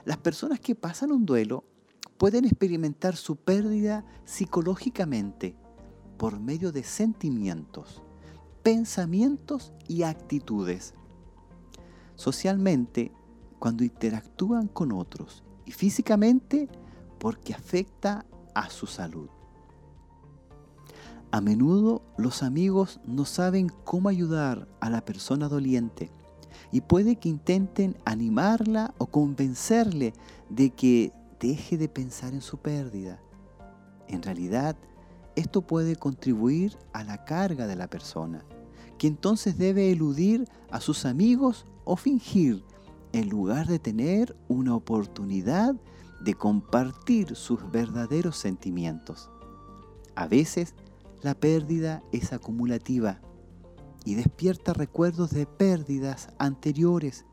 Las 0.03 0.18
personas 0.18 0.59
que 0.59 0.74
pasan 0.74 1.11
un 1.11 1.28
duelo 1.28 1.63
pueden 2.18 2.45
experimentar 2.45 3.15
su 3.15 3.36
pérdida 3.36 4.03
psicológicamente 4.26 5.55
por 6.18 6.39
medio 6.39 6.72
de 6.72 6.84
sentimientos, 6.84 8.01
pensamientos 8.63 9.72
y 9.88 10.01
actitudes. 10.01 10.95
Socialmente, 12.15 13.11
cuando 13.59 13.84
interactúan 13.84 14.68
con 14.68 14.91
otros 14.91 15.43
y 15.65 15.72
físicamente 15.72 16.68
porque 17.20 17.53
afecta 17.53 18.26
a 18.55 18.72
su 18.72 18.88
salud. 18.88 19.30
A 21.32 21.41
menudo 21.41 22.01
los 22.17 22.41
amigos 22.41 22.99
no 23.05 23.25
saben 23.25 23.69
cómo 23.84 24.09
ayudar 24.09 24.67
a 24.80 24.89
la 24.89 25.01
persona 25.01 25.49
doliente 25.49 26.09
y 26.71 26.82
puede 26.82 27.17
que 27.17 27.30
intenten 27.30 27.97
animarla 28.05 28.93
o 28.97 29.07
convencerle 29.07 30.13
de 30.49 30.69
que 30.69 31.11
deje 31.39 31.78
de 31.78 31.89
pensar 31.89 32.34
en 32.34 32.41
su 32.41 32.57
pérdida. 32.57 33.19
En 34.07 34.23
realidad, 34.23 34.78
esto 35.36 35.61
puede 35.61 35.95
contribuir 35.95 36.78
a 36.93 37.03
la 37.03 37.25
carga 37.25 37.67
de 37.67 37.75
la 37.75 37.88
persona, 37.88 38.43
que 38.97 39.07
entonces 39.07 39.57
debe 39.57 39.91
eludir 39.91 40.47
a 40.71 40.80
sus 40.80 41.05
amigos 41.05 41.65
o 41.84 41.95
fingir 41.95 42.63
en 43.11 43.30
lugar 43.30 43.67
de 43.67 43.80
tener 43.80 44.36
una 44.47 44.75
oportunidad 44.75 45.75
de 46.21 46.34
compartir 46.34 47.36
sus 47.36 47.69
verdaderos 47.71 48.38
sentimientos. 48.38 49.30
A 50.15 50.28
veces, 50.28 50.73
la 51.22 51.34
pérdida 51.34 52.03
es 52.11 52.34
acumulativa 52.34 53.20
y 54.05 54.15
despierta 54.15 54.74
recuerdos 54.74 55.32
de 55.32 55.45
pérdidas 55.45 56.30
anteriores 56.38 57.26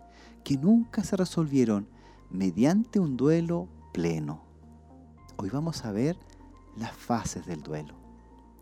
que 0.43 0.57
nunca 0.57 1.05
se 1.05 1.17
resolvieron 1.17 1.89
mediante 2.31 2.99
un 2.99 3.17
duelo 3.17 3.69
pleno. 3.93 4.43
Hoy 5.37 5.51
vamos 5.51 5.85
a 5.85 5.93
ver 5.93 6.19
las 6.77 6.93
fases 6.93 7.47
del 7.47 7.63
duelo. 7.63 7.95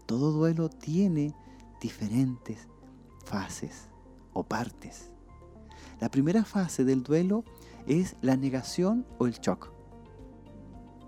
Todo 0.06 0.32
duelo 0.32 0.68
tiene 0.68 1.34
diferentes 1.80 2.68
fases 3.24 3.88
o 4.32 4.44
partes. 4.44 5.10
La 6.00 6.10
primera 6.10 6.44
fase 6.44 6.84
del 6.84 7.02
duelo 7.02 7.44
es 7.86 8.16
la 8.20 8.36
negación 8.36 9.06
o 9.18 9.26
el 9.26 9.34
shock. 9.34 9.72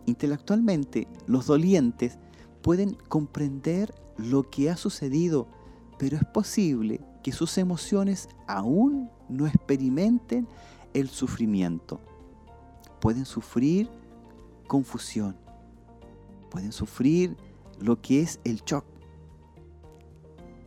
Intelectualmente, 0.07 1.09
los 1.27 1.47
dolientes 1.47 2.19
pueden 2.63 2.95
comprender 3.09 3.95
lo 4.17 4.49
que 4.51 4.71
ha 4.71 4.77
sucedido, 4.77 5.49
pero 5.99 6.17
es 6.17 6.25
posible 6.25 7.01
que 7.23 7.33
sus 7.33 7.57
emociones 7.59 8.29
aún 8.47 9.11
no 9.29 9.47
experimenten 9.47 10.47
el 10.93 11.09
sufrimiento. 11.09 12.01
Pueden 13.01 13.25
sufrir 13.25 13.89
confusión. 14.67 15.37
Pueden 16.51 16.73
sufrir 16.73 17.37
lo 17.81 18.01
que 18.01 18.21
es 18.21 18.41
el 18.45 18.63
shock 18.63 18.85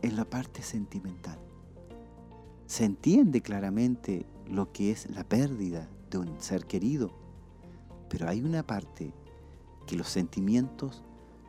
en 0.02 0.16
la 0.16 0.24
parte 0.24 0.62
sentimental. 0.62 1.38
Se 2.66 2.84
entiende 2.84 3.40
claramente 3.40 4.26
lo 4.46 4.72
que 4.72 4.90
es 4.90 5.08
la 5.10 5.24
pérdida 5.24 5.88
de 6.10 6.18
un 6.18 6.40
ser 6.40 6.66
querido, 6.66 7.12
pero 8.08 8.28
hay 8.28 8.42
una 8.42 8.66
parte 8.66 9.12
que 9.86 9.96
los 9.96 10.08
sentimientos 10.08 11.02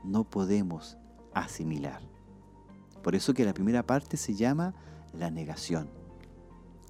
no 0.04 0.24
podemos 0.24 0.98
asimilar. 1.40 2.02
Por 3.04 3.16
eso 3.16 3.34
que 3.34 3.46
la 3.46 3.54
primera 3.54 3.86
parte 3.86 4.18
se 4.18 4.36
llama 4.36 4.74
la 5.14 5.32
negación. 5.32 5.90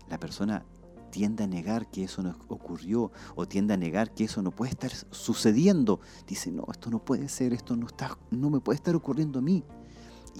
La 0.09 0.19
persona 0.19 0.65
tiende 1.11 1.43
a 1.43 1.47
negar 1.47 1.89
que 1.89 2.03
eso 2.03 2.21
no 2.21 2.35
ocurrió 2.47 3.11
o 3.35 3.47
tiende 3.47 3.73
a 3.73 3.77
negar 3.77 4.13
que 4.13 4.25
eso 4.25 4.41
no 4.41 4.51
puede 4.51 4.71
estar 4.71 4.91
sucediendo. 5.11 5.99
Dice, 6.27 6.51
no, 6.51 6.65
esto 6.71 6.89
no 6.89 7.03
puede 7.03 7.29
ser, 7.29 7.53
esto 7.53 7.75
no, 7.75 7.87
está, 7.87 8.17
no 8.31 8.49
me 8.49 8.59
puede 8.59 8.77
estar 8.77 8.95
ocurriendo 8.95 9.39
a 9.39 9.41
mí. 9.41 9.63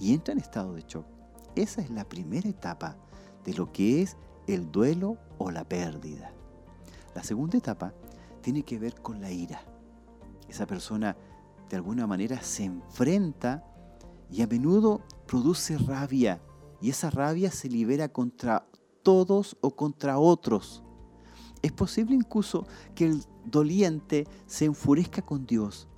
Y 0.00 0.14
entra 0.14 0.32
en 0.32 0.38
estado 0.38 0.74
de 0.74 0.82
shock. 0.82 1.06
Esa 1.56 1.82
es 1.82 1.90
la 1.90 2.08
primera 2.08 2.48
etapa 2.48 2.96
de 3.44 3.54
lo 3.54 3.72
que 3.72 4.02
es 4.02 4.16
el 4.46 4.70
duelo 4.70 5.18
o 5.38 5.50
la 5.50 5.64
pérdida. 5.64 6.32
La 7.14 7.22
segunda 7.22 7.58
etapa 7.58 7.92
tiene 8.40 8.62
que 8.62 8.78
ver 8.78 9.00
con 9.00 9.20
la 9.20 9.30
ira. 9.30 9.62
Esa 10.48 10.66
persona 10.66 11.16
de 11.68 11.76
alguna 11.76 12.06
manera 12.06 12.42
se 12.42 12.64
enfrenta 12.64 13.64
y 14.30 14.42
a 14.42 14.46
menudo 14.46 15.00
produce 15.26 15.76
rabia 15.78 16.40
y 16.80 16.90
esa 16.90 17.10
rabia 17.10 17.50
se 17.50 17.68
libera 17.68 18.08
contra 18.08 18.66
todos 19.02 19.56
o 19.60 19.74
contra 19.74 20.18
otros. 20.18 20.82
Es 21.62 21.72
posible 21.72 22.14
incluso 22.14 22.66
que 22.94 23.06
el 23.06 23.24
doliente 23.44 24.26
se 24.46 24.64
enfurezca 24.64 25.22
con 25.22 25.46
Dios. 25.46 25.88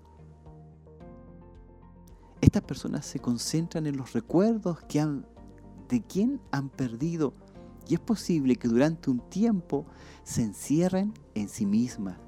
Estas 2.41 2.63
personas 2.63 3.07
se 3.07 3.21
concentran 3.21 3.87
en 3.87 3.97
los 3.97 4.13
recuerdos 4.13 4.81
que 4.89 5.07
de 5.89 6.03
quién 6.03 6.41
han 6.51 6.69
perdido 6.69 7.35
y 7.89 7.95
es 7.95 8.01
posible 8.01 8.57
que 8.57 8.69
durante 8.69 9.11
un 9.11 9.21
tiempo 9.29 9.87
se 10.25 10.43
encierren 10.43 11.13
en 11.35 11.49
sí 11.49 11.67
mismas. 11.67 12.19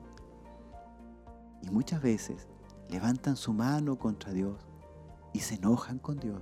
Y 1.63 1.71
muchas 1.71 2.03
veces 2.03 2.47
levantan 2.89 3.37
su 3.37 3.53
mano 3.53 3.99
contra 3.99 4.33
Dios 4.33 4.74
y 5.35 5.41
se 5.41 5.57
enojan 5.57 5.99
con 5.99 6.19
Dios 6.19 6.41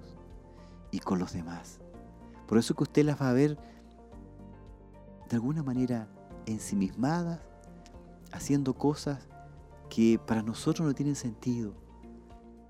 y 0.93 1.01
con 1.01 1.19
los 1.19 1.33
demás. 1.33 1.81
Por 2.47 2.59
eso 2.59 2.75
que 2.75 2.85
usted 2.85 3.05
las 3.05 3.21
va 3.21 3.31
a 3.31 3.33
ver 3.33 3.59
de 5.29 5.37
alguna 5.37 5.65
manera 5.65 6.09
ensimismadas, 6.47 7.41
haciendo 8.31 8.75
cosas 8.75 9.27
que 9.89 10.21
para 10.25 10.43
nosotros 10.43 10.87
no 10.87 10.95
tienen 10.95 11.17
sentido, 11.17 11.75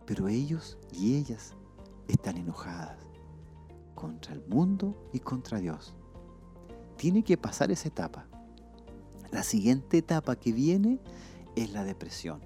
pero 0.06 0.28
ellos 0.28 0.78
y 0.92 1.16
ellas 1.16 1.54
están 2.08 2.36
enojadas 2.36 2.98
contra 3.94 4.32
el 4.32 4.44
mundo 4.46 5.08
y 5.12 5.18
contra 5.18 5.58
Dios. 5.58 5.94
Tiene 6.96 7.24
que 7.24 7.36
pasar 7.36 7.72
esa 7.72 7.88
etapa. 7.88 8.26
La 9.32 9.42
siguiente 9.42 9.98
etapa 9.98 10.36
que 10.36 10.52
viene 10.52 11.00
es 11.56 11.72
la 11.72 11.82
depresión. 11.82 12.40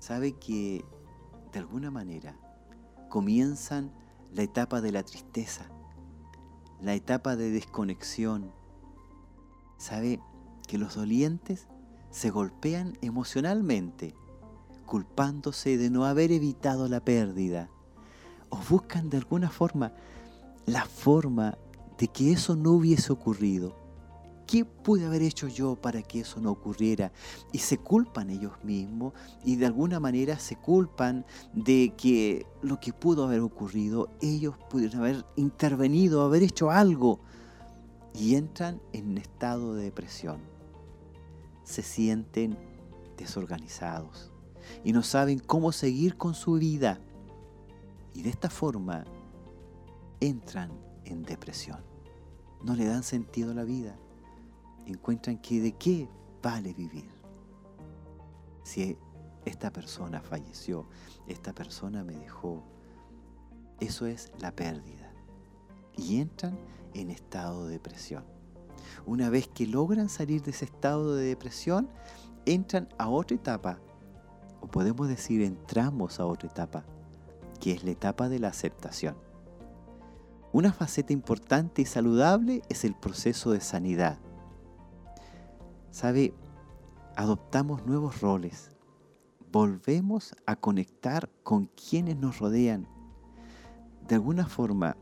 Sabe 0.00 0.32
que 0.32 0.84
de 1.56 1.60
alguna 1.60 1.90
manera 1.90 2.36
comienzan 3.08 3.90
la 4.30 4.42
etapa 4.42 4.82
de 4.82 4.92
la 4.92 5.02
tristeza, 5.04 5.64
la 6.82 6.92
etapa 6.92 7.34
de 7.34 7.50
desconexión. 7.50 8.52
Sabe 9.78 10.20
que 10.68 10.76
los 10.76 10.96
dolientes 10.96 11.66
se 12.10 12.28
golpean 12.28 12.98
emocionalmente, 13.00 14.14
culpándose 14.84 15.78
de 15.78 15.88
no 15.88 16.04
haber 16.04 16.30
evitado 16.30 16.88
la 16.88 17.02
pérdida, 17.02 17.70
o 18.50 18.58
buscan 18.68 19.08
de 19.08 19.16
alguna 19.16 19.48
forma 19.48 19.94
la 20.66 20.84
forma 20.84 21.56
de 21.96 22.08
que 22.08 22.32
eso 22.32 22.54
no 22.54 22.72
hubiese 22.72 23.14
ocurrido. 23.14 23.78
¿Qué 24.46 24.64
pude 24.64 25.04
haber 25.04 25.22
hecho 25.22 25.48
yo 25.48 25.74
para 25.74 26.02
que 26.02 26.20
eso 26.20 26.40
no 26.40 26.52
ocurriera? 26.52 27.10
Y 27.52 27.58
se 27.58 27.78
culpan 27.78 28.30
ellos 28.30 28.52
mismos 28.62 29.12
y 29.44 29.56
de 29.56 29.66
alguna 29.66 29.98
manera 29.98 30.38
se 30.38 30.54
culpan 30.54 31.26
de 31.52 31.94
que 31.96 32.46
lo 32.62 32.78
que 32.78 32.92
pudo 32.92 33.24
haber 33.24 33.40
ocurrido, 33.40 34.08
ellos 34.20 34.54
pudieron 34.70 35.00
haber 35.00 35.26
intervenido, 35.34 36.22
haber 36.22 36.44
hecho 36.44 36.70
algo. 36.70 37.18
Y 38.14 38.36
entran 38.36 38.80
en 38.92 39.18
estado 39.18 39.74
de 39.74 39.84
depresión. 39.84 40.40
Se 41.64 41.82
sienten 41.82 42.56
desorganizados 43.16 44.32
y 44.84 44.92
no 44.92 45.02
saben 45.02 45.40
cómo 45.40 45.72
seguir 45.72 46.16
con 46.16 46.34
su 46.34 46.52
vida. 46.52 47.00
Y 48.14 48.22
de 48.22 48.30
esta 48.30 48.48
forma 48.48 49.04
entran 50.20 50.70
en 51.04 51.24
depresión. 51.24 51.80
No 52.62 52.74
le 52.74 52.86
dan 52.86 53.02
sentido 53.02 53.50
a 53.50 53.54
la 53.54 53.64
vida 53.64 53.98
encuentran 54.86 55.38
que 55.38 55.60
de 55.60 55.72
qué 55.72 56.08
vale 56.42 56.72
vivir. 56.72 57.10
Si 58.62 58.96
esta 59.44 59.72
persona 59.72 60.20
falleció, 60.20 60.86
esta 61.26 61.52
persona 61.52 62.04
me 62.04 62.16
dejó, 62.16 62.62
eso 63.80 64.06
es 64.06 64.32
la 64.38 64.52
pérdida. 64.52 65.12
Y 65.96 66.20
entran 66.20 66.58
en 66.94 67.10
estado 67.10 67.66
de 67.66 67.72
depresión. 67.72 68.24
Una 69.04 69.28
vez 69.30 69.48
que 69.48 69.66
logran 69.66 70.08
salir 70.08 70.42
de 70.42 70.50
ese 70.50 70.64
estado 70.64 71.14
de 71.14 71.26
depresión, 71.26 71.88
entran 72.44 72.88
a 72.98 73.08
otra 73.08 73.36
etapa, 73.36 73.78
o 74.60 74.68
podemos 74.68 75.08
decir 75.08 75.42
entramos 75.42 76.20
a 76.20 76.26
otra 76.26 76.48
etapa, 76.48 76.84
que 77.60 77.72
es 77.72 77.84
la 77.84 77.90
etapa 77.90 78.28
de 78.28 78.38
la 78.38 78.48
aceptación. 78.48 79.16
Una 80.52 80.72
faceta 80.72 81.12
importante 81.12 81.82
y 81.82 81.86
saludable 81.86 82.62
es 82.68 82.84
el 82.84 82.94
proceso 82.94 83.50
de 83.50 83.60
sanidad 83.60 84.18
¿Sabe? 85.96 86.34
Adoptamos 87.16 87.86
nuevos 87.86 88.20
roles. 88.20 88.70
Volvemos 89.50 90.36
a 90.44 90.54
conectar 90.54 91.30
con 91.42 91.70
quienes 91.74 92.18
nos 92.18 92.38
rodean. 92.38 92.86
De 94.06 94.16
alguna 94.16 94.44
forma, 94.44 94.98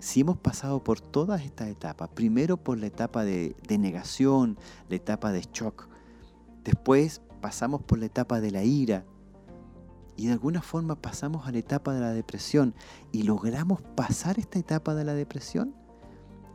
si 0.00 0.22
hemos 0.22 0.36
pasado 0.36 0.82
por 0.82 1.00
todas 1.00 1.42
estas 1.42 1.68
etapas, 1.68 2.08
primero 2.08 2.56
por 2.56 2.78
la 2.78 2.86
etapa 2.86 3.22
de, 3.22 3.54
negación, 3.78 4.58
la 4.88 4.96
etapa 4.96 5.30
de 5.30 5.42
shock, 5.52 5.86
después 6.64 7.22
pasamos 7.40 7.84
por 7.84 8.00
la 8.00 8.06
etapa 8.06 8.40
de 8.40 8.50
la 8.50 8.64
ira 8.64 9.04
y 10.16 10.26
de 10.26 10.32
alguna 10.32 10.62
forma 10.62 11.00
pasamos 11.00 11.46
a 11.46 11.52
la 11.52 11.58
etapa 11.58 11.94
de 11.94 12.00
la 12.00 12.10
depresión 12.10 12.74
y 13.12 13.22
logramos 13.22 13.82
pasar 13.94 14.40
esta 14.40 14.58
etapa 14.58 14.96
de 14.96 15.04
la 15.04 15.14
depresión, 15.14 15.76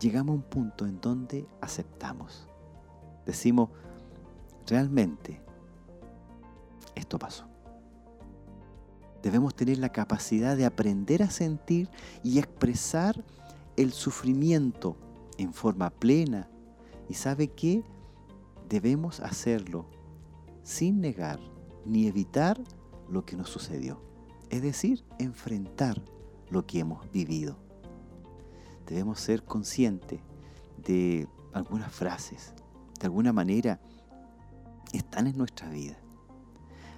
llegamos 0.02 0.34
a 0.34 0.36
un 0.36 0.44
punto 0.44 0.86
en 0.86 1.00
donde 1.00 1.48
aceptamos. 1.62 2.49
Decimos, 3.30 3.70
realmente, 4.66 5.40
esto 6.96 7.20
pasó. 7.20 7.46
Debemos 9.22 9.54
tener 9.54 9.78
la 9.78 9.90
capacidad 9.90 10.58
de 10.58 10.66
aprender 10.66 11.22
a 11.22 11.30
sentir 11.30 11.92
y 12.24 12.40
expresar 12.40 13.24
el 13.78 13.94
sufrimiento 13.94 14.98
en 15.38 15.54
forma 15.54 15.92
plena. 15.92 16.50
¿Y 17.08 17.14
sabe 17.14 17.50
qué? 17.50 17.84
Debemos 18.68 19.20
hacerlo 19.20 19.86
sin 20.64 21.00
negar 21.00 21.40
ni 21.86 22.08
evitar 22.08 22.60
lo 23.12 23.26
que 23.26 23.38
nos 23.38 23.52
sucedió. 23.52 24.02
Es 24.50 24.64
decir, 24.64 25.06
enfrentar 25.20 26.02
lo 26.50 26.66
que 26.66 26.80
hemos 26.80 27.12
vivido. 27.12 27.60
Debemos 28.88 29.20
ser 29.20 29.44
conscientes 29.44 30.20
de 30.84 31.28
algunas 31.54 31.92
frases. 31.92 32.56
De 33.00 33.06
alguna 33.06 33.34
manera 33.34 33.80
están 34.92 35.28
en 35.28 35.38
nuestra 35.38 35.70
vida. 35.70 35.98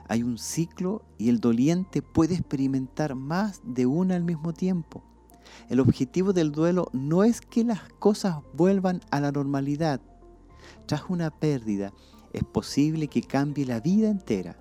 Hay 0.08 0.24
un 0.24 0.38
ciclo 0.38 1.04
y 1.18 1.30
el 1.30 1.40
doliente 1.40 2.02
puede 2.02 2.36
experimentar 2.36 3.16
más 3.16 3.62
de 3.64 3.86
una 3.86 4.16
al 4.16 4.24
mismo 4.24 4.54
tiempo. 4.54 5.04
El 5.70 5.80
objetivo 5.80 6.34
del 6.34 6.52
duelo 6.52 6.90
no 6.92 7.24
es 7.24 7.42
que 7.42 7.64
las 7.64 7.82
cosas 8.00 8.38
vuelvan 8.54 9.02
a 9.12 9.20
la 9.20 9.32
normalidad. 9.32 10.02
Tras 10.86 11.04
una 11.10 11.30
pérdida 11.30 11.94
es 12.34 12.44
posible 12.44 13.08
que 13.08 13.22
cambie 13.22 13.66
la 13.66 13.80
vida 13.80 14.10
entera. 14.10 14.58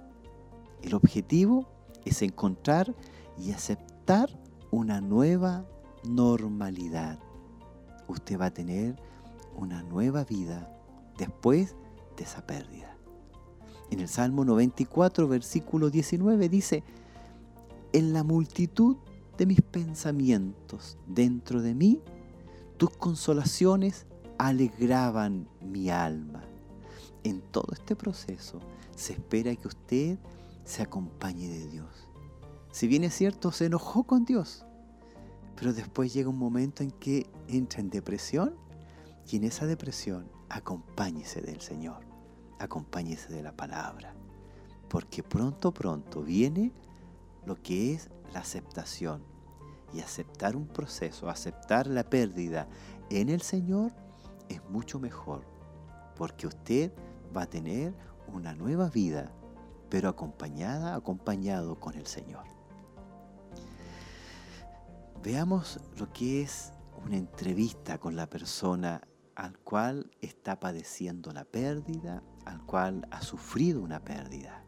El 0.82 0.94
objetivo 0.94 1.68
es 2.04 2.22
encontrar 2.22 2.94
y 3.38 3.52
aceptar 3.52 4.28
una 4.70 5.00
nueva 5.00 5.66
normalidad. 6.04 7.18
Usted 8.08 8.38
va 8.38 8.46
a 8.46 8.54
tener 8.54 8.96
una 9.56 9.82
nueva 9.82 10.24
vida 10.24 10.79
después 11.20 11.76
de 12.16 12.24
esa 12.24 12.46
pérdida. 12.46 12.96
En 13.90 14.00
el 14.00 14.08
Salmo 14.08 14.44
94, 14.44 15.28
versículo 15.28 15.90
19 15.90 16.48
dice, 16.48 16.82
en 17.92 18.12
la 18.12 18.24
multitud 18.24 18.96
de 19.36 19.46
mis 19.46 19.60
pensamientos 19.60 20.96
dentro 21.06 21.60
de 21.60 21.74
mí, 21.74 22.00
tus 22.78 22.90
consolaciones 22.90 24.06
alegraban 24.38 25.46
mi 25.60 25.90
alma. 25.90 26.42
En 27.22 27.42
todo 27.42 27.68
este 27.72 27.94
proceso 27.96 28.58
se 28.96 29.12
espera 29.12 29.54
que 29.56 29.68
usted 29.68 30.18
se 30.64 30.82
acompañe 30.82 31.48
de 31.48 31.66
Dios. 31.66 32.08
Si 32.72 32.86
bien 32.86 33.04
es 33.04 33.14
cierto, 33.14 33.52
se 33.52 33.66
enojó 33.66 34.04
con 34.04 34.24
Dios, 34.24 34.64
pero 35.56 35.74
después 35.74 36.14
llega 36.14 36.30
un 36.30 36.38
momento 36.38 36.82
en 36.82 36.92
que 36.92 37.26
entra 37.46 37.80
en 37.80 37.90
depresión 37.90 38.54
y 39.30 39.36
en 39.36 39.44
esa 39.44 39.66
depresión 39.66 40.39
acompáñese 40.50 41.40
del 41.40 41.60
Señor, 41.60 42.04
acompáñese 42.58 43.32
de 43.32 43.42
la 43.42 43.56
palabra, 43.56 44.14
porque 44.88 45.22
pronto, 45.22 45.72
pronto 45.72 46.22
viene 46.22 46.72
lo 47.46 47.56
que 47.62 47.94
es 47.94 48.10
la 48.32 48.40
aceptación. 48.40 49.22
Y 49.92 50.00
aceptar 50.00 50.54
un 50.54 50.68
proceso, 50.68 51.28
aceptar 51.28 51.88
la 51.88 52.04
pérdida 52.04 52.68
en 53.10 53.28
el 53.28 53.40
Señor 53.40 53.92
es 54.48 54.62
mucho 54.68 55.00
mejor, 55.00 55.44
porque 56.14 56.46
usted 56.46 56.92
va 57.36 57.42
a 57.42 57.50
tener 57.50 57.92
una 58.32 58.54
nueva 58.54 58.88
vida, 58.88 59.32
pero 59.88 60.08
acompañada, 60.08 60.94
acompañado 60.94 61.80
con 61.80 61.94
el 61.94 62.06
Señor. 62.06 62.44
Veamos 65.24 65.80
lo 65.98 66.12
que 66.12 66.42
es 66.42 66.72
una 67.04 67.16
entrevista 67.16 67.98
con 67.98 68.14
la 68.14 68.28
persona 68.28 69.00
al 69.40 69.58
cual 69.60 70.10
está 70.20 70.60
padeciendo 70.60 71.32
la 71.32 71.46
pérdida, 71.46 72.22
al 72.44 72.62
cual 72.66 73.08
ha 73.10 73.22
sufrido 73.22 73.80
una 73.80 74.04
pérdida. 74.04 74.62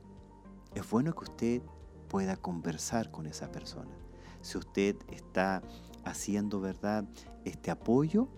Es 0.74 0.88
bueno 0.88 1.14
que 1.14 1.24
usted 1.24 1.62
pueda 2.08 2.38
conversar 2.38 3.10
con 3.10 3.26
esa 3.26 3.52
persona. 3.52 3.94
Si 4.40 4.56
usted 4.56 4.96
está 5.08 5.62
haciendo 6.06 6.58
verdad 6.58 7.04
este 7.44 7.70
apoyo, 7.70 8.28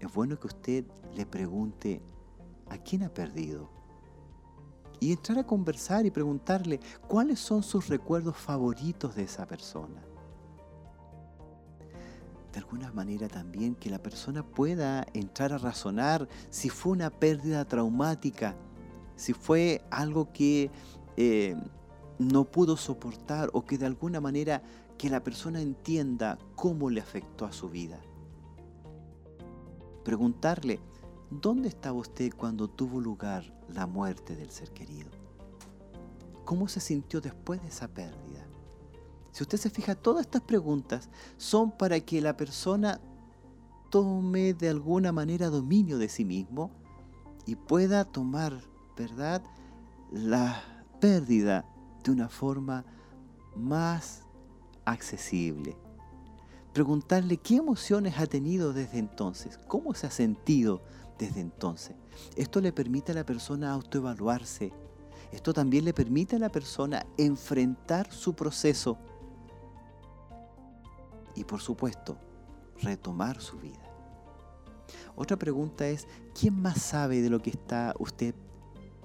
es 0.00 0.10
bueno 0.14 0.40
que 0.40 0.46
usted 0.46 0.86
le 1.14 1.26
pregunte 1.26 2.00
a 2.70 2.78
quién 2.78 3.02
ha 3.02 3.12
perdido. 3.12 3.68
Y 4.98 5.12
entrar 5.12 5.40
a 5.40 5.46
conversar 5.46 6.06
y 6.06 6.10
preguntarle 6.10 6.80
cuáles 7.06 7.38
son 7.38 7.62
sus 7.62 7.88
recuerdos 7.88 8.38
favoritos 8.38 9.14
de 9.14 9.24
esa 9.24 9.46
persona. 9.46 10.05
De 12.56 12.60
alguna 12.62 12.90
manera 12.90 13.28
también 13.28 13.74
que 13.74 13.90
la 13.90 13.98
persona 13.98 14.42
pueda 14.42 15.06
entrar 15.12 15.52
a 15.52 15.58
razonar 15.58 16.26
si 16.48 16.70
fue 16.70 16.92
una 16.92 17.10
pérdida 17.10 17.66
traumática, 17.66 18.56
si 19.14 19.34
fue 19.34 19.82
algo 19.90 20.32
que 20.32 20.70
eh, 21.18 21.54
no 22.18 22.44
pudo 22.44 22.78
soportar 22.78 23.50
o 23.52 23.66
que 23.66 23.76
de 23.76 23.84
alguna 23.84 24.22
manera 24.22 24.62
que 24.96 25.10
la 25.10 25.22
persona 25.22 25.60
entienda 25.60 26.38
cómo 26.54 26.88
le 26.88 27.02
afectó 27.02 27.44
a 27.44 27.52
su 27.52 27.68
vida. 27.68 28.00
Preguntarle, 30.02 30.80
¿dónde 31.30 31.68
estaba 31.68 31.98
usted 31.98 32.32
cuando 32.34 32.68
tuvo 32.68 33.02
lugar 33.02 33.44
la 33.68 33.86
muerte 33.86 34.34
del 34.34 34.50
ser 34.50 34.70
querido? 34.70 35.10
¿Cómo 36.46 36.68
se 36.68 36.80
sintió 36.80 37.20
después 37.20 37.60
de 37.60 37.68
esa 37.68 37.88
pérdida? 37.88 38.25
Si 39.36 39.42
usted 39.42 39.58
se 39.58 39.68
fija, 39.68 39.94
todas 39.94 40.24
estas 40.24 40.40
preguntas 40.40 41.10
son 41.36 41.70
para 41.70 42.00
que 42.00 42.22
la 42.22 42.38
persona 42.38 43.02
tome 43.90 44.54
de 44.54 44.70
alguna 44.70 45.12
manera 45.12 45.50
dominio 45.50 45.98
de 45.98 46.08
sí 46.08 46.24
mismo 46.24 46.70
y 47.44 47.54
pueda 47.54 48.06
tomar, 48.06 48.58
¿verdad?, 48.96 49.42
la 50.10 50.62
pérdida 51.02 51.66
de 52.02 52.12
una 52.12 52.30
forma 52.30 52.86
más 53.54 54.22
accesible. 54.86 55.76
Preguntarle 56.72 57.36
qué 57.36 57.56
emociones 57.56 58.18
ha 58.18 58.26
tenido 58.26 58.72
desde 58.72 58.98
entonces, 58.98 59.58
cómo 59.68 59.92
se 59.92 60.06
ha 60.06 60.10
sentido 60.10 60.80
desde 61.18 61.42
entonces. 61.42 61.94
Esto 62.36 62.62
le 62.62 62.72
permite 62.72 63.12
a 63.12 63.16
la 63.16 63.26
persona 63.26 63.70
autoevaluarse. 63.70 64.72
Esto 65.30 65.52
también 65.52 65.84
le 65.84 65.92
permite 65.92 66.36
a 66.36 66.38
la 66.38 66.48
persona 66.48 67.04
enfrentar 67.18 68.10
su 68.10 68.32
proceso 68.32 68.96
y 71.36 71.44
por 71.44 71.60
supuesto 71.60 72.16
retomar 72.82 73.40
su 73.40 73.58
vida. 73.58 73.82
Otra 75.14 75.36
pregunta 75.36 75.86
es, 75.86 76.06
¿quién 76.38 76.60
más 76.60 76.82
sabe 76.82 77.22
de 77.22 77.30
lo 77.30 77.40
que 77.40 77.50
está 77.50 77.94
usted 77.98 78.34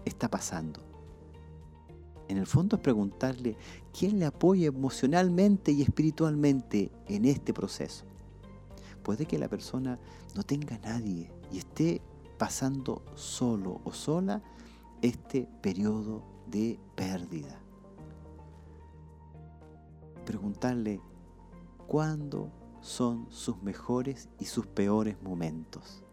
está 0.05 0.29
pasando? 0.29 0.91
en 2.31 2.37
el 2.37 2.47
fondo 2.47 2.77
es 2.77 2.81
preguntarle 2.81 3.57
quién 3.97 4.17
le 4.17 4.25
apoya 4.25 4.67
emocionalmente 4.67 5.73
y 5.73 5.81
espiritualmente 5.81 6.89
en 7.07 7.25
este 7.25 7.53
proceso. 7.53 8.05
Puede 9.03 9.25
que 9.25 9.37
la 9.37 9.49
persona 9.49 9.99
no 10.33 10.43
tenga 10.43 10.77
nadie 10.77 11.29
y 11.51 11.57
esté 11.57 12.01
pasando 12.37 13.03
solo 13.15 13.81
o 13.83 13.91
sola 13.91 14.41
este 15.01 15.45
periodo 15.61 16.23
de 16.47 16.79
pérdida. 16.95 17.59
Preguntarle 20.25 21.01
cuándo 21.91 22.49
son 22.79 23.27
sus 23.29 23.61
mejores 23.61 24.29
y 24.39 24.45
sus 24.45 24.65
peores 24.65 25.21
momentos. 25.21 26.05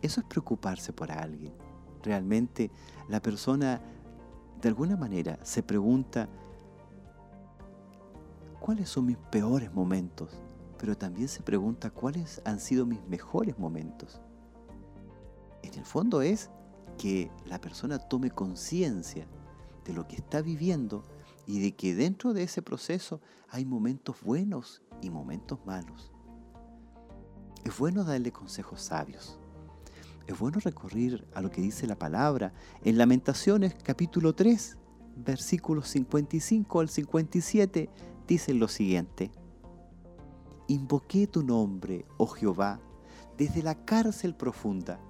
Eso 0.00 0.20
es 0.20 0.26
preocuparse 0.28 0.92
por 0.92 1.10
alguien. 1.10 1.52
Realmente 2.00 2.70
la 3.08 3.20
persona 3.20 3.80
de 4.60 4.68
alguna 4.68 4.96
manera 4.96 5.36
se 5.42 5.64
pregunta, 5.64 6.28
¿cuáles 8.60 8.88
son 8.88 9.06
mis 9.06 9.16
peores 9.16 9.74
momentos? 9.74 10.40
Pero 10.78 10.96
también 10.96 11.26
se 11.26 11.42
pregunta, 11.42 11.90
¿cuáles 11.90 12.40
han 12.44 12.60
sido 12.60 12.86
mis 12.86 13.04
mejores 13.08 13.58
momentos? 13.58 14.20
En 15.64 15.74
el 15.74 15.84
fondo 15.84 16.22
es 16.22 16.50
que 16.98 17.32
la 17.46 17.60
persona 17.60 17.98
tome 17.98 18.30
conciencia 18.30 19.26
de 19.84 19.92
lo 19.92 20.06
que 20.06 20.14
está 20.14 20.40
viviendo 20.40 21.02
y 21.46 21.60
de 21.60 21.72
que 21.72 21.94
dentro 21.94 22.32
de 22.32 22.44
ese 22.44 22.62
proceso 22.62 23.20
hay 23.48 23.64
momentos 23.64 24.20
buenos 24.22 24.82
y 25.00 25.10
momentos 25.10 25.58
malos. 25.66 26.12
Es 27.64 27.76
bueno 27.78 28.04
darle 28.04 28.32
consejos 28.32 28.82
sabios 28.82 29.38
es 30.26 30.38
bueno 30.38 30.60
recurrir 30.60 31.26
a 31.34 31.40
lo 31.40 31.50
que 31.50 31.60
dice 31.60 31.86
la 31.86 31.98
palabra 31.98 32.52
en 32.84 32.96
Lamentaciones 32.96 33.74
capítulo 33.82 34.34
3, 34.34 34.76
versículos 35.16 35.88
55 35.88 36.80
al 36.80 36.88
57, 36.88 37.90
dice 38.26 38.54
lo 38.54 38.68
siguiente. 38.68 39.32
Invoqué 40.68 41.26
tu 41.26 41.42
nombre, 41.42 42.06
oh 42.18 42.28
Jehová, 42.28 42.80
desde 43.36 43.62
la 43.62 43.84
cárcel 43.84 44.34
profunda. 44.34 45.00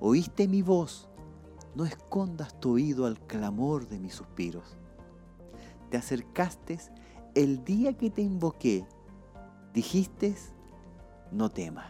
Oíste 0.00 0.48
mi 0.48 0.62
voz, 0.62 1.08
no 1.74 1.84
escondas 1.84 2.58
tu 2.60 2.72
oído 2.72 3.06
al 3.06 3.20
clamor 3.20 3.88
de 3.88 3.98
mis 3.98 4.14
suspiros. 4.14 4.76
Te 5.96 6.00
acercaste 6.00 6.78
el 7.34 7.64
día 7.64 7.94
que 7.94 8.10
te 8.10 8.20
invoqué, 8.20 8.84
dijiste, 9.72 10.36
no 11.32 11.50
temas. 11.50 11.86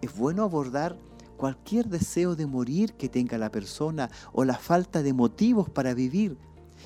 Es 0.00 0.16
bueno 0.16 0.44
abordar 0.44 0.96
cualquier 1.36 1.88
deseo 1.88 2.36
de 2.36 2.46
morir 2.46 2.92
que 2.92 3.08
tenga 3.08 3.38
la 3.38 3.50
persona 3.50 4.08
o 4.32 4.44
la 4.44 4.54
falta 4.54 5.02
de 5.02 5.12
motivos 5.12 5.68
para 5.68 5.94
vivir 5.94 6.38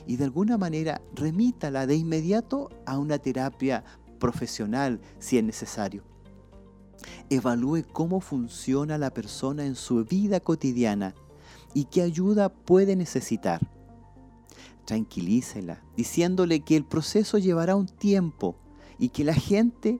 y 0.06 0.16
de 0.16 0.24
alguna 0.24 0.56
manera 0.56 1.02
remítala 1.14 1.86
de 1.86 1.96
inmediato 1.96 2.70
a 2.86 2.96
una 2.96 3.18
terapia 3.18 3.84
profesional 4.18 5.02
si 5.18 5.36
es 5.36 5.44
necesario. 5.44 6.02
Evalúe 7.28 7.84
cómo 7.92 8.22
funciona 8.22 8.96
la 8.96 9.10
persona 9.10 9.66
en 9.66 9.74
su 9.74 10.02
vida 10.06 10.40
cotidiana 10.40 11.14
y 11.74 11.84
qué 11.84 12.00
ayuda 12.00 12.48
puede 12.48 12.96
necesitar. 12.96 13.60
Tranquilícela, 14.88 15.82
diciéndole 15.98 16.60
que 16.60 16.74
el 16.74 16.82
proceso 16.82 17.36
llevará 17.36 17.76
un 17.76 17.88
tiempo 17.88 18.56
y 18.98 19.10
que 19.10 19.22
la 19.22 19.34
gente 19.34 19.98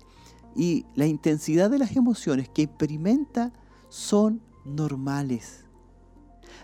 y 0.57 0.86
la 0.95 1.05
intensidad 1.05 1.68
de 1.68 1.78
las 1.78 1.95
emociones 1.95 2.49
que 2.49 2.62
experimenta 2.62 3.53
son 3.91 4.41
normales. 4.64 5.66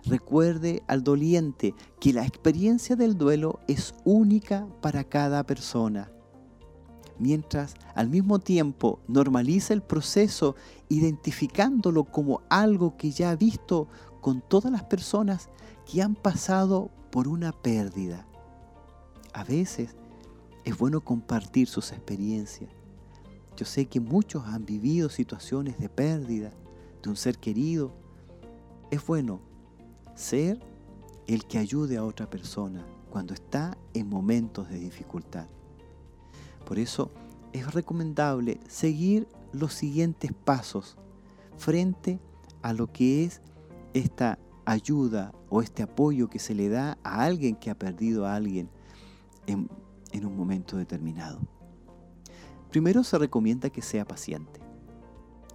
Recuerde 0.06 0.82
al 0.86 1.04
doliente 1.04 1.74
que 2.00 2.14
la 2.14 2.24
experiencia 2.24 2.96
del 2.96 3.18
duelo 3.18 3.60
es 3.68 3.94
única 4.06 4.66
para 4.80 5.04
cada 5.04 5.44
persona 5.44 6.10
mientras 7.18 7.74
al 7.94 8.08
mismo 8.08 8.38
tiempo 8.38 9.00
normaliza 9.06 9.74
el 9.74 9.82
proceso 9.82 10.56
identificándolo 10.88 12.04
como 12.04 12.40
algo 12.48 12.96
que 12.96 13.10
ya 13.10 13.30
ha 13.30 13.36
visto 13.36 13.86
con 14.22 14.40
todas 14.40 14.72
las 14.72 14.84
personas 14.84 15.50
que 15.84 16.02
han 16.02 16.14
pasado 16.14 16.90
por 17.14 17.28
una 17.28 17.52
pérdida. 17.52 18.26
A 19.32 19.44
veces 19.44 19.94
es 20.64 20.76
bueno 20.76 21.00
compartir 21.00 21.68
sus 21.68 21.92
experiencias. 21.92 22.72
Yo 23.56 23.64
sé 23.64 23.86
que 23.86 24.00
muchos 24.00 24.44
han 24.46 24.66
vivido 24.66 25.08
situaciones 25.08 25.78
de 25.78 25.88
pérdida 25.88 26.50
de 27.04 27.08
un 27.08 27.14
ser 27.14 27.38
querido. 27.38 27.92
Es 28.90 29.06
bueno 29.06 29.40
ser 30.16 30.58
el 31.28 31.44
que 31.44 31.58
ayude 31.58 31.98
a 31.98 32.04
otra 32.04 32.28
persona 32.28 32.84
cuando 33.10 33.32
está 33.32 33.78
en 33.92 34.08
momentos 34.08 34.68
de 34.68 34.80
dificultad. 34.80 35.46
Por 36.66 36.80
eso 36.80 37.12
es 37.52 37.72
recomendable 37.72 38.58
seguir 38.66 39.28
los 39.52 39.72
siguientes 39.72 40.32
pasos 40.32 40.96
frente 41.58 42.18
a 42.60 42.72
lo 42.72 42.92
que 42.92 43.24
es 43.24 43.40
esta 43.92 44.36
ayuda 44.64 45.32
o 45.50 45.62
este 45.62 45.82
apoyo 45.82 46.28
que 46.28 46.38
se 46.38 46.54
le 46.54 46.68
da 46.68 46.98
a 47.02 47.24
alguien 47.24 47.56
que 47.56 47.70
ha 47.70 47.78
perdido 47.78 48.26
a 48.26 48.34
alguien 48.34 48.70
en, 49.46 49.68
un 50.24 50.36
momento 50.36 50.76
determinado. 50.76 51.40
Primero 52.70 53.04
se 53.04 53.18
recomienda 53.18 53.70
que 53.70 53.82
sea 53.82 54.04
paciente. 54.04 54.60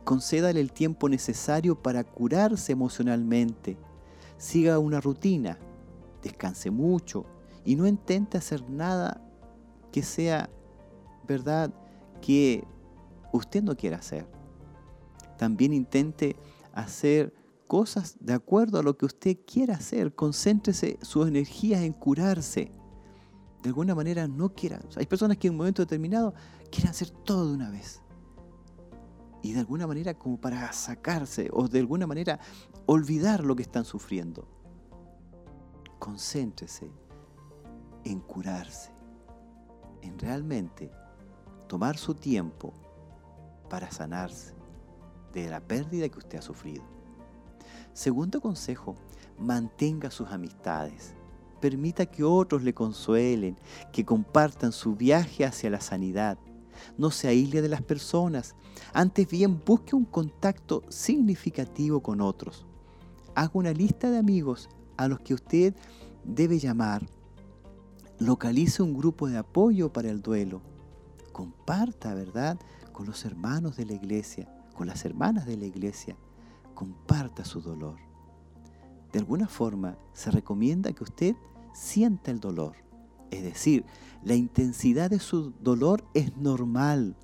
Concédale 0.03 0.59
el 0.59 0.71
tiempo 0.71 1.09
necesario 1.09 1.81
para 1.81 2.03
curarse 2.03 2.71
emocionalmente. 2.71 3.77
Siga 4.37 4.79
una 4.79 5.01
rutina. 5.01 5.57
Descanse 6.21 6.71
mucho 6.71 7.25
y 7.63 7.75
no 7.75 7.87
intente 7.87 8.37
hacer 8.37 8.69
nada 8.69 9.21
que 9.91 10.03
sea 10.03 10.49
verdad 11.27 11.73
que 12.21 12.63
usted 13.31 13.63
no 13.63 13.75
quiere 13.75 13.95
hacer. 13.95 14.27
También 15.37 15.73
intente 15.73 16.35
hacer 16.73 17.33
cosas 17.69 18.17
de 18.19 18.33
acuerdo 18.33 18.79
a 18.79 18.83
lo 18.83 18.97
que 18.97 19.05
usted 19.05 19.37
quiera 19.45 19.75
hacer. 19.75 20.15
Concéntrese 20.15 20.97
sus 21.03 21.27
energías 21.27 21.83
en 21.83 21.93
curarse. 21.93 22.71
De 23.61 23.69
alguna 23.69 23.93
manera 23.93 24.27
no 24.27 24.49
quiera. 24.55 24.81
Hay 24.97 25.05
personas 25.05 25.37
que 25.37 25.47
en 25.47 25.53
un 25.53 25.59
momento 25.59 25.83
determinado 25.83 26.33
quieren 26.71 26.89
hacer 26.89 27.11
todo 27.11 27.47
de 27.47 27.53
una 27.53 27.69
vez. 27.69 28.01
Y 29.43 29.53
de 29.53 29.59
alguna 29.59 29.85
manera 29.85 30.15
como 30.15 30.41
para 30.41 30.73
sacarse 30.73 31.49
o 31.53 31.67
de 31.67 31.79
alguna 31.79 32.07
manera 32.07 32.39
olvidar 32.87 33.45
lo 33.45 33.55
que 33.55 33.61
están 33.61 33.85
sufriendo. 33.85 34.47
Concéntrese 35.99 36.91
en 38.03 38.19
curarse. 38.19 38.91
En 40.01 40.17
realmente 40.17 40.91
tomar 41.67 41.97
su 41.97 42.15
tiempo 42.15 42.73
para 43.69 43.91
sanarse 43.91 44.55
de 45.33 45.49
la 45.49 45.59
pérdida 45.59 46.09
que 46.09 46.17
usted 46.17 46.39
ha 46.39 46.41
sufrido. 46.41 46.98
Segundo 47.93 48.41
consejo, 48.41 48.95
mantenga 49.37 50.11
sus 50.11 50.29
amistades. 50.29 51.13
Permita 51.59 52.05
que 52.05 52.23
otros 52.23 52.63
le 52.63 52.73
consuelen, 52.73 53.57
que 53.91 54.05
compartan 54.05 54.71
su 54.71 54.95
viaje 54.95 55.45
hacia 55.45 55.69
la 55.69 55.81
sanidad. 55.81 56.37
No 56.97 57.11
se 57.11 57.27
aísle 57.27 57.61
de 57.61 57.69
las 57.69 57.81
personas. 57.81 58.55
Antes 58.93 59.27
bien, 59.27 59.61
busque 59.65 59.95
un 59.95 60.05
contacto 60.05 60.83
significativo 60.89 62.01
con 62.01 62.21
otros. 62.21 62.65
Haga 63.35 63.51
una 63.53 63.71
lista 63.71 64.09
de 64.09 64.17
amigos 64.17 64.69
a 64.95 65.07
los 65.07 65.19
que 65.19 65.33
usted 65.33 65.75
debe 66.23 66.59
llamar. 66.59 67.05
Localice 68.17 68.81
un 68.81 68.93
grupo 68.93 69.27
de 69.27 69.37
apoyo 69.37 69.91
para 69.91 70.09
el 70.09 70.21
duelo 70.21 70.61
comparta, 71.39 72.13
¿verdad?, 72.13 72.59
con 72.91 73.05
los 73.05 73.23
hermanos 73.23 73.77
de 73.77 73.85
la 73.85 73.93
iglesia, 73.93 74.53
con 74.75 74.87
las 74.87 75.05
hermanas 75.05 75.45
de 75.45 75.55
la 75.55 75.65
iglesia, 75.65 76.17
comparta 76.79 77.43
su 77.43 77.59
dolor. 77.59 77.97
De 79.11 79.19
alguna 79.19 79.49
forma 79.49 79.97
se 80.13 80.31
recomienda 80.31 80.93
que 80.93 81.03
usted 81.03 81.35
sienta 81.73 82.31
el 82.31 82.39
dolor. 82.39 82.77
Es 83.31 83.43
decir, 83.43 83.83
la 84.23 84.35
intensidad 84.35 85.09
de 85.09 85.19
su 85.19 85.51
dolor 85.59 86.05
es 86.13 86.37
normal 86.37 87.17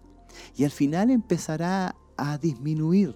y 0.58 0.66
al 0.66 0.72
final 0.72 1.10
empezará 1.10 1.96
a 2.18 2.38
disminuir. 2.38 3.16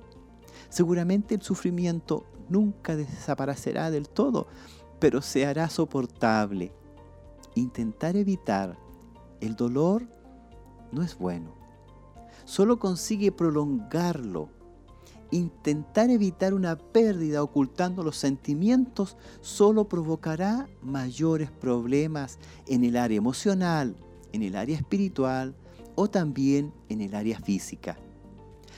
Seguramente 0.69 1.35
el 1.35 1.41
sufrimiento 1.41 2.23
nunca 2.47 2.95
desaparecerá 2.95 3.91
del 3.91 4.07
todo, 4.07 4.47
pero 5.01 5.21
se 5.21 5.45
hará 5.45 5.69
soportable. 5.69 6.71
Intentar 7.55 8.15
evitar 8.15 8.79
el 9.41 9.57
dolor 9.57 10.07
no 10.93 11.03
es 11.03 11.17
bueno. 11.17 11.53
Solo 12.45 12.79
consigue 12.79 13.33
prolongarlo. 13.33 14.58
Intentar 15.31 16.09
evitar 16.09 16.53
una 16.53 16.75
pérdida 16.75 17.43
ocultando 17.43 18.03
los 18.03 18.17
sentimientos 18.17 19.17
solo 19.41 19.87
provocará 19.87 20.67
mayores 20.81 21.51
problemas 21.51 22.39
en 22.67 22.83
el 22.83 22.97
área 22.97 23.17
emocional, 23.17 23.95
en 24.33 24.43
el 24.43 24.55
área 24.55 24.75
espiritual 24.75 25.55
o 25.95 26.09
también 26.09 26.73
en 26.89 27.01
el 27.01 27.13
área 27.13 27.39
física. 27.39 27.97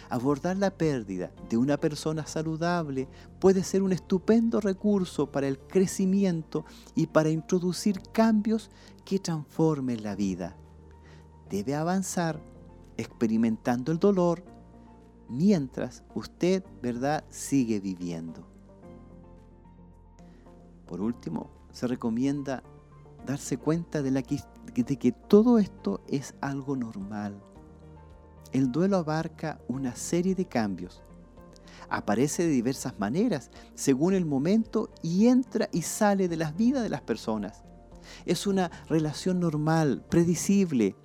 Abordar 0.09 0.57
la 0.57 0.71
pérdida 0.71 1.31
de 1.49 1.55
una 1.55 1.77
persona 1.77 2.27
saludable 2.27 3.07
puede 3.39 3.63
ser 3.63 3.81
un 3.81 3.93
estupendo 3.93 4.59
recurso 4.59 5.31
para 5.31 5.47
el 5.47 5.57
crecimiento 5.57 6.65
y 6.95 7.07
para 7.07 7.29
introducir 7.29 8.01
cambios 8.11 8.69
que 9.05 9.19
transformen 9.19 10.03
la 10.03 10.15
vida 10.15 10.57
debe 11.51 11.75
avanzar 11.75 12.41
experimentando 12.97 13.91
el 13.91 13.99
dolor 13.99 14.43
mientras 15.31 16.03
usted, 16.13 16.63
¿verdad?, 16.81 17.23
sigue 17.29 17.79
viviendo. 17.79 18.45
Por 20.85 20.99
último, 21.01 21.49
se 21.71 21.87
recomienda 21.87 22.63
darse 23.25 23.57
cuenta 23.57 24.01
de, 24.01 24.11
de 24.11 24.97
que 24.97 25.11
todo 25.13 25.57
esto 25.57 26.01
es 26.07 26.35
algo 26.41 26.75
normal. 26.75 27.41
El 28.51 28.71
duelo 28.71 28.97
abarca 28.97 29.61
una 29.69 29.95
serie 29.95 30.35
de 30.35 30.45
cambios. 30.45 31.01
Aparece 31.89 32.43
de 32.43 32.49
diversas 32.49 32.99
maneras, 32.99 33.51
según 33.73 34.13
el 34.13 34.25
momento, 34.25 34.89
y 35.01 35.27
entra 35.27 35.69
y 35.71 35.83
sale 35.83 36.27
de 36.27 36.35
las 36.35 36.57
vidas 36.57 36.83
de 36.83 36.89
las 36.89 37.01
personas. 37.01 37.63
Es 38.25 38.47
una 38.47 38.69
relación 38.89 39.39
normal, 39.39 40.03
predecible, 40.09 40.95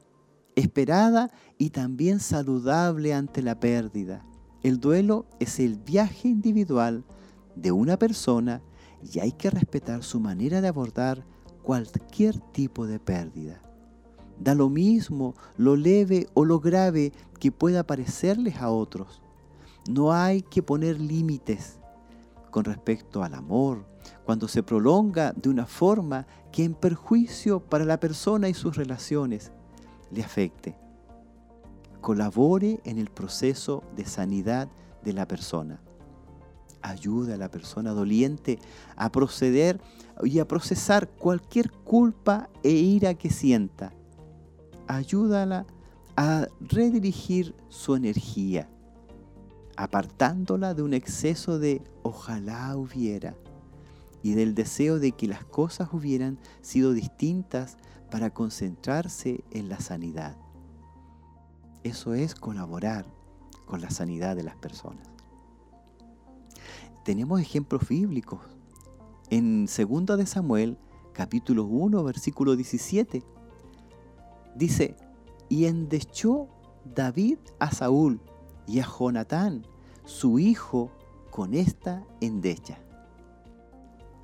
esperada 0.57 1.31
y 1.59 1.71
también 1.71 2.19
saludable 2.19 3.15
ante 3.15 3.43
la 3.43 3.61
pérdida. 3.61 4.25
El 4.63 4.81
duelo 4.81 5.27
es 5.39 5.61
el 5.61 5.77
viaje 5.77 6.29
individual 6.29 7.05
de 7.55 7.73
una 7.73 7.99
persona 7.99 8.63
y 9.03 9.21
hay 9.21 9.33
que 9.33 9.51
respetar 9.51 10.03
su 10.03 10.19
manera 10.19 10.61
de 10.61 10.69
abordar 10.69 11.25
cualquier 11.63 12.41
tipo 12.53 12.87
de 12.87 12.99
pérdida. 12.99 13.61
Da 14.41 14.55
lo 14.55 14.69
mismo 14.69 15.35
lo 15.57 15.77
leve 15.77 16.27
o 16.35 16.45
lo 16.45 16.59
grave 16.59 17.13
que 17.39 17.53
pueda 17.53 17.87
parecerles 17.87 18.57
a 18.57 18.71
otros. 18.71 19.23
No 19.89 20.13
hay 20.13 20.43
que 20.43 20.63
poner 20.63 21.01
límites 21.01 21.79
con 22.51 22.65
respecto 22.65 23.23
al 23.23 23.35
amor 23.35 23.87
cuando 24.25 24.49
se 24.49 24.63
prolonga 24.63 25.33
de 25.33 25.51
una 25.51 25.67
forma 25.67 26.27
que 26.51 26.65
en 26.65 26.75
perjuicio 26.75 27.61
para 27.61 27.85
la 27.85 28.01
persona 28.01 28.49
y 28.49 28.55
sus 28.55 28.77
relaciones 28.77 29.53
le 30.11 30.23
afecte. 30.23 30.77
Colabore 32.01 32.81
en 32.85 32.99
el 32.99 33.11
proceso 33.11 33.83
de 33.97 34.05
sanidad 34.05 34.69
de 35.03 35.13
la 35.13 35.27
persona. 35.27 35.81
ayude 36.83 37.35
a 37.35 37.37
la 37.37 37.51
persona 37.51 37.93
doliente 37.93 38.59
a 38.97 39.11
proceder 39.11 39.81
y 40.23 40.39
a 40.39 40.47
procesar 40.47 41.09
cualquier 41.09 41.71
culpa 41.73 42.49
e 42.63 42.71
ira 42.71 43.15
que 43.15 43.31
sienta. 43.31 43.93
Ayúdala 44.87 45.67
a 46.17 46.47
redirigir 46.61 47.55
su 47.69 47.97
energía, 47.97 48.69
apartándola 49.77 50.75
de 50.75 50.83
un 50.83 50.95
exceso 50.95 51.59
de 51.59 51.83
ojalá 52.03 52.77
hubiera 52.77 53.37
y 54.23 54.35
del 54.35 54.55
deseo 54.55 54.99
de 54.99 55.13
que 55.13 55.27
las 55.27 55.45
cosas 55.45 55.89
hubieran 55.93 56.39
sido 56.63 56.93
distintas 56.93 57.77
para 58.11 58.31
concentrarse 58.31 59.45
en 59.51 59.69
la 59.69 59.81
sanidad. 59.81 60.37
Eso 61.83 62.15
es 62.15 62.35
colaborar 62.35 63.07
con 63.67 63.81
la 63.81 63.91
sanidad 63.91 64.37
de 64.37 64.43
las 64.43 64.57
personas. 64.57 65.09
Tenemos 67.05 67.41
ejemplos 67.41 67.89
bíblicos. 67.89 68.41
En 69.31 69.67
2 69.67 70.19
de 70.19 70.27
Samuel, 70.27 70.79
capítulo 71.13 71.65
1, 71.65 72.03
versículo 72.05 72.57
17, 72.57 73.23
dice, 74.57 74.97
y 75.49 75.67
endechó 75.67 76.49
David 76.85 77.39
a 77.59 77.71
Saúl 77.71 78.21
y 78.67 78.81
a 78.81 78.87
Jonatán, 78.87 79.67
su 80.05 80.39
hijo, 80.39 80.91
con 81.31 81.55
esta 81.55 82.05
endecha. 82.21 82.79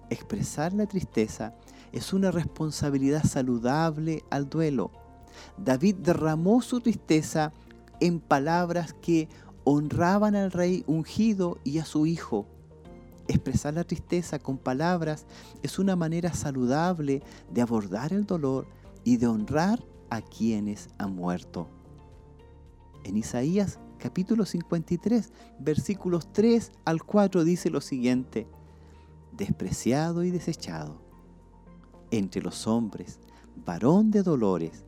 Expresar 0.09 0.73
la 0.73 0.87
tristeza 0.87 1.55
es 1.93 2.13
una 2.13 2.31
responsabilidad 2.31 3.25
saludable 3.25 4.25
al 4.31 4.49
duelo. 4.49 4.91
David 5.59 5.97
derramó 5.97 6.63
su 6.63 6.81
tristeza 6.81 7.53
en 8.01 8.19
palabras 8.19 8.95
que 8.95 9.29
honraban 9.65 10.35
al 10.35 10.51
rey 10.51 10.85
ungido 10.87 11.59
y 11.65 11.79
a 11.79 11.85
su 11.85 12.07
hijo. 12.07 12.47
Expresar 13.29 13.75
la 13.75 13.85
tristeza 13.85 14.39
con 14.39 14.59
palabras 14.59 15.27
es 15.63 15.79
una 15.79 15.95
manera 15.95 16.33
saludable 16.33 17.23
de 17.51 17.63
abordar 17.63 18.13
el 18.13 18.27
dolor 18.27 18.67
y 19.05 19.19
de 19.19 19.29
honrar 19.29 19.85
a 20.11 20.21
quienes 20.21 20.89
han 20.99 21.15
muerto. 21.15 21.69
En 23.05 23.17
Isaías 23.17 23.79
capítulo 23.99 24.45
53, 24.45 25.33
versículos 25.61 26.33
3 26.33 26.73
al 26.85 27.05
4 27.05 27.45
dice 27.45 27.71
lo 27.71 27.81
siguiente, 27.81 28.49
despreciado 29.33 30.25
y 30.25 30.31
desechado 30.31 31.02
entre 32.13 32.43
los 32.43 32.67
hombres, 32.69 33.19
varón 33.65 34.11
de 34.11 34.23
dolores, 34.23 34.85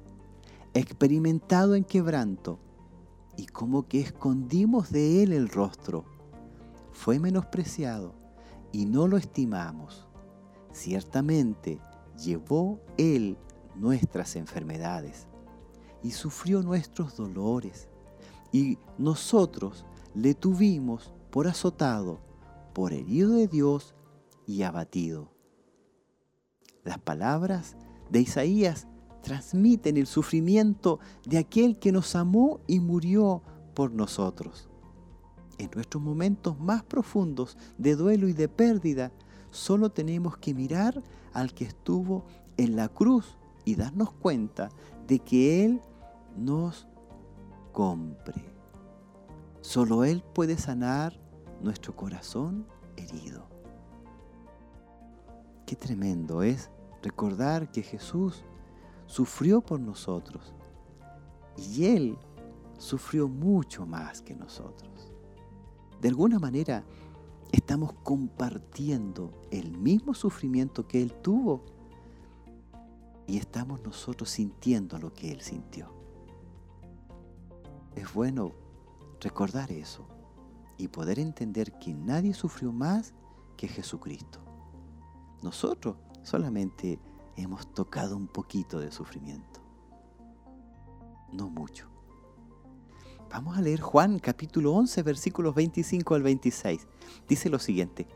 experimentado 0.74 1.74
en 1.74 1.82
quebranto, 1.82 2.60
y 3.36 3.46
como 3.46 3.88
que 3.88 4.00
escondimos 4.00 4.92
de 4.92 5.24
él 5.24 5.32
el 5.32 5.48
rostro. 5.48 6.04
Fue 6.92 7.18
menospreciado 7.18 8.14
y 8.70 8.86
no 8.86 9.08
lo 9.08 9.16
estimamos. 9.16 10.06
Ciertamente 10.70 11.80
llevó 12.22 12.80
él 12.96 13.36
nuestras 13.74 14.36
enfermedades 14.36 15.26
y 16.02 16.12
sufrió 16.12 16.62
nuestros 16.62 17.16
dolores, 17.16 17.88
y 18.52 18.78
nosotros 18.98 19.86
le 20.14 20.34
tuvimos 20.34 21.12
por 21.30 21.48
azotado, 21.48 22.20
por 22.74 22.92
herido 22.92 23.32
de 23.32 23.48
Dios 23.48 23.94
y 24.46 24.62
abatido. 24.62 25.33
Las 26.84 26.98
palabras 26.98 27.76
de 28.10 28.20
Isaías 28.20 28.86
transmiten 29.22 29.96
el 29.96 30.06
sufrimiento 30.06 31.00
de 31.24 31.38
aquel 31.38 31.78
que 31.78 31.92
nos 31.92 32.14
amó 32.14 32.60
y 32.66 32.80
murió 32.80 33.42
por 33.74 33.90
nosotros. 33.90 34.68
En 35.58 35.70
nuestros 35.74 36.02
momentos 36.02 36.60
más 36.60 36.82
profundos 36.82 37.56
de 37.78 37.96
duelo 37.96 38.28
y 38.28 38.34
de 38.34 38.48
pérdida, 38.48 39.12
solo 39.50 39.90
tenemos 39.90 40.36
que 40.36 40.52
mirar 40.52 41.02
al 41.32 41.54
que 41.54 41.64
estuvo 41.64 42.26
en 42.56 42.76
la 42.76 42.88
cruz 42.88 43.38
y 43.64 43.76
darnos 43.76 44.12
cuenta 44.12 44.68
de 45.06 45.20
que 45.20 45.64
Él 45.64 45.80
nos 46.36 46.86
compre. 47.72 48.52
Solo 49.62 50.04
Él 50.04 50.22
puede 50.34 50.58
sanar 50.58 51.18
nuestro 51.62 51.96
corazón 51.96 52.66
herido. 52.96 53.53
Qué 55.66 55.76
tremendo 55.76 56.42
es 56.42 56.70
recordar 57.02 57.70
que 57.70 57.82
Jesús 57.82 58.44
sufrió 59.06 59.60
por 59.60 59.80
nosotros 59.80 60.54
y 61.56 61.86
Él 61.86 62.18
sufrió 62.78 63.28
mucho 63.28 63.86
más 63.86 64.20
que 64.20 64.34
nosotros. 64.34 65.12
De 66.00 66.08
alguna 66.08 66.38
manera 66.38 66.84
estamos 67.52 67.94
compartiendo 68.02 69.32
el 69.50 69.76
mismo 69.78 70.12
sufrimiento 70.12 70.86
que 70.86 71.00
Él 71.00 71.14
tuvo 71.22 71.64
y 73.26 73.38
estamos 73.38 73.80
nosotros 73.82 74.28
sintiendo 74.28 74.98
lo 74.98 75.12
que 75.12 75.32
Él 75.32 75.40
sintió. 75.40 75.94
Es 77.94 78.12
bueno 78.12 78.52
recordar 79.20 79.72
eso 79.72 80.06
y 80.76 80.88
poder 80.88 81.18
entender 81.18 81.78
que 81.78 81.94
nadie 81.94 82.34
sufrió 82.34 82.72
más 82.72 83.14
que 83.56 83.68
Jesucristo. 83.68 84.43
Nosotros 85.44 85.96
solamente 86.22 86.98
hemos 87.36 87.66
tocado 87.74 88.16
un 88.16 88.28
poquito 88.28 88.80
de 88.80 88.90
sufrimiento. 88.90 89.60
No 91.34 91.50
mucho. 91.50 91.86
Vamos 93.28 93.58
a 93.58 93.60
leer 93.60 93.82
Juan 93.82 94.18
capítulo 94.18 94.72
11 94.72 95.02
versículos 95.02 95.54
25 95.54 96.14
al 96.14 96.22
26. 96.22 96.86
Dice 97.28 97.50
lo 97.50 97.58
siguiente. 97.58 98.06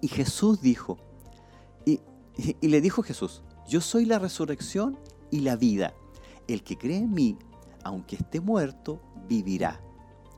Y 0.00 0.06
Jesús 0.06 0.60
dijo, 0.60 0.98
y, 1.84 2.00
y, 2.36 2.68
le 2.68 2.80
dijo 2.80 3.02
Jesús, 3.02 3.42
yo 3.66 3.80
soy 3.80 4.04
la 4.04 4.20
resurrección 4.20 4.96
y 5.32 5.40
la 5.40 5.56
vida. 5.56 5.94
El 6.46 6.62
que 6.62 6.78
cree 6.78 6.98
en 6.98 7.12
mí, 7.12 7.36
aunque 7.82 8.14
esté 8.14 8.40
muerto, 8.40 9.00
vivirá. 9.28 9.80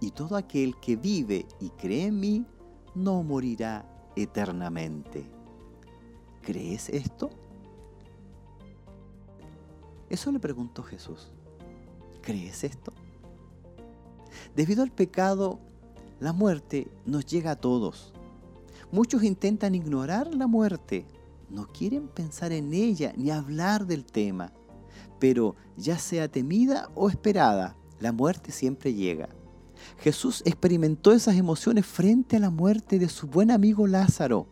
Y 0.00 0.12
todo 0.12 0.36
aquel 0.36 0.80
que 0.80 0.96
vive 0.96 1.46
y 1.60 1.68
cree 1.68 2.06
en 2.06 2.18
mí, 2.18 2.46
no 2.94 3.22
morirá 3.22 3.84
eternamente. 4.16 5.35
¿Crees 6.46 6.90
esto? 6.90 7.28
Eso 10.08 10.30
le 10.30 10.38
preguntó 10.38 10.84
Jesús. 10.84 11.32
¿Crees 12.22 12.62
esto? 12.62 12.92
Debido 14.54 14.84
al 14.84 14.92
pecado, 14.92 15.58
la 16.20 16.32
muerte 16.32 16.86
nos 17.04 17.26
llega 17.26 17.50
a 17.50 17.56
todos. 17.56 18.12
Muchos 18.92 19.24
intentan 19.24 19.74
ignorar 19.74 20.32
la 20.36 20.46
muerte, 20.46 21.04
no 21.50 21.66
quieren 21.66 22.06
pensar 22.06 22.52
en 22.52 22.72
ella 22.72 23.12
ni 23.16 23.32
hablar 23.32 23.84
del 23.84 24.04
tema, 24.04 24.52
pero 25.18 25.56
ya 25.76 25.98
sea 25.98 26.28
temida 26.28 26.90
o 26.94 27.10
esperada, 27.10 27.76
la 27.98 28.12
muerte 28.12 28.52
siempre 28.52 28.94
llega. 28.94 29.28
Jesús 29.98 30.44
experimentó 30.46 31.10
esas 31.10 31.34
emociones 31.34 31.86
frente 31.86 32.36
a 32.36 32.40
la 32.40 32.50
muerte 32.50 33.00
de 33.00 33.08
su 33.08 33.26
buen 33.26 33.50
amigo 33.50 33.88
Lázaro. 33.88 34.46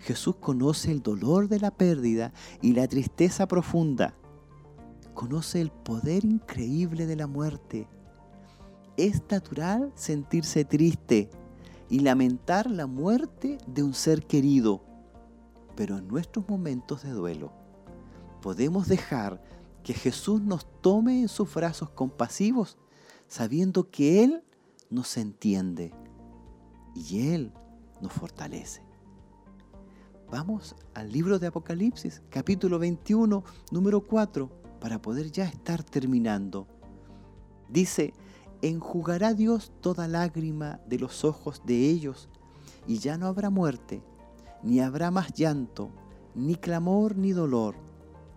Jesús 0.00 0.36
conoce 0.36 0.90
el 0.90 1.02
dolor 1.02 1.48
de 1.48 1.60
la 1.60 1.70
pérdida 1.70 2.32
y 2.62 2.72
la 2.72 2.86
tristeza 2.88 3.46
profunda 3.46 4.14
conoce 5.18 5.60
el 5.60 5.72
poder 5.72 6.24
increíble 6.24 7.04
de 7.04 7.16
la 7.16 7.26
muerte. 7.26 7.88
Es 8.96 9.20
natural 9.28 9.92
sentirse 9.96 10.64
triste 10.64 11.28
y 11.90 11.98
lamentar 11.98 12.70
la 12.70 12.86
muerte 12.86 13.58
de 13.66 13.82
un 13.82 13.94
ser 13.94 14.28
querido, 14.28 14.80
pero 15.74 15.98
en 15.98 16.06
nuestros 16.06 16.48
momentos 16.48 17.02
de 17.02 17.10
duelo 17.10 17.52
podemos 18.40 18.86
dejar 18.86 19.42
que 19.82 19.92
Jesús 19.92 20.40
nos 20.40 20.68
tome 20.80 21.22
en 21.22 21.28
sus 21.28 21.52
brazos 21.52 21.90
compasivos, 21.90 22.78
sabiendo 23.26 23.90
que 23.90 24.22
Él 24.22 24.44
nos 24.88 25.16
entiende 25.16 25.92
y 26.94 27.32
Él 27.34 27.52
nos 28.00 28.12
fortalece. 28.12 28.87
Vamos 30.30 30.76
al 30.92 31.10
libro 31.10 31.38
de 31.38 31.46
Apocalipsis, 31.46 32.20
capítulo 32.28 32.78
21, 32.78 33.42
número 33.70 34.02
4 34.02 34.50
para 34.78 35.00
poder 35.00 35.32
ya 35.32 35.44
estar 35.44 35.82
terminando. 35.82 36.66
Dice, 37.70 38.12
enjugará 38.60 39.32
Dios 39.32 39.72
toda 39.80 40.06
lágrima 40.06 40.80
de 40.86 40.98
los 40.98 41.24
ojos 41.24 41.62
de 41.64 41.88
ellos, 41.88 42.28
y 42.86 42.98
ya 42.98 43.16
no 43.16 43.26
habrá 43.26 43.48
muerte, 43.48 44.02
ni 44.62 44.80
habrá 44.80 45.10
más 45.10 45.32
llanto, 45.32 45.88
ni 46.34 46.56
clamor, 46.56 47.16
ni 47.16 47.32
dolor, 47.32 47.76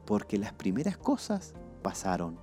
porque 0.05 0.37
las 0.37 0.53
primeras 0.53 0.97
cosas 0.97 1.55
pasaron. 1.81 2.39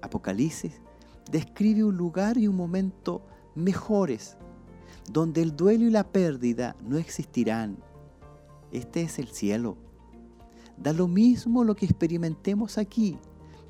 Apocalipsis 0.00 0.80
describe 1.28 1.82
un 1.82 1.96
lugar 1.96 2.38
y 2.38 2.46
un 2.46 2.54
momento 2.54 3.22
mejores, 3.56 4.36
donde 5.10 5.42
el 5.42 5.56
duelo 5.56 5.86
y 5.86 5.90
la 5.90 6.04
pérdida 6.04 6.76
no 6.84 6.98
existirán. 6.98 7.78
Este 8.72 9.02
es 9.02 9.18
el 9.18 9.28
cielo 9.28 9.76
Da 10.76 10.92
lo 10.92 11.06
mismo 11.06 11.64
lo 11.64 11.76
que 11.76 11.86
experimentemos 11.86 12.78
aquí. 12.78 13.18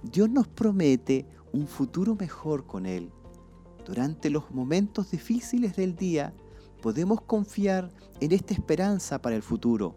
Dios 0.02 0.30
nos 0.30 0.48
promete 0.48 1.26
un 1.52 1.66
futuro 1.66 2.16
mejor 2.16 2.66
con 2.66 2.86
Él. 2.86 3.10
Durante 3.84 4.30
los 4.30 4.50
momentos 4.50 5.10
difíciles 5.10 5.76
del 5.76 5.96
día 5.96 6.32
podemos 6.80 7.20
confiar 7.20 7.92
en 8.20 8.32
esta 8.32 8.54
esperanza 8.54 9.20
para 9.20 9.36
el 9.36 9.42
futuro. 9.42 9.94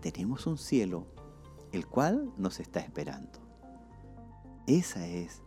Tenemos 0.00 0.46
un 0.46 0.58
cielo, 0.58 1.06
el 1.72 1.86
cual 1.86 2.32
nos 2.38 2.60
está 2.60 2.80
esperando. 2.80 3.40
Esa 4.66 5.06
es 5.06 5.42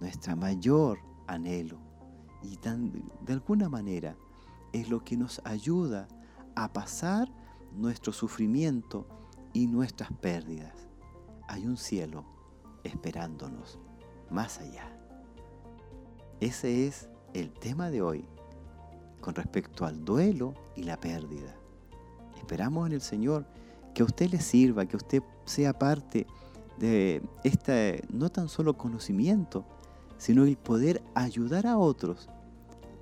nuestra 0.00 0.34
mayor 0.34 0.98
anhelo 1.26 1.78
y 2.42 2.58
de 2.58 3.32
alguna 3.32 3.68
manera 3.68 4.16
es 4.72 4.90
lo 4.90 5.04
que 5.04 5.16
nos 5.16 5.40
ayuda 5.44 6.08
a 6.56 6.72
pasar 6.72 7.30
nuestro 7.74 8.12
sufrimiento 8.12 9.06
y 9.52 9.66
nuestras 9.66 10.12
pérdidas. 10.12 10.74
Hay 11.48 11.66
un 11.66 11.76
cielo 11.76 12.24
esperándonos 12.82 13.78
más 14.30 14.58
allá. 14.60 14.90
Ese 16.40 16.86
es 16.86 17.08
el 17.32 17.52
tema 17.52 17.90
de 17.90 18.02
hoy 18.02 18.24
con 19.20 19.34
respecto 19.34 19.86
al 19.86 20.04
duelo 20.04 20.54
y 20.76 20.82
la 20.82 20.98
pérdida. 20.98 21.54
Esperamos 22.36 22.86
en 22.86 22.92
el 22.92 23.00
Señor 23.00 23.46
que 23.94 24.02
a 24.02 24.04
usted 24.04 24.30
le 24.30 24.40
sirva, 24.40 24.86
que 24.86 24.96
usted 24.96 25.22
sea 25.44 25.78
parte 25.78 26.26
de 26.78 27.22
este 27.44 28.04
no 28.12 28.30
tan 28.30 28.48
solo 28.48 28.76
conocimiento, 28.76 29.64
sino 30.18 30.44
el 30.44 30.56
poder 30.56 31.02
ayudar 31.14 31.66
a 31.66 31.78
otros 31.78 32.28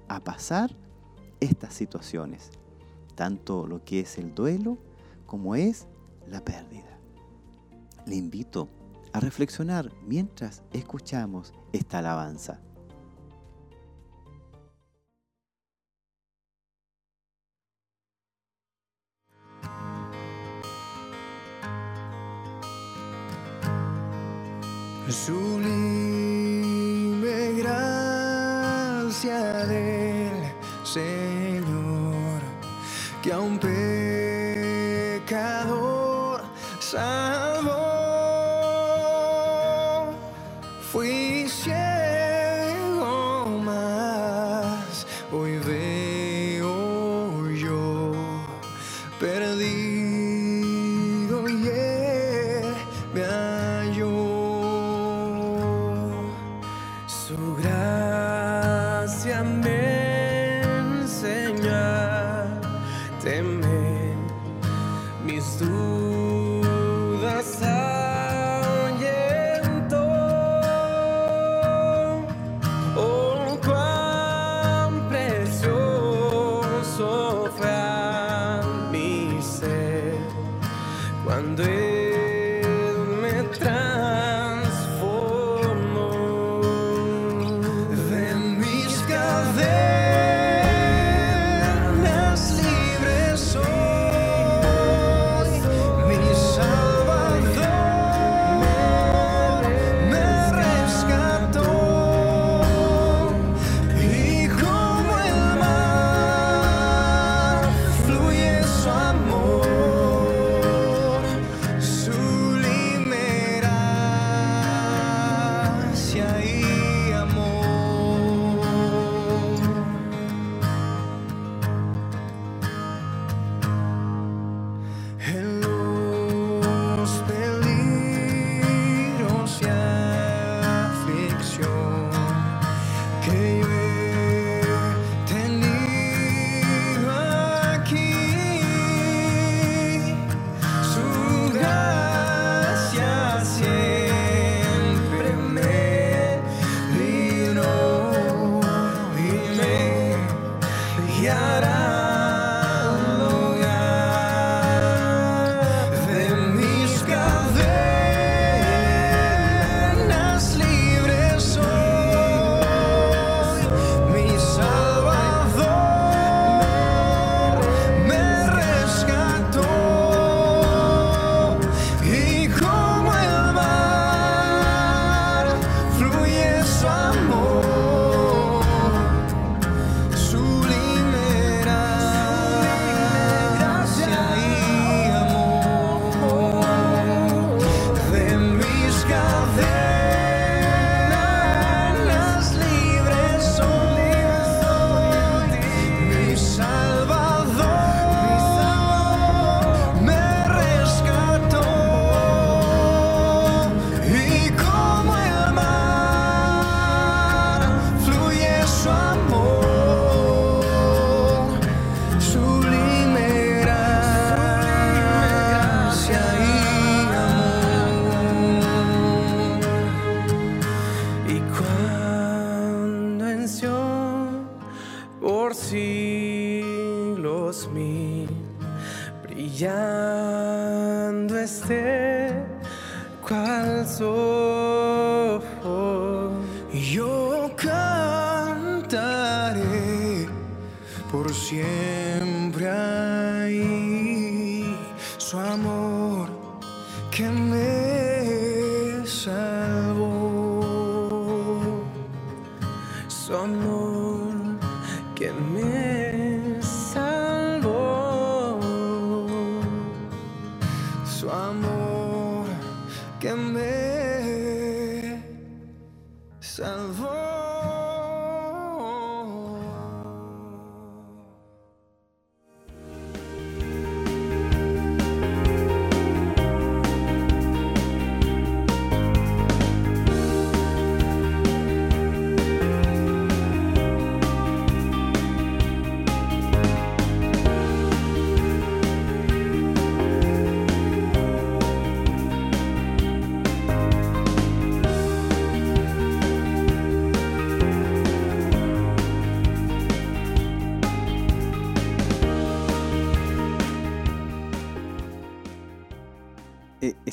a 0.08 0.20
pasar 0.20 0.76
estas 1.40 1.74
situaciones, 1.74 2.50
tanto 3.14 3.66
lo 3.66 3.84
que 3.84 4.00
es 4.00 4.18
el 4.18 4.34
duelo 4.34 4.78
como 5.26 5.54
es 5.54 5.86
la 6.28 6.44
pérdida. 6.44 6.98
Le 8.06 8.16
invito 8.16 8.68
a 9.12 9.20
reflexionar 9.20 9.92
mientras 10.06 10.62
escuchamos 10.72 11.52
esta 11.72 11.98
alabanza. 11.98 12.60
Gracia 30.92 31.21
salvó. 36.92 37.72
Fui 40.92 41.48
ciego, 41.48 43.46
mas 43.64 45.06
hoy 45.32 45.52
veo 45.70 47.48
yo 47.50 48.12
perdido 49.18 49.66
y 51.48 51.52
me 53.14 53.22
halló. 53.24 54.10
Su 57.06 57.56
gracia 57.56 59.42
me 59.42 60.60
enseñó 60.62 61.72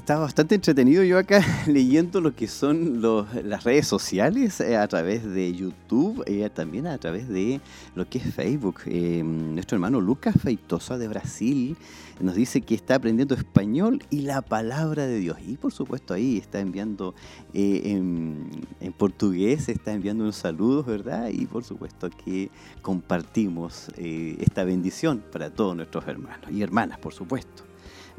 estaba 0.09 0.25
bastante 0.25 0.55
entretenido 0.55 1.03
yo 1.03 1.19
acá 1.19 1.45
leyendo 1.67 2.19
lo 2.19 2.33
que 2.35 2.47
son 2.47 2.99
las 3.43 3.63
redes 3.63 3.85
sociales 3.85 4.59
eh, 4.59 4.75
a 4.75 4.87
través 4.87 5.23
de 5.23 5.53
YouTube, 5.53 6.23
eh, 6.25 6.49
también 6.51 6.87
a 6.87 6.97
través 6.97 7.29
de 7.29 7.61
lo 7.93 8.09
que 8.09 8.17
es 8.17 8.33
Facebook. 8.33 8.79
nuestro 8.87 9.75
hermano 9.75 10.01
Lucas 10.01 10.33
Feitosa 10.41 10.97
de 10.97 11.07
Brasil 11.07 11.77
nos 12.19 12.33
dice 12.33 12.61
que 12.61 12.73
está 12.73 12.95
aprendiendo 12.95 13.35
español 13.35 14.01
y 14.09 14.21
la 14.21 14.41
palabra 14.41 15.05
de 15.05 15.19
Dios. 15.19 15.37
Y 15.47 15.57
por 15.57 15.73
supuesto 15.73 16.15
ahí 16.15 16.39
está 16.39 16.59
enviando 16.59 17.13
en, 17.53 18.49
en, 18.79 18.93
portugués, 18.93 19.69
está 19.69 19.93
enviando 19.93 20.23
unos 20.23 20.37
saludos, 20.37 20.87
¿verdad? 20.87 21.29
Y 21.29 21.45
por 21.45 21.63
supuesto 21.63 22.09
que 22.09 22.49
compartimos 22.81 23.89
esta 23.95 24.63
bendición 24.63 25.23
para 25.31 25.51
todos 25.51 25.75
nuestros 25.75 26.07
hermanos 26.07 26.49
y 26.51 26.63
hermanas, 26.63 26.97
por 26.97 27.13
supuesto. 27.13 27.68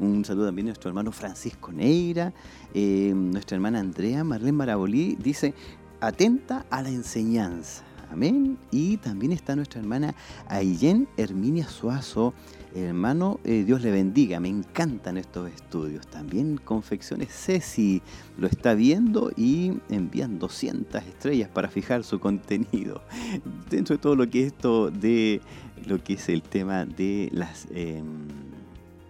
Un 0.01 0.25
saludo 0.25 0.47
también 0.47 0.65
a 0.65 0.69
nuestro 0.69 0.89
hermano 0.89 1.11
Francisco 1.11 1.71
Neira, 1.71 2.33
eh, 2.73 3.13
nuestra 3.15 3.53
hermana 3.53 3.79
Andrea 3.79 4.23
Marlene 4.23 4.51
Marabolí, 4.51 5.15
dice, 5.21 5.53
atenta 5.99 6.65
a 6.71 6.81
la 6.81 6.89
enseñanza. 6.89 7.83
Amén. 8.11 8.57
Y 8.71 8.97
también 8.97 9.31
está 9.31 9.55
nuestra 9.55 9.79
hermana 9.79 10.15
Ayen 10.47 11.07
Herminia 11.17 11.67
Suazo. 11.67 12.33
Hermano, 12.73 13.39
eh, 13.43 13.63
Dios 13.63 13.83
le 13.83 13.91
bendiga, 13.91 14.39
me 14.39 14.49
encantan 14.49 15.17
estos 15.17 15.51
estudios. 15.51 16.07
También 16.07 16.57
Confecciones 16.57 17.29
Ceci 17.31 18.01
lo 18.39 18.47
está 18.47 18.73
viendo 18.73 19.31
y 19.37 19.73
envían 19.89 20.39
200 20.39 21.03
estrellas 21.03 21.49
para 21.49 21.69
fijar 21.69 22.03
su 22.03 22.19
contenido. 22.19 23.03
Dentro 23.69 23.97
de 23.97 24.01
todo 24.01 24.15
lo 24.15 24.27
que 24.27 24.41
es 24.41 24.47
esto 24.47 24.89
de 24.89 25.41
lo 25.85 26.03
que 26.03 26.13
es 26.13 26.27
el 26.27 26.41
tema 26.41 26.85
de 26.85 27.29
las... 27.31 27.67
Em, 27.69 28.29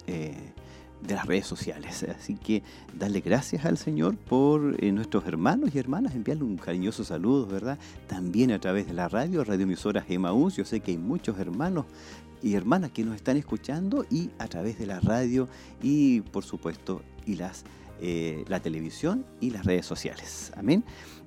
eh, 0.08 0.51
de 1.02 1.16
las 1.16 1.26
redes 1.26 1.46
sociales. 1.46 2.04
Así 2.04 2.36
que 2.36 2.64
darle 2.98 3.22
gracias 3.22 3.66
al 3.66 3.78
Señor 3.78 4.16
por 4.18 4.76
eh, 4.84 4.92
nuestros 4.92 5.26
hermanos 5.26 5.74
y 5.74 5.80
hermanas, 5.80 6.16
enviarle 6.16 6.44
un 6.44 6.58
cariñoso 6.58 7.04
saludo, 7.04 7.48
¿verdad? 7.48 7.78
También 8.08 8.52
a 8.52 8.60
través 8.60 8.88
de 8.88 8.94
la 8.94 9.08
radio, 9.10 9.44
radioemisoras 9.44 10.06
Emaús. 10.10 10.56
Yo 10.56 10.66
sé 10.66 10.80
que 10.80 10.92
hay 10.92 10.98
muchos 10.98 11.40
hermanos 11.40 11.86
y 12.42 12.56
hermanas 12.56 12.92
que 12.92 13.04
nos 13.04 13.16
están 13.16 13.38
escuchando 13.38 14.06
y 14.10 14.30
a 14.40 14.48
través 14.48 14.80
de 14.80 14.86
la 14.86 15.00
radio 15.00 15.48
y 15.82 16.22
por 16.22 16.44
supuesto 16.44 17.02
y 17.26 17.36
las 17.36 17.64
eh, 18.02 18.44
la 18.48 18.60
televisión 18.60 19.26
y 19.40 19.52
las 19.52 19.66
redes 19.66 19.86
sociales. 19.86 20.52
Amén. 20.58 20.84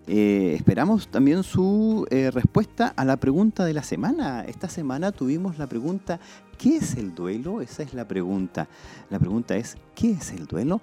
Eh, 0.06 0.52
esperamos 0.54 1.08
también 1.08 1.42
su 1.42 2.06
respuesta 2.10 2.92
a 2.94 3.06
la 3.06 3.16
pregunta 3.16 3.64
de 3.64 3.72
la 3.72 3.82
semana. 3.82 4.44
Esta 4.44 4.68
semana 4.68 5.12
tuvimos 5.12 5.56
la 5.56 5.66
pregunta 5.66 6.20
¿Qué 6.58 6.76
es 6.76 6.96
el 6.96 7.14
duelo? 7.14 7.60
Esa 7.60 7.82
es 7.82 7.94
la 7.94 8.06
pregunta. 8.06 8.68
La 9.10 9.18
pregunta 9.18 9.56
es, 9.56 9.76
¿qué 9.94 10.12
es 10.12 10.32
el 10.32 10.46
duelo? 10.46 10.80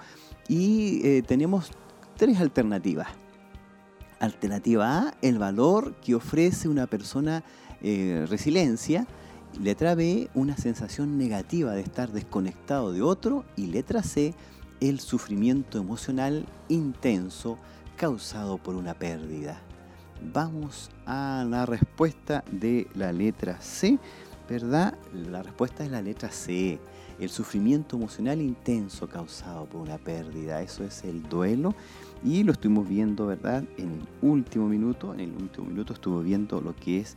Y 0.48 1.02
eh, 1.04 1.24
tenemos 1.26 1.72
tres 2.18 2.40
alternativas. 2.40 3.08
Alternativa 4.20 5.00
A, 5.00 5.14
el 5.22 5.40
valor 5.40 5.96
que 5.96 6.16
ofrece 6.16 6.68
una 6.68 6.88
persona 6.88 7.44
eh, 7.82 8.26
resiliencia. 8.30 9.08
Letra 9.60 9.96
B, 9.96 10.30
una 10.34 10.56
sensación 10.56 11.18
negativa 11.18 11.74
de 11.74 11.82
estar 11.82 12.12
desconectado 12.12 12.94
de 12.94 13.02
otro. 13.02 13.46
Y 13.56 13.68
letra 13.68 14.04
C, 14.04 14.34
el 14.82 15.00
sufrimiento 15.00 15.78
emocional 15.78 16.46
intenso 16.68 17.58
causado 17.96 18.58
por 18.58 18.76
una 18.76 18.94
pérdida. 18.94 19.62
Vamos 20.34 20.90
a 21.06 21.46
la 21.48 21.66
respuesta 21.66 22.44
de 22.52 22.88
la 22.96 23.14
letra 23.14 23.62
C. 23.62 23.98
¿verdad? 24.52 24.98
La 25.14 25.44
respuesta 25.44 25.86
es 25.86 25.92
la 25.92 26.02
letra 26.02 26.30
C, 26.30 26.78
el 27.22 27.30
sufrimiento 27.30 27.96
emocional 27.96 28.42
intenso 28.42 29.08
causado 29.08 29.66
por 29.66 29.80
una 29.80 29.98
pérdida, 29.98 30.62
eso 30.62 30.84
es 30.84 31.06
el 31.06 31.24
duelo 31.24 31.74
y 32.22 32.44
lo 32.44 32.52
estuvimos 32.52 32.86
viendo, 32.90 33.28
¿verdad? 33.28 33.64
En 33.78 33.92
el 33.92 34.08
último 34.22 34.68
minuto, 34.68 35.14
en 35.14 35.22
el 35.22 35.32
último 35.32 35.68
minuto 35.68 35.94
estuvo 35.94 36.20
viendo 36.20 36.60
lo 36.60 36.76
que 36.76 37.00
es 37.00 37.16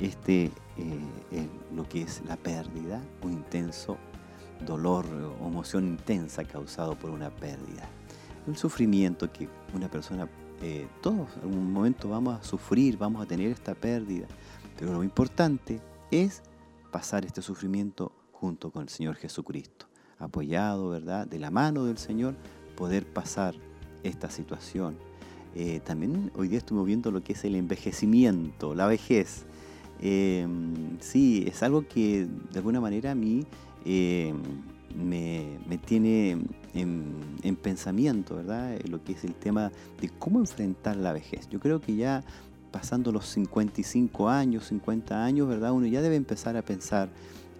este, 0.00 0.50
eh, 0.78 1.48
lo 1.76 1.86
que 1.86 2.00
es 2.00 2.22
la 2.26 2.36
pérdida, 2.36 3.02
un 3.22 3.32
intenso 3.32 3.98
dolor 4.66 5.06
o 5.40 5.46
emoción 5.46 5.86
intensa 5.86 6.44
causado 6.44 6.94
por 6.96 7.10
una 7.10 7.30
pérdida. 7.30 7.88
El 8.46 8.56
sufrimiento 8.56 9.30
que 9.32 9.48
una 9.74 9.90
persona, 9.90 10.28
eh, 10.62 10.88
todos 11.00 11.28
en 11.36 11.42
algún 11.42 11.72
momento 11.72 12.08
vamos 12.08 12.40
a 12.40 12.42
sufrir, 12.42 12.96
vamos 12.96 13.22
a 13.22 13.26
tener 13.26 13.50
esta 13.50 13.74
pérdida, 13.74 14.26
pero 14.78 14.92
lo 14.92 15.04
importante 15.04 15.80
es 16.10 16.42
pasar 16.90 17.24
este 17.24 17.42
sufrimiento 17.42 18.12
junto 18.32 18.70
con 18.70 18.82
el 18.82 18.88
Señor 18.88 19.16
Jesucristo. 19.16 19.86
Apoyado, 20.18 20.90
¿verdad? 20.90 21.26
De 21.26 21.38
la 21.38 21.50
mano 21.50 21.84
del 21.84 21.98
Señor, 21.98 22.34
poder 22.76 23.06
pasar 23.06 23.54
esta 24.02 24.30
situación. 24.30 24.96
Eh, 25.54 25.80
también 25.84 26.30
hoy 26.36 26.48
día 26.48 26.58
estuvimos 26.58 26.86
viendo 26.86 27.10
lo 27.10 27.22
que 27.22 27.32
es 27.32 27.44
el 27.44 27.54
envejecimiento, 27.54 28.74
la 28.74 28.86
vejez. 28.86 29.44
Em, 30.00 30.98
sí, 31.00 31.44
es 31.46 31.62
algo 31.62 31.86
que 31.86 32.26
de 32.50 32.58
alguna 32.58 32.80
manera 32.80 33.10
a 33.10 33.14
mí 33.14 33.46
em, 33.84 34.36
me, 34.94 35.78
tiene 35.84 36.38
en, 36.74 37.14
en, 37.42 37.56
pensamiento, 37.56 38.36
¿verdad? 38.36 38.78
Lo 38.88 39.02
que 39.02 39.12
es 39.12 39.24
el 39.24 39.34
tema 39.34 39.70
de 40.00 40.08
cómo 40.08 40.40
enfrentar 40.40 40.96
la 40.96 41.12
vejez. 41.12 41.48
Yo 41.48 41.60
creo 41.60 41.80
que 41.80 41.96
ya 41.96 42.24
pasando 42.70 43.12
los 43.12 43.26
55 43.26 44.28
años, 44.28 44.66
50 44.68 45.24
años, 45.24 45.48
¿verdad? 45.48 45.72
Uno 45.72 45.86
ya 45.86 46.02
debe 46.02 46.16
empezar 46.16 46.56
a 46.56 46.62
pensar 46.62 47.08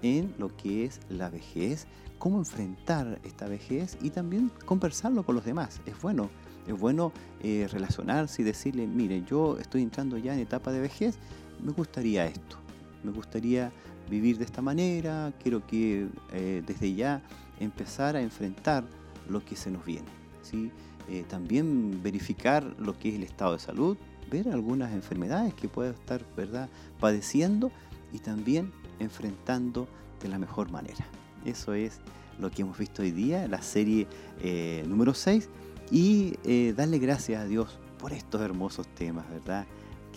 en 0.03 0.35
lo 0.39 0.55
que 0.57 0.85
es 0.85 1.01
la 1.09 1.31
vejez, 1.31 1.87
cómo 2.19 2.39
enfrentar 2.39 3.21
esta 3.25 3.49
vejez 3.49 3.99
y 4.01 4.11
también 4.11 4.51
conversarlo 4.65 5.25
con 5.25 5.35
los 5.35 5.45
demás. 5.45 5.81
Es 5.87 6.01
bueno, 6.01 6.31
es 6.67 6.79
bueno 6.79 7.13
eh, 7.43 7.69
relacionarse 7.71 8.43
y 8.43 8.45
decirle, 8.45 8.87
mire, 8.87 9.23
yo 9.27 9.59
estoy 9.59 9.83
entrando 9.83 10.17
ya 10.19 10.35
en 10.35 10.41
etapa 10.41 10.73
de 10.73 10.81
vejez, 10.81 11.19
me 11.63 11.73
gustaría 11.73 12.27
esto, 12.27 12.57
me 13.03 13.11
gustaría 13.13 13.73
vivir 14.11 14.39
de 14.39 14.45
esta 14.45 14.61
manera, 14.61 15.33
quiero 15.43 15.67
que 15.67 16.09
eh, 16.33 16.63
desde 16.67 16.95
ya 16.95 17.23
empezar 17.61 18.17
a 18.17 18.21
enfrentar 18.21 18.85
lo 19.29 19.45
que 19.45 19.57
se 19.57 19.71
nos 19.71 19.85
viene. 19.85 20.09
¿sí? 20.43 20.71
Eh, 21.09 21.25
también 21.29 22.03
verificar 22.03 22.65
lo 22.79 22.99
que 22.99 23.11
es 23.11 23.15
el 23.15 23.23
estado 23.23 23.53
de 23.53 23.59
salud, 23.59 23.97
ver 24.31 24.49
algunas 24.49 24.93
enfermedades 24.93 25.55
que 25.55 25.69
puede 25.69 25.91
estar 25.91 26.25
¿verdad? 26.37 26.69
padeciendo 26.99 27.71
y 28.13 28.19
también 28.19 28.73
enfrentando 28.99 29.89
de 30.23 30.29
la 30.29 30.39
mejor 30.39 30.71
manera. 30.71 31.07
Eso 31.45 31.75
es 31.75 32.01
lo 32.39 32.51
que 32.51 32.63
hemos 32.63 32.79
visto 32.79 33.03
hoy 33.03 33.11
día, 33.11 33.47
la 33.49 33.63
serie 33.63 34.07
eh, 34.41 34.85
número 34.87 35.15
6, 35.15 35.49
y 35.91 36.35
eh, 36.45 36.75
darle 36.77 36.99
gracias 36.99 37.43
a 37.43 37.47
Dios 37.47 37.79
por 37.99 38.13
estos 38.13 38.41
hermosos 38.41 38.87
temas, 38.89 39.29
¿verdad? 39.29 39.67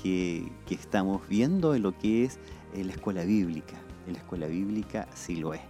Que, 0.01 0.51
que 0.67 0.75
estamos 0.75 1.27
viendo 1.27 1.75
en 1.75 1.83
lo 1.83 1.97
que 1.97 2.25
es 2.25 2.39
la 2.75 2.93
escuela 2.93 3.23
bíblica. 3.23 3.75
En 4.07 4.13
la 4.13 4.19
escuela 4.19 4.47
bíblica 4.47 5.07
sí 5.13 5.35
lo 5.35 5.53
es. 5.53 5.61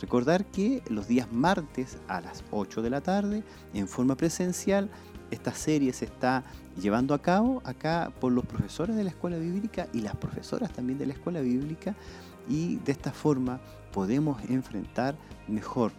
Recordar 0.00 0.46
que 0.46 0.82
los 0.88 1.08
días 1.08 1.30
martes 1.30 1.98
a 2.08 2.20
las 2.20 2.42
8 2.50 2.80
de 2.82 2.90
la 2.90 3.00
tarde, 3.02 3.42
en 3.74 3.86
forma 3.86 4.16
presencial, 4.16 4.90
esta 5.30 5.52
serie 5.52 5.92
se 5.92 6.06
está 6.06 6.44
llevando 6.80 7.14
a 7.14 7.20
cabo 7.20 7.60
acá 7.64 8.12
por 8.20 8.32
los 8.32 8.46
profesores 8.46 8.96
de 8.96 9.04
la 9.04 9.10
escuela 9.10 9.36
bíblica 9.36 9.88
y 9.92 10.00
las 10.00 10.16
profesoras 10.16 10.72
también 10.72 10.98
de 10.98 11.06
la 11.06 11.12
escuela 11.12 11.40
bíblica 11.40 11.94
y 12.48 12.76
de 12.76 12.92
esta 12.92 13.12
forma 13.12 13.60
podemos 13.92 14.42
enfrentar 14.48 15.16
mejor 15.46 15.92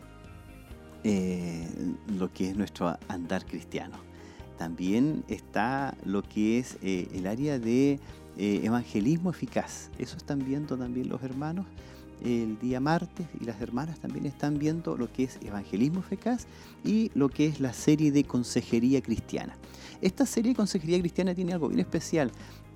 eh, 1.03 1.67
lo 2.07 2.31
que 2.31 2.49
es 2.49 2.55
nuestro 2.55 2.97
andar 3.07 3.45
cristiano. 3.45 3.97
También 4.57 5.23
está 5.27 5.95
lo 6.03 6.21
que 6.21 6.59
es 6.59 6.77
eh, 6.81 7.07
el 7.13 7.25
área 7.25 7.57
de 7.57 7.99
eh, 8.43 8.61
evangelismo 8.63 9.29
eficaz. 9.29 9.91
Eso 9.99 10.17
están 10.17 10.39
viendo 10.43 10.75
también 10.75 11.07
los 11.09 11.21
hermanos 11.21 11.67
el 12.23 12.57
día 12.57 12.79
martes 12.79 13.27
y 13.39 13.45
las 13.45 13.61
hermanas 13.61 13.99
también 13.99 14.25
están 14.25 14.57
viendo 14.57 14.97
lo 14.97 15.13
que 15.13 15.25
es 15.25 15.37
evangelismo 15.43 15.99
eficaz 15.99 16.47
y 16.83 17.11
lo 17.13 17.29
que 17.29 17.45
es 17.45 17.59
la 17.59 17.71
serie 17.71 18.11
de 18.11 18.23
consejería 18.23 18.99
cristiana. 19.03 19.55
Esta 20.01 20.25
serie 20.25 20.53
de 20.53 20.55
consejería 20.55 20.99
cristiana 20.99 21.35
tiene 21.35 21.53
algo 21.53 21.67
bien 21.67 21.81
especial. 21.81 22.31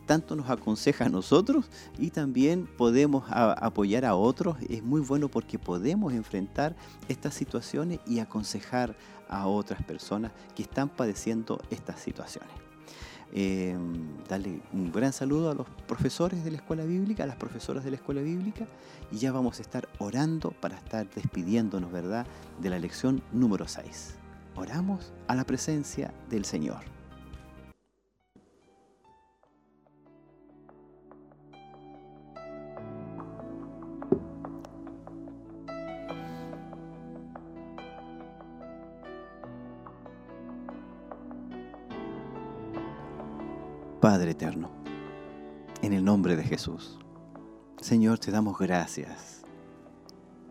Tanto 0.05 0.35
nos 0.35 0.51
aconseja 0.51 1.05
a 1.05 1.09
nosotros 1.09 1.65
y 1.97 2.11
también 2.11 2.67
podemos 2.77 3.23
apoyar 3.31 4.05
a 4.05 4.13
otros. 4.13 4.57
Es 4.69 4.83
muy 4.83 5.01
bueno 5.01 5.29
porque 5.29 5.57
podemos 5.57 6.13
enfrentar 6.13 6.75
estas 7.07 7.33
situaciones 7.33 7.99
y 8.05 8.19
aconsejar 8.19 8.95
a 9.27 9.47
otras 9.47 9.81
personas 9.83 10.31
que 10.55 10.61
están 10.61 10.89
padeciendo 10.89 11.59
estas 11.71 12.01
situaciones. 12.01 12.64
Eh, 13.33 13.75
darle 14.29 14.61
un 14.71 14.91
gran 14.91 15.11
saludo 15.11 15.51
a 15.51 15.55
los 15.55 15.67
profesores 15.87 16.43
de 16.43 16.51
la 16.51 16.57
escuela 16.57 16.85
bíblica, 16.85 17.23
a 17.23 17.27
las 17.27 17.35
profesoras 17.35 17.83
de 17.83 17.91
la 17.91 17.97
escuela 17.97 18.21
bíblica, 18.21 18.65
y 19.11 19.17
ya 19.17 19.31
vamos 19.31 19.59
a 19.59 19.61
estar 19.61 19.89
orando 19.99 20.51
para 20.51 20.75
estar 20.75 21.09
despidiéndonos, 21.09 21.91
¿verdad?, 21.91 22.25
de 22.61 22.69
la 22.69 22.79
lección 22.79 23.21
número 23.33 23.67
6. 23.67 24.15
Oramos 24.55 25.13
a 25.27 25.35
la 25.35 25.43
presencia 25.43 26.13
del 26.29 26.45
Señor. 26.45 26.94
Padre 44.05 44.29
eterno, 44.29 44.69
en 45.81 45.91
el 45.91 46.05
nombre 46.05 46.35
de 46.35 46.43
Jesús, 46.43 46.99
Señor, 47.81 48.19
te 48.19 48.29
damos 48.29 48.55
gracias 48.59 49.41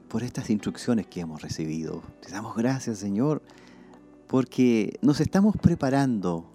por 0.09 0.25
estas 0.25 0.51
instrucciones 0.51 1.07
que 1.07 1.21
hemos 1.21 1.41
recibido. 1.41 2.03
Te 2.21 2.33
damos 2.33 2.57
gracias, 2.57 2.99
Señor, 2.99 3.43
porque 4.27 4.99
nos 5.03 5.21
estamos 5.21 5.57
preparando 5.57 6.51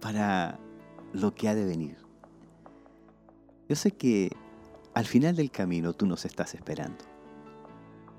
para 0.00 0.58
lo 1.12 1.34
que 1.34 1.50
ha 1.50 1.54
de 1.54 1.66
venir. 1.66 1.98
Yo 3.68 3.76
sé 3.76 3.90
que 3.90 4.34
al 4.94 5.04
final 5.04 5.36
del 5.36 5.50
camino 5.50 5.92
tú 5.92 6.06
nos 6.06 6.24
estás 6.24 6.54
esperando. 6.54 7.04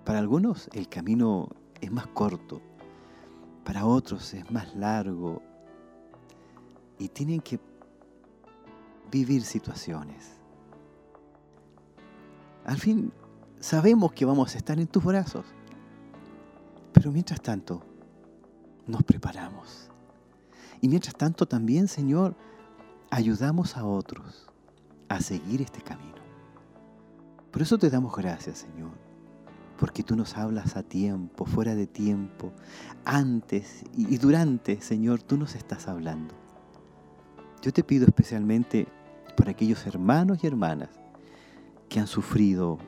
Para 0.06 0.20
algunos 0.20 0.70
el 0.74 0.88
camino 0.88 1.50
es 1.82 1.92
más 1.92 2.06
corto, 2.06 2.62
para 3.64 3.88
otros 3.88 4.32
es 4.36 4.52
más 4.52 4.76
largo 4.76 5.42
y 7.02 7.10
tienen 7.10 7.42
que 7.42 7.60
vivir 9.12 9.44
situaciones. 9.44 10.38
Al 12.64 12.78
fin 12.78 13.12
sabemos 13.60 14.14
que 14.14 14.24
vamos 14.24 14.54
a 14.54 14.58
estar 14.60 14.80
en 14.80 14.88
tus 14.88 15.04
brazos, 15.04 15.46
pero 16.94 17.12
mientras 17.12 17.42
tanto 17.42 17.82
nos 18.86 19.04
preparamos. 19.04 19.90
Y 20.80 20.90
mientras 20.90 21.16
tanto 21.16 21.48
también, 21.48 21.88
Señor, 21.88 22.36
ayudamos 23.10 23.78
a 23.78 23.86
otros 23.86 24.48
a 25.10 25.22
seguir 25.22 25.62
este 25.62 25.82
camino. 25.82 26.22
Por 27.52 27.64
eso 27.64 27.78
te 27.78 27.90
damos 27.90 28.16
gracias, 28.16 28.60
Señor, 28.60 28.92
porque 29.78 30.04
tú 30.04 30.16
nos 30.16 30.38
hablas 30.38 30.78
a 30.78 30.84
tiempo, 30.84 31.46
fuera 31.46 31.76
de 31.76 31.88
tiempo, 31.88 32.54
antes 33.06 33.84
y 33.96 34.18
durante, 34.18 34.82
Señor, 34.82 35.22
tú 35.22 35.38
nos 35.38 35.56
estás 35.56 35.88
hablando. 35.88 36.41
Yo 37.62 37.72
te 37.72 37.84
pido 37.84 38.08
especialmente 38.08 38.88
por 39.38 39.48
aquellos 39.48 39.86
hermanos 39.86 40.44
y 40.44 40.48
hermanas 40.48 40.90
que 41.90 42.00
han 42.00 42.08
sufrido, 42.08 42.80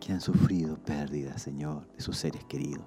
que 0.00 0.12
han 0.12 0.20
sufrido 0.20 0.76
pérdidas, 0.78 1.40
Señor, 1.40 1.86
de 1.94 2.00
sus 2.00 2.16
seres 2.16 2.42
queridos. 2.44 2.84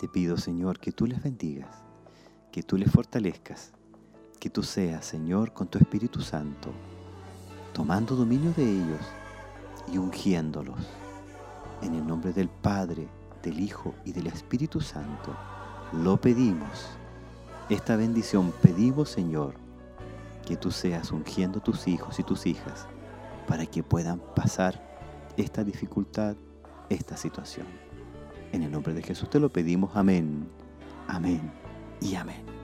Te 0.00 0.08
pido, 0.08 0.36
Señor, 0.36 0.80
que 0.80 0.90
tú 0.90 1.06
les 1.06 1.22
bendigas, 1.22 1.84
que 2.50 2.64
tú 2.64 2.76
les 2.76 2.90
fortalezcas, 2.90 3.72
que 4.40 4.50
tú 4.50 4.64
seas, 4.64 5.04
Señor, 5.04 5.52
con 5.52 5.68
tu 5.68 5.78
Espíritu 5.78 6.22
Santo, 6.22 6.70
tomando 7.72 8.16
dominio 8.16 8.52
de 8.56 8.64
ellos 8.64 9.00
y 9.92 9.98
ungiéndolos. 9.98 10.80
En 11.82 11.94
el 11.94 12.04
nombre 12.04 12.32
del 12.32 12.48
Padre, 12.48 13.06
del 13.44 13.60
Hijo 13.60 13.94
y 14.04 14.10
del 14.10 14.26
Espíritu 14.26 14.80
Santo, 14.80 15.36
lo 15.92 16.20
pedimos. 16.20 16.88
Esta 17.68 17.94
bendición 17.94 18.52
pedimos, 18.60 19.10
Señor, 19.10 19.67
que 20.48 20.56
tú 20.56 20.70
seas 20.70 21.12
ungiendo 21.12 21.60
tus 21.60 21.86
hijos 21.86 22.18
y 22.18 22.22
tus 22.22 22.46
hijas 22.46 22.86
para 23.46 23.66
que 23.66 23.82
puedan 23.82 24.18
pasar 24.34 24.82
esta 25.36 25.62
dificultad, 25.62 26.36
esta 26.88 27.18
situación. 27.18 27.66
En 28.52 28.62
el 28.62 28.70
nombre 28.70 28.94
de 28.94 29.02
Jesús 29.02 29.28
te 29.28 29.40
lo 29.40 29.52
pedimos. 29.52 29.94
Amén, 29.94 30.48
amén 31.06 31.52
y 32.00 32.14
amén. 32.14 32.57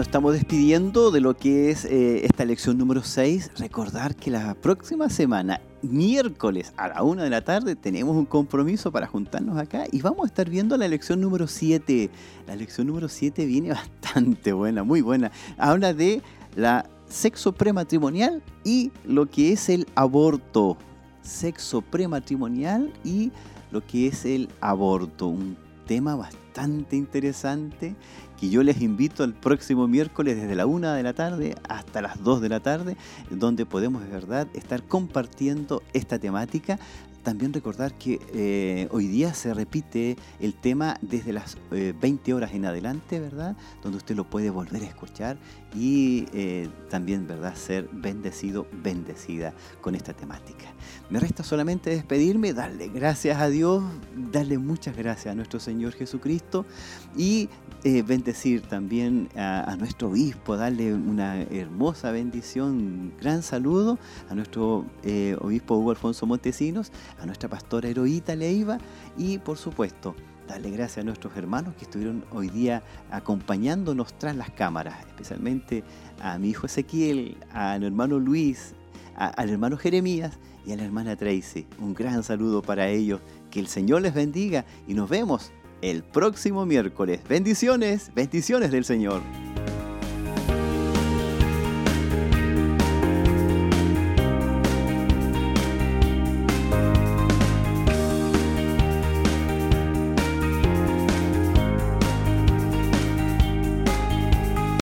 Nos 0.00 0.06
estamos 0.06 0.32
despidiendo 0.32 1.10
de 1.10 1.20
lo 1.20 1.36
que 1.36 1.70
es 1.70 1.84
eh, 1.84 2.24
esta 2.24 2.46
lección 2.46 2.78
número 2.78 3.02
6. 3.02 3.50
Recordar 3.58 4.16
que 4.16 4.30
la 4.30 4.54
próxima 4.54 5.10
semana, 5.10 5.60
miércoles 5.82 6.72
a 6.78 6.88
la 6.88 7.02
una 7.02 7.22
de 7.22 7.28
la 7.28 7.42
tarde, 7.42 7.76
tenemos 7.76 8.16
un 8.16 8.24
compromiso 8.24 8.90
para 8.90 9.06
juntarnos 9.06 9.58
acá 9.58 9.84
y 9.92 10.00
vamos 10.00 10.24
a 10.24 10.28
estar 10.28 10.48
viendo 10.48 10.78
la 10.78 10.88
lección 10.88 11.20
número 11.20 11.46
7. 11.46 12.08
La 12.46 12.56
lección 12.56 12.86
número 12.86 13.10
7 13.10 13.44
viene 13.44 13.68
bastante 13.74 14.54
buena, 14.54 14.84
muy 14.84 15.02
buena. 15.02 15.32
Habla 15.58 15.92
de 15.92 16.22
la 16.56 16.88
sexo 17.06 17.52
prematrimonial 17.52 18.42
y 18.64 18.92
lo 19.04 19.26
que 19.26 19.52
es 19.52 19.68
el 19.68 19.86
aborto. 19.96 20.78
Sexo 21.20 21.82
prematrimonial 21.82 22.90
y 23.04 23.32
lo 23.70 23.86
que 23.86 24.06
es 24.06 24.24
el 24.24 24.48
aborto. 24.62 25.26
Un 25.26 25.58
tema 25.86 26.16
bastante 26.16 26.96
interesante 26.96 27.94
que 28.38 28.48
yo 28.48 28.62
les 28.62 28.80
invito 28.80 29.22
el 29.24 29.34
próximo 29.34 29.86
miércoles 29.86 30.36
desde 30.36 30.54
la 30.54 30.66
1 30.66 30.92
de 30.92 31.02
la 31.02 31.12
tarde 31.12 31.54
hasta 31.68 32.00
las 32.00 32.22
2 32.22 32.40
de 32.40 32.48
la 32.48 32.60
tarde, 32.60 32.96
donde 33.30 33.66
podemos 33.66 34.02
de 34.02 34.08
verdad 34.08 34.48
estar 34.54 34.82
compartiendo 34.82 35.82
esta 35.92 36.18
temática 36.18 36.78
también 37.22 37.52
recordar 37.52 37.92
que 37.94 38.18
eh, 38.32 38.88
hoy 38.90 39.06
día 39.06 39.34
se 39.34 39.52
repite 39.52 40.16
el 40.40 40.54
tema 40.54 40.96
desde 41.02 41.32
las 41.32 41.58
20 41.70 42.30
eh, 42.30 42.34
horas 42.34 42.54
en 42.54 42.64
adelante, 42.64 43.20
¿verdad? 43.20 43.56
Donde 43.82 43.98
usted 43.98 44.16
lo 44.16 44.24
puede 44.24 44.50
volver 44.50 44.82
a 44.82 44.86
escuchar 44.86 45.36
y 45.74 46.26
eh, 46.32 46.68
también, 46.88 47.26
¿verdad? 47.26 47.54
Ser 47.54 47.88
bendecido, 47.92 48.66
bendecida 48.82 49.52
con 49.80 49.94
esta 49.94 50.14
temática. 50.14 50.72
Me 51.10 51.18
resta 51.18 51.42
solamente 51.42 51.90
despedirme, 51.90 52.52
darle 52.52 52.86
gracias 52.86 53.40
a 53.40 53.48
Dios, 53.48 53.82
darle 54.30 54.58
muchas 54.58 54.96
gracias 54.96 55.32
a 55.32 55.34
nuestro 55.34 55.58
Señor 55.58 55.92
Jesucristo 55.92 56.64
y 57.16 57.48
bendecir 57.82 58.62
también 58.62 59.28
a, 59.34 59.72
a, 59.72 59.76
nuestro 59.76 60.10
obispo, 60.10 60.56
darle 60.56 60.94
una 60.94 61.42
hermosa 61.42 62.12
bendición, 62.12 62.70
un 62.70 63.12
gran 63.20 63.42
saludo 63.42 63.98
a 64.28 64.36
nuestro 64.36 64.86
obispo 65.40 65.78
Hugo 65.78 65.90
Alfonso 65.90 66.26
Montesinos 66.26 66.92
a 67.20 67.26
nuestra 67.26 67.48
pastora 67.48 67.88
Heroíta 67.88 68.36
Leiva 68.36 68.78
y 69.18 69.38
por 69.38 69.58
supuesto 69.58 70.14
darle 70.46 70.70
gracias 70.70 70.98
a 70.98 71.04
nuestros 71.04 71.36
hermanos 71.36 71.74
que 71.74 71.86
estuvieron 71.86 72.24
hoy 72.30 72.50
día 72.50 72.84
acompañándonos 73.10 74.16
tras 74.16 74.36
las 74.36 74.50
cámaras, 74.50 75.00
especialmente 75.08 75.82
a 76.22 76.38
mi 76.38 76.50
hijo 76.50 76.66
Ezequiel, 76.66 77.36
al 77.52 77.82
hermano 77.82 78.20
Luis, 78.20 78.74
al 79.16 79.50
hermano 79.50 79.76
Jeremías 79.76 80.38
y 80.66 80.72
a 80.72 80.76
la 80.76 80.84
hermana 80.84 81.16
Tracy. 81.16 81.66
Un 81.78 81.94
gran 81.94 82.22
saludo 82.22 82.62
para 82.62 82.88
ellos, 82.88 83.20
que 83.50 83.60
el 83.60 83.66
Señor 83.66 84.02
les 84.02 84.14
bendiga 84.14 84.64
y 84.86 84.94
nos 84.94 85.08
vemos 85.08 85.52
el 85.82 86.02
próximo 86.02 86.66
miércoles. 86.66 87.20
Bendiciones, 87.28 88.12
bendiciones 88.14 88.70
del 88.70 88.84
Señor. 88.84 89.22